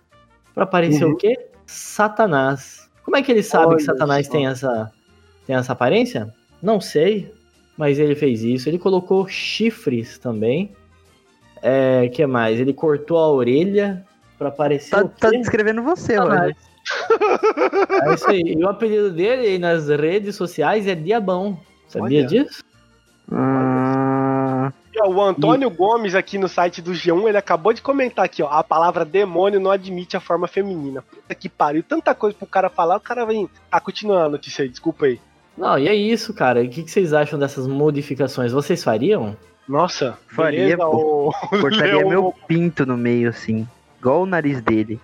pra 0.54 0.66
parecer 0.66 1.04
Uhum. 1.04 1.12
o 1.12 1.16
quê? 1.16 1.46
Satanás. 1.66 2.90
Como 3.02 3.16
é 3.16 3.22
que 3.22 3.32
ele 3.32 3.42
sabe 3.42 3.68
Olha 3.68 3.76
que 3.78 3.82
Satanás 3.82 4.26
só. 4.26 4.32
tem 4.32 4.46
essa, 4.46 4.92
tem 5.46 5.56
essa 5.56 5.72
aparência? 5.72 6.32
Não 6.62 6.80
sei, 6.80 7.32
mas 7.78 7.98
ele 7.98 8.14
fez 8.14 8.42
isso. 8.42 8.68
Ele 8.68 8.78
colocou 8.78 9.26
chifres 9.26 10.18
também. 10.18 10.72
É, 11.62 12.08
que 12.08 12.24
mais? 12.26 12.60
Ele 12.60 12.72
cortou 12.74 13.18
a 13.18 13.28
orelha 13.30 14.04
pra 14.40 14.50
parecer 14.50 14.90
Tá, 14.90 15.04
tá 15.04 15.30
descrevendo 15.30 15.82
você, 15.82 16.14
Satanás. 16.16 16.56
Roger. 17.10 18.02
É 18.10 18.14
isso 18.14 18.30
aí. 18.30 18.40
E 18.58 18.64
o 18.64 18.68
apelido 18.70 19.10
dele 19.10 19.46
aí 19.46 19.58
nas 19.58 19.86
redes 19.88 20.34
sociais 20.34 20.86
é 20.86 20.94
Diabão. 20.94 21.60
Sabia 21.86 22.20
Olha. 22.20 22.26
disso? 22.26 22.64
E, 24.92 24.98
ó, 25.02 25.08
o 25.08 25.22
Antônio 25.22 25.70
Gomes 25.70 26.14
aqui 26.14 26.38
no 26.38 26.48
site 26.48 26.80
do 26.80 26.92
G1, 26.92 27.28
ele 27.28 27.36
acabou 27.36 27.72
de 27.72 27.82
comentar 27.82 28.24
aqui, 28.24 28.42
ó. 28.42 28.48
A 28.48 28.64
palavra 28.64 29.04
demônio 29.04 29.60
não 29.60 29.70
admite 29.70 30.16
a 30.16 30.20
forma 30.20 30.48
feminina. 30.48 31.02
Puta 31.02 31.34
que 31.34 31.48
pariu. 31.48 31.82
Tanta 31.82 32.14
coisa 32.14 32.36
pro 32.36 32.46
cara 32.46 32.68
falar, 32.70 32.96
o 32.96 33.00
cara 33.00 33.24
vem. 33.26 33.48
Ah, 33.70 33.80
continua 33.80 34.24
a 34.24 34.28
notícia 34.28 34.62
aí, 34.62 34.68
desculpa 34.68 35.04
aí. 35.06 35.20
Não, 35.56 35.78
e 35.78 35.86
é 35.86 35.94
isso, 35.94 36.32
cara. 36.32 36.62
O 36.62 36.68
que, 36.68 36.82
que 36.82 36.90
vocês 36.90 37.12
acham 37.12 37.38
dessas 37.38 37.66
modificações? 37.66 38.52
Vocês 38.52 38.82
fariam? 38.82 39.36
Nossa, 39.68 40.18
Faria, 40.28 40.60
beleza, 40.76 40.78
pô. 40.86 41.28
o- 41.28 41.32
cortaria 41.60 41.96
Leão- 41.98 42.08
meu 42.08 42.34
pinto 42.48 42.84
no 42.86 42.96
meio, 42.96 43.28
assim. 43.28 43.68
Igual 44.00 44.22
o 44.22 44.26
nariz 44.26 44.60
dele. 44.62 44.98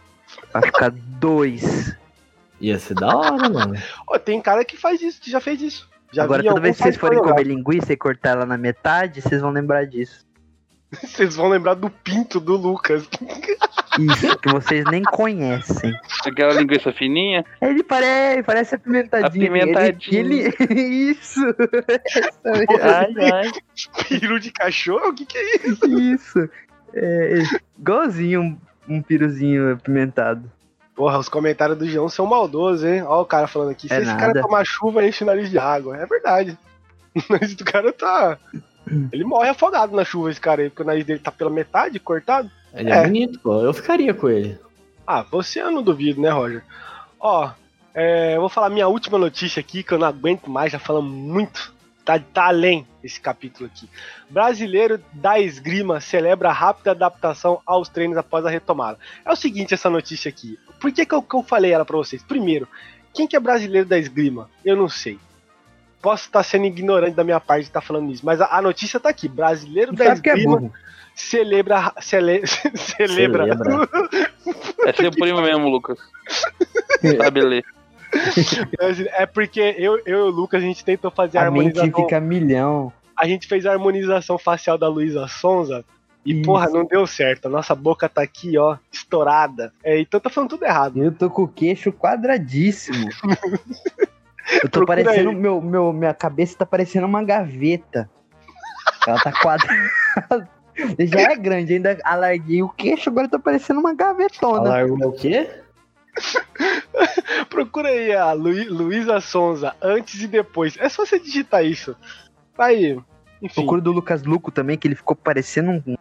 Pra 0.51 0.63
ficar 0.63 0.91
dois. 0.91 1.97
Ia 2.61 2.79
ser 2.79 2.95
da 2.95 3.15
hora, 3.15 3.49
mano. 3.49 3.75
Ó, 4.09 4.19
tem 4.19 4.41
cara 4.41 4.65
que 4.65 4.77
faz 4.77 5.01
isso, 5.03 5.21
que 5.21 5.31
já 5.31 5.41
fez 5.41 5.61
isso. 5.61 5.89
Já 6.11 6.25
Agora, 6.25 6.43
toda 6.43 6.61
vez 6.61 6.77
que 6.77 6.83
vocês 6.83 6.97
forem 6.97 7.19
comer 7.21 7.45
linguiça 7.45 7.93
e 7.93 7.97
cortar 7.97 8.31
ela 8.31 8.47
na 8.47 8.57
metade, 8.57 9.21
vocês 9.21 9.41
vão 9.41 9.51
lembrar 9.51 9.85
disso. 9.87 10.25
Vocês 11.03 11.35
vão 11.35 11.49
lembrar 11.49 11.75
do 11.75 11.91
pinto 11.91 12.39
do 12.39 12.57
Lucas. 12.57 13.09
Isso, 13.99 14.39
que 14.39 14.53
vocês 14.53 14.85
nem 14.85 15.03
conhecem. 15.03 15.99
Aquela 16.25 16.53
linguiça 16.53 16.93
fininha. 16.93 17.45
Ele 17.61 17.83
parece, 17.83 18.43
parece 18.43 18.75
apimentadinho. 18.75 19.47
Apimentadinho. 19.47 20.19
Ele, 20.21 20.55
ele- 20.61 20.81
isso. 21.11 21.41
Ai, 22.83 23.15
ai. 23.33 23.51
Peru 24.09 24.39
de 24.39 24.53
cachorro? 24.53 25.09
O 25.09 25.15
que, 25.15 25.25
que 25.25 25.39
é 25.39 25.67
isso? 25.67 25.87
Isso. 25.99 26.51
É, 26.95 27.43
igualzinho 27.79 28.61
um, 28.89 29.03
piruzinho 29.03 29.73
apimentado. 29.73 30.51
Porra, 30.95 31.19
os 31.19 31.29
comentários 31.29 31.77
do 31.79 31.87
João 31.89 32.09
são 32.09 32.25
maldosos, 32.27 32.85
hein? 32.85 33.03
Olha 33.03 33.21
o 33.21 33.27
cara 33.27 33.47
falando 33.47 33.71
aqui. 33.71 33.87
Se 33.89 33.95
É 33.95 33.99
esse 33.99 34.07
nada. 34.07 34.19
cara 34.21 34.41
tomar 34.43 34.65
chuva, 34.65 35.05
enche 35.05 35.23
o 35.25 35.27
nariz 35.27 35.51
de 35.51 35.59
água. 35.59 35.97
É 35.97 36.07
verdade. 36.07 36.57
O 37.17 37.33
nariz 37.33 37.55
do 37.55 37.65
cara 37.65 37.93
tá. 37.95 38.37
Ele 39.11 39.25
morre 39.25 39.49
afogado 39.49 39.97
na 39.97 40.05
chuva, 40.05 40.31
esse 40.31 40.39
cara 40.41 40.61
aí, 40.61 40.69
porque 40.69 40.83
o 40.83 40.87
nariz 40.87 41.03
dele 41.05 41.19
tá 41.19 41.33
pela 41.33 41.49
metade, 41.51 41.99
cortado. 41.99 42.51
Ele 42.75 42.91
é, 42.91 42.97
É. 42.99 43.03
bonito, 43.05 43.39
pô. 43.41 43.63
Eu 43.63 43.73
ficaria 43.73 44.13
com 44.13 44.29
ele. 44.29 44.59
Ah, 45.07 45.23
você 45.23 45.63
eu 45.63 45.71
não 45.71 45.83
duvido, 45.83 46.21
né, 46.21 46.29
Roger? 46.29 46.63
Ó, 47.19 47.51
é, 47.95 48.37
eu 48.37 48.41
vou 48.41 48.51
falar 48.51 48.69
minha 48.69 48.87
última 48.87 49.17
notícia 49.17 49.61
aqui, 49.61 49.83
que 49.83 49.93
eu 49.93 49.99
não 49.99 50.07
aguento 50.07 50.51
mais, 50.51 50.71
já 50.73 50.79
falamos 50.79 51.11
muito. 51.11 51.73
Tá, 52.05 52.19
tá 52.19 52.49
além 52.49 52.87
esse 53.07 53.21
capítulo 53.21 53.71
aqui. 53.73 53.89
Brasileiro 54.29 55.01
da 55.13 55.39
esgrima 55.41 56.01
celebra 56.01 56.53
rápida 56.53 56.91
adaptação 56.91 57.61
aos 57.65 57.89
treinos 57.89 58.17
após 58.17 58.45
a 58.45 58.51
retomada. 58.51 58.99
É 59.25 59.33
o 59.33 59.37
seguinte, 59.37 59.75
essa 59.75 59.89
notícia 59.91 60.29
aqui. 60.29 60.59
Por 60.81 60.93
que, 60.93 61.07
que, 61.07 61.15
eu, 61.15 61.23
que 61.23 61.35
eu 61.35 61.43
falei 61.43 61.73
ela 61.73 61.85
pra 61.85 61.97
vocês? 61.97 62.23
Primeiro, 62.23 62.69
quem 63.15 63.27
que 63.27 63.37
é 63.37 63.41
brasileiro 63.41 63.89
da 63.89 63.99
esgrima? 63.99 64.51
Eu 64.65 64.77
não 64.77 64.89
sei. 64.89 65.19
Posso 66.03 66.25
estar 66.27 66.43
sendo 66.43 66.67
ignorante 66.67 67.17
da 67.17 67.25
minha 67.25 67.41
parte 67.41 67.63
de 67.63 67.69
estar 67.69 67.81
falando 67.81 68.13
isso, 68.13 68.25
mas 68.25 68.41
a, 68.41 68.47
a 68.59 68.63
notícia 68.63 69.01
tá 69.01 69.09
aqui. 69.09 69.27
Brasileiro 69.29 69.93
Não 69.93 69.99
da 69.99 70.05
é 70.05 70.13
esgrima 70.13 70.59
burro. 70.59 70.73
celebra, 71.15 71.93
cele, 72.01 72.43
celebra, 72.77 73.47
Celebra. 73.47 73.89
É 74.87 74.93
seu 74.93 75.11
primo 75.11 75.41
mesmo, 75.41 75.69
Lucas. 75.69 75.99
Sabe 77.19 77.41
ler. 77.41 77.65
É 79.17 79.27
porque 79.27 79.61
eu, 79.79 80.01
eu 80.07 80.19
e 80.19 80.23
o 80.23 80.31
Lucas, 80.31 80.63
a 80.63 80.67
gente 80.67 80.85
tentou 80.85 81.11
fazer 81.11 81.39
a, 81.39 81.47
A 81.47 81.51
mente 81.51 81.79
harmonização. 81.79 82.05
fica 82.05 82.21
milhão. 82.21 82.93
A 83.19 83.27
gente 83.27 83.47
fez 83.47 83.65
a 83.67 83.73
harmonização 83.73 84.39
facial 84.39 84.77
da 84.77 84.89
Luísa 84.89 85.27
Sonza. 85.29 85.85
E, 86.25 86.33
Isso. 86.35 86.43
porra, 86.43 86.69
não 86.69 86.85
deu 86.85 87.07
certo. 87.07 87.47
A 87.47 87.49
nossa 87.49 87.75
boca 87.75 88.09
tá 88.09 88.21
aqui, 88.23 88.59
ó, 88.59 88.77
estourada. 88.93 89.73
É, 89.83 90.01
então 90.01 90.19
tá 90.19 90.29
falando 90.29 90.51
tudo 90.51 90.65
errado. 90.65 91.03
Eu 91.03 91.13
tô 91.13 91.31
com 91.31 91.43
o 91.43 91.49
queixo 91.49 91.93
quadradíssimo. 91.93 93.09
Eu 94.63 94.69
tô 94.69 94.81
Procura 94.81 95.03
parecendo. 95.05 95.31
aí. 95.31 95.35
Meu, 95.35 95.61
meu, 95.61 95.93
minha 95.93 96.15
cabeça 96.15 96.59
tá 96.59 96.67
parecendo 96.67 97.07
uma 97.07 97.23
gaveta. 97.23 98.09
Ela 99.07 99.21
tá 99.21 99.33
quadrada. 99.33 100.49
Já 101.01 101.33
é 101.33 101.37
grande, 101.37 101.75
ainda 101.75 101.99
alarguei 102.05 102.63
o 102.63 102.69
queixo, 102.69 103.09
agora 103.09 103.29
tá 103.29 103.39
parecendo 103.39 103.81
uma 103.81 103.95
gavetona. 103.95 104.69
Alargou 104.69 105.09
o 105.09 105.13
quê? 105.13 105.49
Procura 107.51 107.89
aí 107.89 108.13
a 108.15 108.33
Lu- 108.33 108.71
Luísa 108.73 109.21
Sonza, 109.21 109.75
antes 109.83 110.21
e 110.23 110.27
depois. 110.27 110.77
É 110.79 110.89
só 110.89 111.05
você 111.05 111.19
digitar 111.19 111.65
isso. 111.65 111.95
Tá 112.57 112.67
aí. 112.67 112.99
Enfim. 113.43 113.55
Procura 113.55 113.81
do 113.81 113.93
Lucas 113.93 114.23
Luco 114.23 114.51
também, 114.51 114.77
que 114.79 114.89
ele 114.89 114.95
ficou 114.95 115.15
parecendo 115.15 115.71
um, 115.87 115.97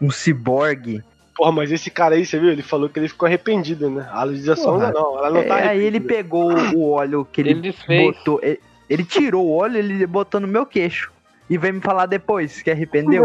um 0.00 0.10
ciborgue. 0.10 1.02
Porra, 1.36 1.52
mas 1.52 1.72
esse 1.72 1.90
cara 1.90 2.14
aí, 2.14 2.24
você 2.24 2.38
viu? 2.38 2.50
Ele 2.50 2.62
falou 2.62 2.88
que 2.88 2.98
ele 2.98 3.08
ficou 3.08 3.26
arrependido, 3.26 3.90
né? 3.90 4.08
A 4.12 4.22
Luísa. 4.24 4.54
Sonza 4.56 4.92
não. 4.92 5.18
Ela 5.18 5.30
não 5.30 5.40
É, 5.40 5.44
tá 5.44 5.56
aí 5.56 5.82
ele 5.82 6.00
pegou 6.00 6.52
o 6.74 6.90
óleo 6.90 7.26
que 7.30 7.40
ele, 7.40 7.50
Ele 7.50 7.74
botou. 8.12 8.38
Ele, 8.42 8.60
ele 8.88 9.04
tirou 9.04 9.46
o 9.46 9.56
óleo, 9.56 9.78
ele 9.78 10.06
botou 10.06 10.40
no 10.40 10.46
meu 10.48 10.64
queixo. 10.66 11.10
E 11.48 11.58
veio 11.58 11.74
me 11.74 11.80
falar 11.80 12.06
depois 12.06 12.62
que 12.62 12.70
arrependeu. 12.70 13.24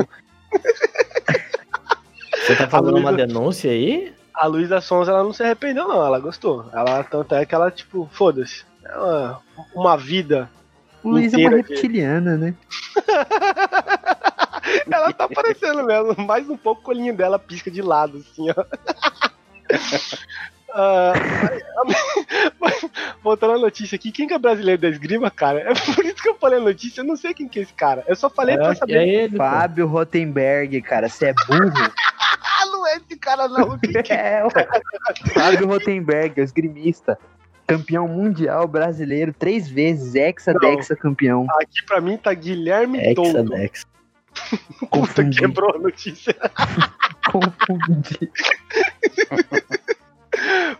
Você 2.45 2.55
tá 2.55 2.67
fazendo 2.69 2.97
uma 2.97 3.11
denúncia 3.13 3.71
aí? 3.71 4.13
A 4.37 4.47
Luísa 4.47 4.81
Sonza, 4.81 5.11
ela 5.11 5.23
não 5.23 5.31
se 5.33 5.41
arrependeu, 5.43 5.87
não. 5.87 6.05
Ela 6.05 6.19
gostou. 6.19 6.69
Ela, 6.73 7.03
tanto 7.03 7.33
é 7.35 7.45
que 7.45 7.55
ela, 7.55 7.71
tipo, 7.71 8.09
foda-se. 8.11 8.63
É 8.83 8.97
uma, 9.73 9.95
vida. 9.97 10.49
Luiz 11.03 11.33
é 11.33 11.37
uma 11.37 11.49
de- 11.49 11.55
reptiliana, 11.57 12.35
né? 12.37 12.53
ela 14.91 15.13
tá 15.13 15.27
parecendo 15.29 15.83
mesmo. 15.85 16.15
Mais 16.25 16.49
um 16.49 16.57
pouco 16.57 16.89
o 16.89 16.93
olhinho 16.93 17.15
dela 17.15 17.39
pisca 17.39 17.69
de 17.71 17.81
lado, 17.81 18.17
assim, 18.17 18.47
ó. 18.51 18.65
Mas- 22.59 22.85
voltando 23.23 23.53
à 23.53 23.57
notícia 23.57 23.95
aqui, 23.95 24.11
quem 24.11 24.27
que 24.27 24.33
é 24.33 24.37
brasileiro 24.39 24.81
da 24.81 24.89
esgrima, 24.89 25.31
cara? 25.31 25.59
É 25.61 25.73
por 25.73 26.05
isso 26.05 26.21
que 26.21 26.27
eu 26.29 26.35
falei 26.35 26.59
a 26.59 26.61
notícia, 26.61 27.01
eu 27.01 27.05
não 27.05 27.15
sei 27.15 27.33
quem 27.33 27.47
que 27.47 27.59
é 27.59 27.61
esse 27.63 27.73
cara. 27.73 28.03
Eu 28.07 28.15
só 28.15 28.29
falei 28.29 28.57
pra 28.57 28.71
É, 28.71 28.75
saber. 28.75 28.93
é 28.97 29.07
ele. 29.07 29.37
Fábio 29.37 29.87
Rotenberg, 29.87 30.81
cara, 30.81 31.07
você 31.09 31.27
é 31.27 31.33
burro. 31.47 31.71
É 32.95 32.97
esse 32.97 33.19
cara, 33.19 33.47
não. 33.47 33.77
Que 33.77 33.97
é? 34.13 34.43
Fábio 35.33 35.67
Rotenberg, 35.67 36.39
o 36.39 36.43
esgrimista. 36.43 37.17
Campeão 37.67 38.07
mundial 38.07 38.67
brasileiro, 38.67 39.33
três 39.33 39.67
vezes, 39.67 40.13
hexa-dexa 40.13 40.95
campeão. 40.95 41.47
Aqui 41.59 41.83
pra 41.85 41.99
mim 41.99 42.15
tá 42.15 42.31
Guilherme 42.33 43.15
Toldo. 43.15 43.39
Exadex. 43.39 43.85
Puta, 44.79 44.87
Confundi. 44.89 45.39
quebrou 45.39 45.75
a 45.75 45.79
notícia. 45.79 46.35
Confundi. 47.31 48.31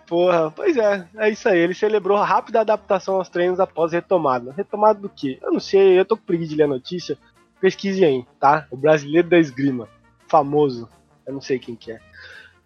Porra, 0.06 0.52
pois 0.52 0.78
é, 0.78 1.08
é 1.18 1.30
isso 1.30 1.50
aí. 1.50 1.58
Ele 1.58 1.74
celebrou 1.74 2.18
a 2.18 2.26
rápida 2.26 2.62
adaptação 2.62 3.16
aos 3.16 3.30
treinos 3.30 3.60
após 3.60 3.94
retomada. 3.94 4.54
Retomada 4.56 5.00
do 5.00 5.10
quê? 5.10 5.40
Eu 5.42 5.54
não 5.54 5.60
sei, 5.60 6.00
eu 6.00 6.06
tô 6.06 6.16
com 6.16 6.24
preguiça 6.24 6.52
de 6.52 6.58
ler 6.58 6.64
a 6.66 6.68
notícia. 6.68 7.18
Pesquise 7.60 8.06
aí, 8.06 8.24
tá? 8.40 8.68
O 8.70 8.78
brasileiro 8.78 9.28
da 9.28 9.40
esgrima. 9.40 9.88
Famoso. 10.28 10.88
Eu 11.26 11.34
não 11.34 11.42
sei 11.42 11.58
quem 11.60 11.76
que 11.76 11.92
é. 11.92 12.00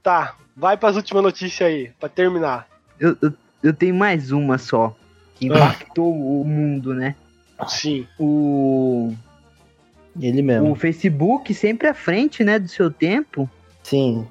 Tá, 0.04 0.36
vai 0.56 0.78
pras 0.78 0.96
últimas 0.96 1.24
notícias 1.24 1.68
aí, 1.68 1.92
pra 2.00 2.08
terminar. 2.10 2.68
Eu, 3.00 3.18
eu, 3.22 3.34
eu 3.64 3.74
tenho 3.74 3.96
mais 3.96 4.32
uma 4.32 4.58
só, 4.58 4.96
que 5.36 5.48
impactou 5.48 6.14
o 6.14 6.44
mundo, 6.46 6.94
né? 6.94 7.16
Sim. 7.68 8.08
O, 8.18 9.14
Ele 10.20 10.42
mesmo. 10.42 10.72
o 10.72 10.76
Facebook, 10.76 11.54
sempre 11.54 11.88
à 11.88 11.94
frente, 11.94 12.44
né, 12.44 12.58
do 12.60 12.68
seu 12.70 12.90
tempo, 12.90 13.50
Sim. 13.84 14.26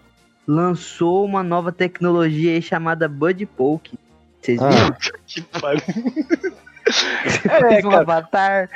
lançou 0.47 1.25
uma 1.25 1.43
nova 1.43 1.71
tecnologia 1.71 2.53
aí 2.53 2.63
chamada 2.63 3.07
Bud 3.09 3.45
Poke. 3.47 3.99
Vocês 4.41 4.61
Ah. 4.63 4.69
viram? 4.71 4.97
Que 5.27 5.43
pariu. 5.43 5.81
Fez 6.91 7.85
um 7.85 7.91
cara. 7.91 8.01
avatar. 8.03 8.71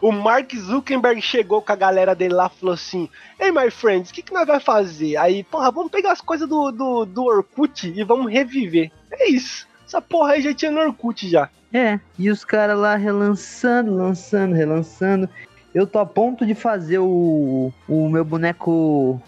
O 0.00 0.10
Mark 0.10 0.54
Zuckerberg 0.54 1.20
chegou 1.20 1.60
com 1.60 1.72
a 1.72 1.76
galera 1.76 2.14
dele 2.14 2.34
lá 2.34 2.50
e 2.52 2.58
falou 2.58 2.74
assim: 2.74 3.08
Ei, 3.38 3.52
my 3.52 3.70
friends, 3.70 4.10
o 4.10 4.14
que, 4.14 4.22
que 4.22 4.32
nós 4.32 4.46
vai 4.46 4.58
fazer? 4.58 5.16
Aí, 5.16 5.44
porra, 5.44 5.70
vamos 5.70 5.90
pegar 5.92 6.12
as 6.12 6.20
coisas 6.20 6.48
do, 6.48 6.70
do, 6.70 7.04
do 7.04 7.24
Orkut 7.24 7.92
e 7.94 8.02
vamos 8.04 8.32
reviver. 8.32 8.90
É 9.12 9.30
isso. 9.30 9.66
Essa 9.86 10.00
porra 10.00 10.32
aí 10.32 10.42
já 10.42 10.54
tinha 10.54 10.70
no 10.70 10.80
Orkut 10.80 11.28
já. 11.28 11.50
É, 11.72 11.98
e 12.18 12.30
os 12.30 12.44
caras 12.44 12.78
lá 12.78 12.96
relançando, 12.96 13.94
lançando, 13.94 14.54
relançando. 14.54 15.28
Eu 15.74 15.86
tô 15.86 15.98
a 15.98 16.06
ponto 16.06 16.46
de 16.46 16.54
fazer 16.54 16.98
o, 16.98 17.72
o 17.88 18.08
meu 18.08 18.24
boneco 18.24 19.20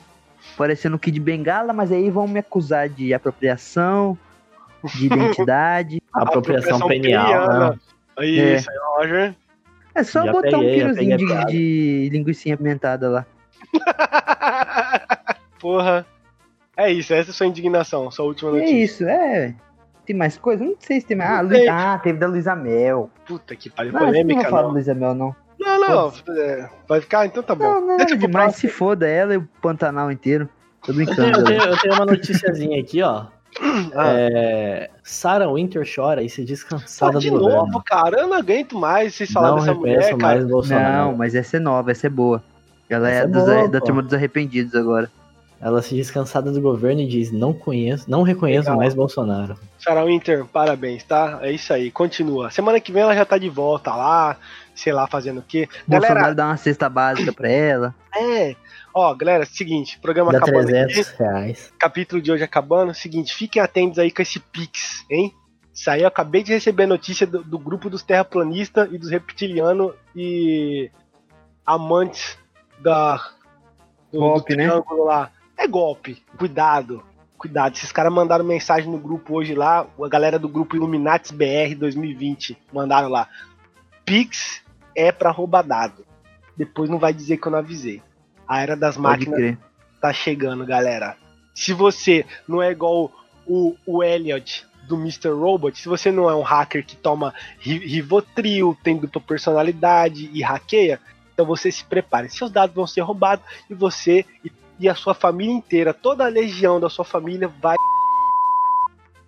parecendo 0.57 0.97
o 0.97 0.99
Kid 0.99 1.19
Bengala, 1.19 1.73
mas 1.73 1.91
aí 1.91 2.09
vão 2.09 2.29
me 2.29 2.39
acusar 2.39 2.89
de 2.89 3.13
apropriação, 3.13 4.17
de 4.95 5.07
identidade. 5.13 6.03
Apropriação 6.13 6.81
penial. 6.87 7.25
peniana. 7.27 7.71
né? 7.71 7.79
É. 8.19 8.57
isso 8.57 8.71
aí, 8.71 8.77
Roger. 8.97 9.35
É 9.97 10.03
só 10.05 10.25
Já 10.25 10.33
botar 10.33 10.51
peguei, 10.51 10.85
um 10.85 10.89
a 10.91 10.93
de, 10.93 11.47
de 11.51 12.09
linguiça 12.13 12.53
apimentada 12.53 13.09
lá. 13.09 13.27
Porra. 15.59 16.07
É 16.77 16.93
isso, 16.93 17.15
essa 17.15 17.31
é 17.31 17.33
a 17.33 17.35
sua 17.35 17.47
indignação, 17.47 18.11
sua 18.11 18.27
última 18.27 18.51
É 18.51 18.53
notícia. 18.61 18.75
isso, 18.85 19.05
é. 19.05 19.55
Tem 20.05 20.15
mais 20.15 20.37
coisa? 20.37 20.63
Não 20.63 20.77
sei 20.79 21.01
se 21.01 21.07
tem 21.07 21.17
mais. 21.17 21.31
Ah, 21.31 21.43
Não 21.43 21.49
tem. 21.51 21.69
ah, 21.69 21.99
teve 22.03 22.19
da 22.19 22.27
Luísa 22.27 22.55
Mel. 22.55 23.11
Puta 23.27 23.57
que 23.57 23.71
pariu, 23.71 23.93
Não, 23.93 24.01
não 24.01 24.07
polêmica 24.09 24.43
vou 24.43 24.51
falar 24.51 24.63
da 24.63 24.69
não. 24.69 24.75
Luísa 24.75 24.95
Mel, 24.95 25.15
não. 25.15 25.35
Não, 25.59 25.81
não, 25.81 26.13
é, 26.37 26.69
vai 26.87 27.01
ficar? 27.01 27.25
Então 27.25 27.43
tá 27.43 27.55
bom. 27.55 27.65
Não, 27.65 27.81
não, 27.87 27.97
pro 27.97 28.07
demais. 28.19 28.31
próximo. 28.33 28.61
Se 28.61 28.69
foda 28.69 29.09
ela 29.09 29.33
e 29.35 29.39
o 29.39 29.49
Pantanal 29.63 30.13
inteiro. 30.13 30.49
Tô 30.83 30.93
Eu 30.93 30.97
tenho, 30.97 31.07
brincando. 31.07 31.39
eu 31.39 31.45
tenho- 31.45 31.63
eu 31.63 31.79
tenho 31.81 31.95
uma 31.95 32.05
noticiazinha 32.05 32.79
aqui, 32.81 33.03
ó. 33.03 33.25
Ah. 33.95 34.09
É, 34.09 34.91
Sarah 35.03 35.51
Winter 35.53 35.87
chora 35.93 36.23
e 36.23 36.29
se 36.29 36.45
diz 36.45 36.63
Pô, 36.63 36.71
cansada 36.77 37.19
de 37.19 37.31
do 37.31 37.39
novo, 37.39 37.49
governo. 37.57 37.83
cara, 37.85 38.21
eu 38.21 38.29
não 38.29 38.37
aguento 38.37 38.79
mais 38.79 39.15
vocês 39.15 39.31
falarem 39.31 39.57
Não 39.57 39.65
dessa 39.65 39.75
mulher, 39.79 40.03
cara. 40.03 40.17
mais 40.19 40.45
Bolsonaro. 40.47 40.93
Não, 41.11 41.17
mas 41.17 41.35
essa 41.35 41.57
é 41.57 41.61
nova, 41.61 41.91
essa 41.91 42.07
é 42.07 42.11
boa. 42.11 42.43
Ela 42.89 43.09
Essa 43.11 43.21
é, 43.21 43.25
é 43.25 43.27
dos- 43.27 43.45
boa, 43.45 43.69
da 43.69 43.81
pô. 43.81 43.87
turma 43.87 44.03
dos 44.03 44.13
arrependidos 44.15 44.75
agora. 44.75 45.11
Ela 45.61 45.81
se 45.81 45.95
diz 45.95 46.11
cansada 46.11 46.53
do 46.53 46.61
governo 46.61 47.01
e 47.01 47.07
diz: 47.07 47.33
Não 47.33 47.53
conheço, 47.53 48.11
não 48.11 48.23
reconheço 48.23 48.65
Legal. 48.69 48.77
mais 48.77 48.95
Bolsonaro. 48.95 49.59
Sarah 49.79 50.05
Winter, 50.05 50.45
parabéns, 50.45 51.03
tá? 51.05 51.39
É 51.43 51.51
isso 51.51 51.73
aí, 51.73 51.91
continua. 51.91 52.51
Semana 52.51 52.79
que 52.81 52.93
vem 52.93 53.03
ela 53.03 53.15
já 53.15 53.25
tá 53.25 53.39
de 53.39 53.49
volta 53.49 53.95
lá, 53.95 54.37
sei 54.75 54.93
lá, 54.93 55.07
fazendo 55.07 55.39
o 55.39 55.43
quê. 55.43 55.69
Bolsonaro 55.87 56.15
Galera, 56.15 56.35
dá 56.35 56.47
uma 56.47 56.57
cesta 56.57 56.89
básica 56.89 57.33
pra 57.33 57.49
ela. 57.49 57.95
é. 58.15 58.55
Ó, 58.99 59.15
galera, 59.15 59.45
seguinte, 59.45 59.99
programa 60.01 60.33
Dá 60.33 60.39
acabando 60.39 60.69
300 60.69 61.11
aqui, 61.11 61.23
reais. 61.23 61.71
capítulo 61.79 62.23
de 62.23 62.33
hoje 62.33 62.43
acabando. 62.43 62.95
Seguinte, 62.95 63.35
fiquem 63.35 63.61
atentos 63.61 63.99
aí 63.99 64.11
com 64.11 64.23
esse 64.23 64.41
Pix, 64.41 65.05
hein? 65.11 65.35
Isso 65.73 65.91
aí, 65.91 66.01
eu 66.01 66.09
acabei 66.09 66.43
de 66.43 66.55
receber 66.55 66.87
notícia 66.87 67.27
do, 67.27 67.45
do 67.45 67.59
grupo 67.59 67.91
dos 67.91 68.03
terraplanistas 68.03 68.89
e 68.91 68.97
dos 68.97 69.11
reptilianos 69.11 69.93
e 70.15 70.91
amantes 71.67 72.39
da, 72.79 73.17
do, 74.11 74.19
do 74.19 74.35
né? 74.35 74.41
triângulo 74.47 75.05
lá. 75.05 75.31
É 75.57 75.67
golpe. 75.67 76.23
Cuidado. 76.39 77.03
Cuidado. 77.39 77.75
Esses 77.75 77.93
caras 77.93 78.13
mandaram 78.13 78.45
mensagem 78.45 78.91
no 78.91 78.99
grupo 78.99 79.35
hoje 79.35 79.55
lá. 79.55 79.87
A 80.03 80.09
galera 80.09 80.39
do 80.39 80.49
grupo 80.49 80.77
Illuminatis 80.77 81.31
BR 81.31 81.75
2020 81.77 82.57
mandaram 82.73 83.09
lá. 83.09 83.29
Pix 84.05 84.63
é 84.95 85.11
pra 85.13 85.31
roubar 85.31 85.63
dado. 85.63 86.05
Depois 86.57 86.89
não 86.89 86.99
vai 86.99 87.13
dizer 87.13 87.37
que 87.37 87.47
eu 87.47 87.53
não 87.53 87.59
avisei. 87.59 88.03
A 88.49 88.61
era 88.63 88.77
das 88.77 88.97
máquinas 88.97 89.39
tá 90.01 90.13
chegando, 90.13 90.65
galera. 90.65 91.17
Se 91.55 91.73
você 91.73 92.25
não 92.47 92.63
é 92.63 92.71
igual 92.71 93.11
o, 93.47 93.75
o 93.87 94.03
Elliot 94.03 94.67
do 94.87 94.97
Mr. 94.97 95.31
Robot, 95.31 95.77
se 95.79 95.89
você 95.89 96.13
não 96.13 96.31
é 96.31 96.35
um 96.35 96.43
hacker 96.43 96.85
que 96.87 96.97
toma 96.97 97.35
ri- 97.59 97.85
Rivotril, 97.87 98.77
tem 98.85 98.97
dupla 98.97 99.21
personalidade 99.21 100.31
e 100.33 100.43
hackeia, 100.43 101.01
então 101.35 101.45
você 101.45 101.73
se 101.73 101.85
prepare. 101.85 102.29
Seus 102.31 102.51
dados 102.51 102.75
vão 102.75 102.87
ser 102.87 103.01
roubados 103.01 103.45
e 103.69 103.75
você 103.75 104.25
e, 104.45 104.53
e 104.79 104.89
a 104.89 104.95
sua 104.95 105.15
família 105.15 105.53
inteira, 105.53 105.95
toda 105.95 106.25
a 106.25 106.29
legião 106.29 106.79
da 106.81 106.89
sua 106.89 107.05
família 107.05 107.49
vai. 107.61 107.77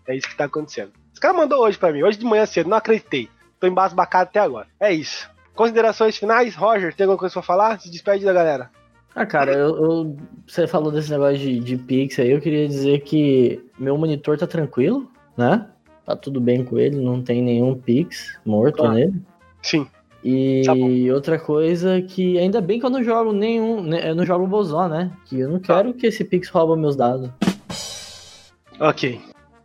É 0.07 0.16
isso 0.16 0.28
que 0.28 0.36
tá 0.36 0.44
acontecendo. 0.44 0.92
Esse 1.12 1.20
cara 1.20 1.34
mandou 1.34 1.61
hoje 1.62 1.78
pra 1.78 1.92
mim, 1.92 2.03
hoje 2.03 2.18
de 2.18 2.24
manhã 2.24 2.46
cedo, 2.46 2.68
não 2.70 2.76
acreditei. 2.76 3.28
Tô 3.61 3.66
embasbacado 3.66 4.28
até 4.30 4.40
agora. 4.40 4.68
É 4.80 4.92
isso. 4.92 5.28
Considerações 5.55 6.16
finais? 6.16 6.55
Roger, 6.55 6.94
tem 6.94 7.05
alguma 7.05 7.18
coisa 7.18 7.32
pra 7.32 7.42
falar? 7.42 7.80
Se 7.80 7.90
despede 7.90 8.24
da 8.24 8.32
galera. 8.32 8.70
Ah, 9.14 9.26
cara, 9.26 9.53
eu, 9.53 9.76
eu- 9.76 10.16
você 10.46 10.66
falou 10.66 10.92
desse 10.92 11.11
negócio 11.11 11.38
de, 11.38 11.59
de 11.59 11.76
Pix 11.76 12.18
aí, 12.20 12.30
eu 12.30 12.40
queria 12.40 12.68
dizer 12.68 13.01
que 13.01 13.61
meu 13.76 13.99
monitor 13.99 14.38
tá 14.38 14.46
tranquilo, 14.46 15.11
né? 15.36 15.66
Tá 16.07 16.14
tudo 16.14 16.40
bem 16.40 16.64
com 16.64 16.78
ele, 16.78 16.96
não 16.96 17.20
tem 17.20 17.42
nenhum 17.42 17.74
Pix 17.76 18.38
morto 18.46 18.84
Ah. 18.84 18.92
nele. 18.94 19.20
Sim. 19.61 19.88
E 20.25 20.62
Tá 20.66 20.73
outra 21.14 21.39
coisa 21.39 22.03
que 22.03 22.39
ainda 22.39 22.61
bem 22.61 22.81
que 22.81 22.87
eu 22.87 22.91
não 22.91 23.03
jogo 23.05 23.33
nenhum, 23.33 23.81
né, 23.83 24.11
eu 24.11 24.14
não 24.16 24.27
jogo 24.27 24.47
Bozó, 24.47 24.89
né? 24.89 25.11
Que 25.27 25.39
eu 25.41 25.49
não 25.49 25.61
Tá. 25.61 25.77
quero 25.77 25.95
que 25.95 26.07
esse 26.09 26.25
Pix 26.25 26.49
rouba 26.49 26.77
meus 26.77 26.97
dados. 26.97 27.31
Ok. 28.81 29.21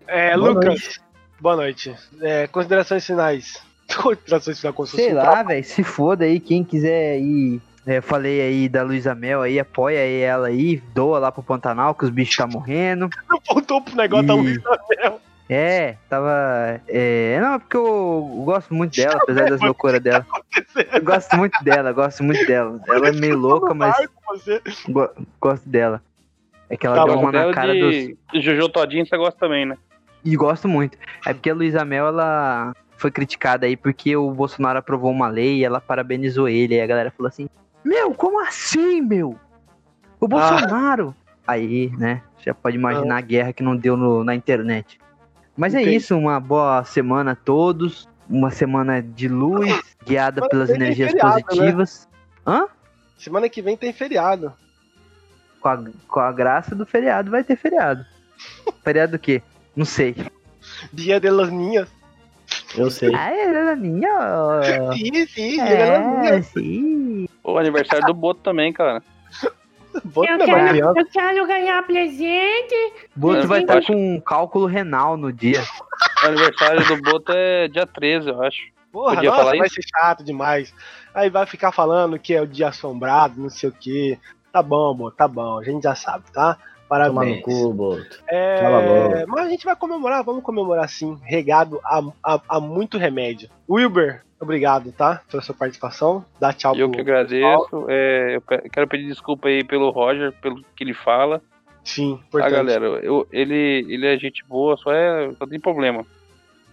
É, 0.08 0.36
Boa 0.38 0.50
Lucas, 0.50 0.66
noite. 0.66 1.02
boa 1.40 1.56
noite. 1.56 1.96
É, 2.22 2.48
considerações 2.48 3.06
finais. 3.06 3.62
Considerações 4.02 4.60
finais 4.60 4.76
fosse 4.76 4.96
Sei 4.96 5.14
lá, 5.14 5.44
velho, 5.44 5.64
se 5.64 5.84
foda 5.84 6.26
aí, 6.26 6.40
quem 6.40 6.64
quiser 6.64 7.20
ir. 7.20 7.62
é, 7.86 8.00
falei 8.02 8.42
aí 8.42 8.70
da 8.70 8.82
Luísa 8.84 9.14
Mel 9.14 9.42
aí, 9.42 9.60
apoia 9.60 10.00
aí 10.00 10.22
ela 10.22 10.48
aí, 10.48 10.78
doa 10.96 11.20
lá 11.20 11.32
pro 11.32 11.44
Pantanal 11.44 11.94
que 11.94 12.04
os 12.06 12.10
bichos 12.10 12.36
tá 12.38 12.48
morrendo. 12.48 13.10
Não 13.30 13.40
voltou 13.48 13.82
pro 13.82 13.96
negócio 13.96 14.26
da 14.28 14.34
Ih. 14.36 14.38
Luísa 14.42 14.62
Mel. 14.70 14.80
É, 15.50 15.98
tava. 16.10 16.82
É, 16.88 17.38
não, 17.42 17.60
porque 17.60 17.76
eu 17.78 18.42
gosto 18.46 18.74
muito 18.74 18.96
dela, 18.96 19.20
apesar 19.22 19.50
das 19.50 19.62
loucuras 19.62 20.02
dela. 20.02 20.26
Eu 20.94 21.04
gosto 21.04 21.36
muito 21.36 21.64
dela, 21.64 21.92
gosto 21.92 22.24
muito 22.24 22.46
dela. 22.46 22.80
Ela 22.88 23.10
é 23.10 23.12
meio 23.12 23.38
louca, 23.38 23.74
mas 23.74 23.96
go- 24.88 25.10
gosto 25.42 25.68
dela. 25.68 26.02
É 26.70 26.78
que 26.78 26.88
ela 26.88 26.96
Tá 26.96 27.04
deu 27.06 27.20
uma 27.20 27.32
na 27.32 27.54
cara 27.54 27.74
dos. 27.76 27.94
de 27.94 28.18
Jojo 28.42 28.70
Todinho 28.70 29.06
você 29.06 29.18
gosta 29.18 29.38
também, 29.40 29.66
né? 29.66 29.78
E 30.24 30.36
gosto 30.36 30.68
muito. 30.68 30.98
É 31.26 31.34
porque 31.34 31.50
a 31.50 31.54
Luísa 31.54 31.84
Mel, 31.84 32.08
ela 32.08 32.74
foi 32.98 33.12
criticada 33.12 33.66
aí 33.66 33.76
porque 33.76 34.16
o 34.16 34.32
Bolsonaro 34.32 34.80
aprovou 34.80 35.12
uma 35.12 35.28
lei 35.28 35.58
e 35.58 35.64
ela 35.66 35.82
parabenizou 35.82 36.48
ele. 36.48 36.76
Aí 36.76 36.82
a 36.82 36.88
galera 36.88 37.12
falou 37.12 37.28
assim: 37.28 37.50
Meu, 37.84 38.14
como 38.14 38.40
assim, 38.40 39.02
meu? 39.02 39.38
O 40.22 40.28
Bolsonaro. 40.28 41.14
Aí, 41.46 41.92
né? 41.98 42.22
Já 42.40 42.54
pode 42.54 42.78
imaginar 42.78 43.18
a 43.18 43.22
guerra 43.22 43.52
que 43.52 43.62
não 43.62 43.76
deu 43.76 43.98
no- 43.98 44.24
na 44.24 44.34
internet. 44.34 44.98
Mas 45.56 45.76
é 45.76 45.82
Entendi. 45.82 45.98
isso, 45.98 46.18
uma 46.18 46.40
boa 46.40 46.84
semana 46.84 47.32
a 47.32 47.36
todos. 47.36 48.08
Uma 48.30 48.50
semana 48.52 49.02
de 49.02 49.28
luz, 49.28 49.70
guiada 50.06 50.36
Semana 50.36 50.50
pelas 50.50 50.70
energias 50.70 51.12
feriado, 51.12 51.36
né? 51.36 51.44
positivas. 51.44 52.08
Hã? 52.48 52.68
Semana 53.18 53.50
que 53.50 53.62
vem 53.62 53.76
tem 53.76 53.92
feriado. 53.92 54.54
Com 55.60 55.68
a, 55.68 55.84
com 56.08 56.20
a 56.22 56.32
graça 56.32 56.74
do 56.74 56.86
feriado, 56.86 57.30
vai 57.30 57.44
ter 57.44 57.58
feriado. 57.58 58.06
feriado 58.84 59.12
do 59.14 59.20
quê? 59.20 59.42
Não 59.76 59.86
sei. 59.86 60.16
Dia 60.92 61.20
de 61.20 61.30
las 61.30 61.52
Ninhas. 61.52 61.90
Eu 62.76 62.90
sei. 62.90 63.14
Ah, 63.14 63.30
é 63.32 63.76
minha. 63.76 64.10
Sim, 64.96 65.26
sim, 65.28 65.52
dia 65.52 65.66
de 65.66 65.74
las 65.74 66.00
É, 66.00 66.00
Ninhas. 66.22 66.46
sim. 66.48 67.28
O 67.44 67.58
aniversário 67.58 68.06
do 68.08 68.14
Boto 68.14 68.40
também, 68.42 68.72
cara. 68.72 69.04
Boto 70.06 70.32
Eu 70.32 70.38
quero, 70.40 70.78
eu 70.98 71.06
quero 71.06 71.48
ganhar 71.48 71.84
presente. 71.84 72.94
Boto 73.16 73.48
vai 73.48 73.62
estar 73.62 73.84
com 73.86 74.16
um 74.16 74.20
cálculo 74.20 74.66
renal 74.66 75.18
no 75.18 75.32
dia. 75.32 75.64
O 76.24 76.28
aniversário 76.28 76.86
do 76.88 77.02
Boto 77.02 77.32
é 77.34 77.68
dia 77.68 77.86
13, 77.86 78.30
eu 78.30 78.42
acho. 78.42 78.74
Porra, 78.92 79.16
Podia 79.16 79.30
nossa, 79.30 79.44
falar 79.44 79.58
vai 79.58 79.68
isso? 79.68 79.76
ser 79.76 79.84
chato 79.88 80.24
demais. 80.24 80.74
Aí 81.14 81.30
vai 81.30 81.46
ficar 81.46 81.72
falando 81.72 82.20
que 82.20 82.34
é 82.34 82.42
o 82.42 82.48
dia 82.48 82.70
assombrado, 82.70 83.42
não 83.42 83.50
sei 83.50 83.70
o 83.70 83.74
que. 83.74 84.20
Tá 84.52 84.62
bom, 84.62 84.94
Boto, 84.96 85.18
tá 85.18 85.28
bom. 85.28 85.60
A 85.60 85.64
gente 85.64 85.84
já 85.84 85.96
sabe, 85.96 86.26
tá? 86.32 86.58
Toma 87.08 87.26
no 87.26 87.32
Parabéns. 87.32 87.44
cu, 87.44 87.74
Boto. 87.74 88.24
É, 88.28 88.66
a 88.66 89.26
mas 89.28 89.46
a 89.46 89.50
gente 89.50 89.66
vai 89.66 89.76
comemorar, 89.76 90.24
vamos 90.24 90.44
comemorar 90.44 90.88
sim, 90.90 91.18
regado 91.24 91.80
a, 91.86 92.02
a, 92.24 92.42
a 92.50 92.60
muito 92.60 92.98
remédio. 92.98 93.50
Wilber, 93.70 94.24
obrigado, 94.40 94.92
tá? 94.92 95.22
Pela 95.30 95.42
sua 95.42 95.56
participação. 95.56 96.24
Dá 96.40 96.52
tchau 96.54 96.76
Eu 96.76 96.88
pro 96.90 96.96
que 96.96 97.02
agradeço. 97.02 97.86
É, 97.90 98.36
eu 98.36 98.42
quero 98.72 98.88
pedir 98.88 99.08
desculpa 99.08 99.48
aí 99.48 99.64
pelo 99.64 99.90
Roger, 99.90 100.32
pelo 100.42 100.64
que 100.76 100.84
ele 100.84 100.94
fala. 100.94 101.42
Sim, 101.84 102.14
Ah, 102.22 102.26
importante. 102.28 102.52
galera, 102.52 102.86
eu, 103.04 103.28
ele, 103.32 103.86
ele 103.90 104.08
é 104.08 104.18
gente 104.18 104.44
boa, 104.48 104.78
só, 104.78 104.92
é, 104.94 105.32
só 105.38 105.46
tem 105.46 105.60
problema. 105.60 106.06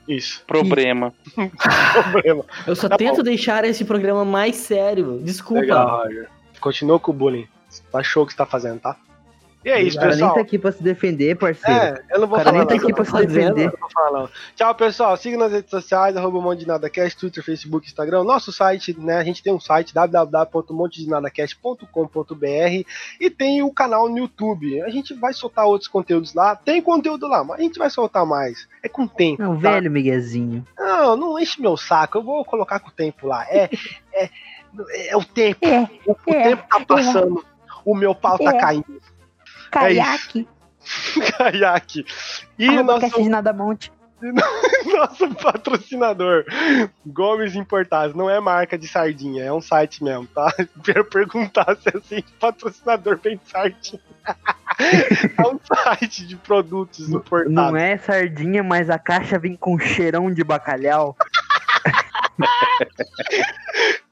Isso. 0.07 0.43
Problema. 0.47 1.13
Problema. 2.13 2.45
Eu 2.67 2.75
só 2.75 2.89
Tá 2.89 2.97
tento 2.97 3.23
deixar 3.23 3.65
esse 3.65 3.85
programa 3.85 4.25
mais 4.25 4.57
sério. 4.57 5.21
Desculpa. 5.23 5.61
Legal, 5.63 6.03
Roger. 6.05 6.29
Continua 6.61 6.99
com 6.99 7.11
o 7.11 7.15
bullying. 7.15 7.47
Tá 7.93 8.03
show 8.03 8.25
o 8.25 8.27
que 8.27 8.33
você 8.33 8.39
tá 8.39 8.47
fazendo, 8.47 8.81
tá? 8.81 8.97
E 9.63 9.69
é 9.69 9.83
isso, 9.83 9.99
o 9.99 10.01
cara 10.01 10.13
nem 10.13 10.21
pessoal. 10.21 10.35
tá 10.35 10.41
aqui 10.41 10.59
pra 10.59 10.73
se 10.73 10.83
defender, 10.83 11.37
parceiro. 11.37 11.79
É, 11.81 12.03
eu 12.11 12.19
não 12.21 12.27
o 12.27 12.31
vou 12.31 12.39
cara 12.39 12.51
falar 12.51 12.65
nem 12.65 12.67
tá 12.67 12.75
aqui 12.83 12.95
pra 12.95 13.05
se 13.05 13.13
defender. 13.27 13.71
Falar. 13.93 14.31
Tchau, 14.57 14.75
pessoal. 14.75 15.15
Siga 15.19 15.37
nas 15.37 15.53
redes 15.53 15.69
sociais, 15.71 16.17
arroba 16.17 16.39
um 16.39 16.43
monte 16.43 16.61
de 16.61 16.67
nadacast, 16.67 17.19
Twitter, 17.19 17.45
Facebook, 17.45 17.87
Instagram. 17.87 18.25
Nosso 18.25 18.51
site, 18.53 18.99
né? 18.99 19.19
A 19.19 19.25
gente 19.25 19.43
tem 19.43 19.53
um 19.53 19.61
site, 19.61 19.93
www.montedinadacast.com.br 19.93 22.85
e 23.21 23.31
tem 23.31 23.63
o 23.63 23.73
canal 23.73 24.09
no 24.09 24.19
YouTube. 24.19 24.81
A 24.83 24.89
gente 24.89 25.15
vai 25.15 25.33
soltar 25.33 25.67
outros 25.67 25.89
conteúdos 25.89 26.35
lá. 26.35 26.57
Tem 26.57 26.81
conteúdo 26.81 27.27
lá, 27.29 27.45
mas 27.45 27.61
a 27.61 27.63
gente 27.63 27.79
vai 27.79 27.91
soltar 27.91 28.25
mais. 28.27 28.69
É 28.83 28.89
com 28.89 29.03
o 29.05 29.09
tempo. 29.09 29.43
É 29.43 29.49
um 29.49 29.55
tá? 29.61 29.73
velho 29.73 29.91
Miguezinho. 29.91 30.67
Não, 30.79 31.17
não 31.17 31.39
enche 31.39 31.61
meu 31.61 31.77
saco. 31.77 32.19
Eu 32.19 32.23
vou 32.23 32.45
colocar 32.45 32.79
com 32.81 32.89
o 32.89 32.93
tempo 32.93 33.27
lá. 33.27 33.45
É, 33.49 33.69
é, 34.13 34.29
é 35.09 35.17
o 35.17 35.25
tempo. 35.25 35.67
É, 35.67 35.89
O, 36.07 36.13
o 36.13 36.17
é, 36.35 36.43
tempo 36.45 36.63
tá 36.69 36.81
passando. 36.87 37.45
O 37.85 37.95
meu 37.95 38.15
pau 38.15 38.39
tá 38.39 38.55
É. 38.55 38.61
caindo. 38.61 39.01
Caiaque. 39.71 40.49
Caiaque. 41.37 42.05
E 42.59 42.69
Arroba 42.69 43.01
nosso 43.01 43.29
Nada 43.29 43.53
Monte. 43.53 43.93
nosso 44.93 45.35
patrocinador, 45.35 46.45
Gomes 47.07 47.55
Importados, 47.55 48.15
não 48.15 48.29
é 48.29 48.39
marca 48.39 48.77
de 48.77 48.87
sardinha, 48.87 49.45
é 49.45 49.53
um 49.53 49.63
site 49.63 50.05
mesmo, 50.05 50.27
tá? 50.27 50.53
Quero 50.85 51.05
perguntar 51.07 51.77
se 51.77 51.89
é 51.89 51.97
assim, 51.97 52.23
patrocinador 52.39 53.19
vem 53.23 53.41
sardinha. 53.47 54.01
é 54.79 55.43
um 55.43 55.59
site 55.65 56.27
de 56.27 56.37
produtos 56.37 57.09
importados. 57.09 57.53
Não 57.53 57.77
é 57.77 57.97
sardinha, 57.97 58.63
mas 58.63 58.91
a 58.91 58.99
caixa 58.99 59.39
vem 59.39 59.57
com 59.57 59.79
cheirão 59.79 60.31
de 60.33 60.45
bacalhau. 60.45 61.17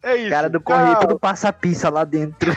É 0.03 0.17
isso. 0.17 0.31
cara 0.31 0.49
do 0.49 0.61
correio 0.61 0.95
Tchau. 0.95 1.09
todo 1.09 1.19
passa 1.19 1.53
pizza 1.53 1.91
lá 1.91 2.05
dentro. 2.05 2.53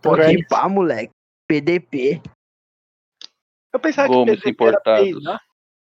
Pode 0.00 0.22
Ok. 0.22 0.44
pá, 0.48 0.68
moleque. 0.68 1.14
PDP. 1.46 2.20
Eu 3.72 3.80
pensava 3.80 4.08
Gomes 4.08 4.36
que 4.40 4.52
PDP 4.52 4.64
era 4.64 4.76
Importados. 4.76 5.12
peidar. 5.12 5.40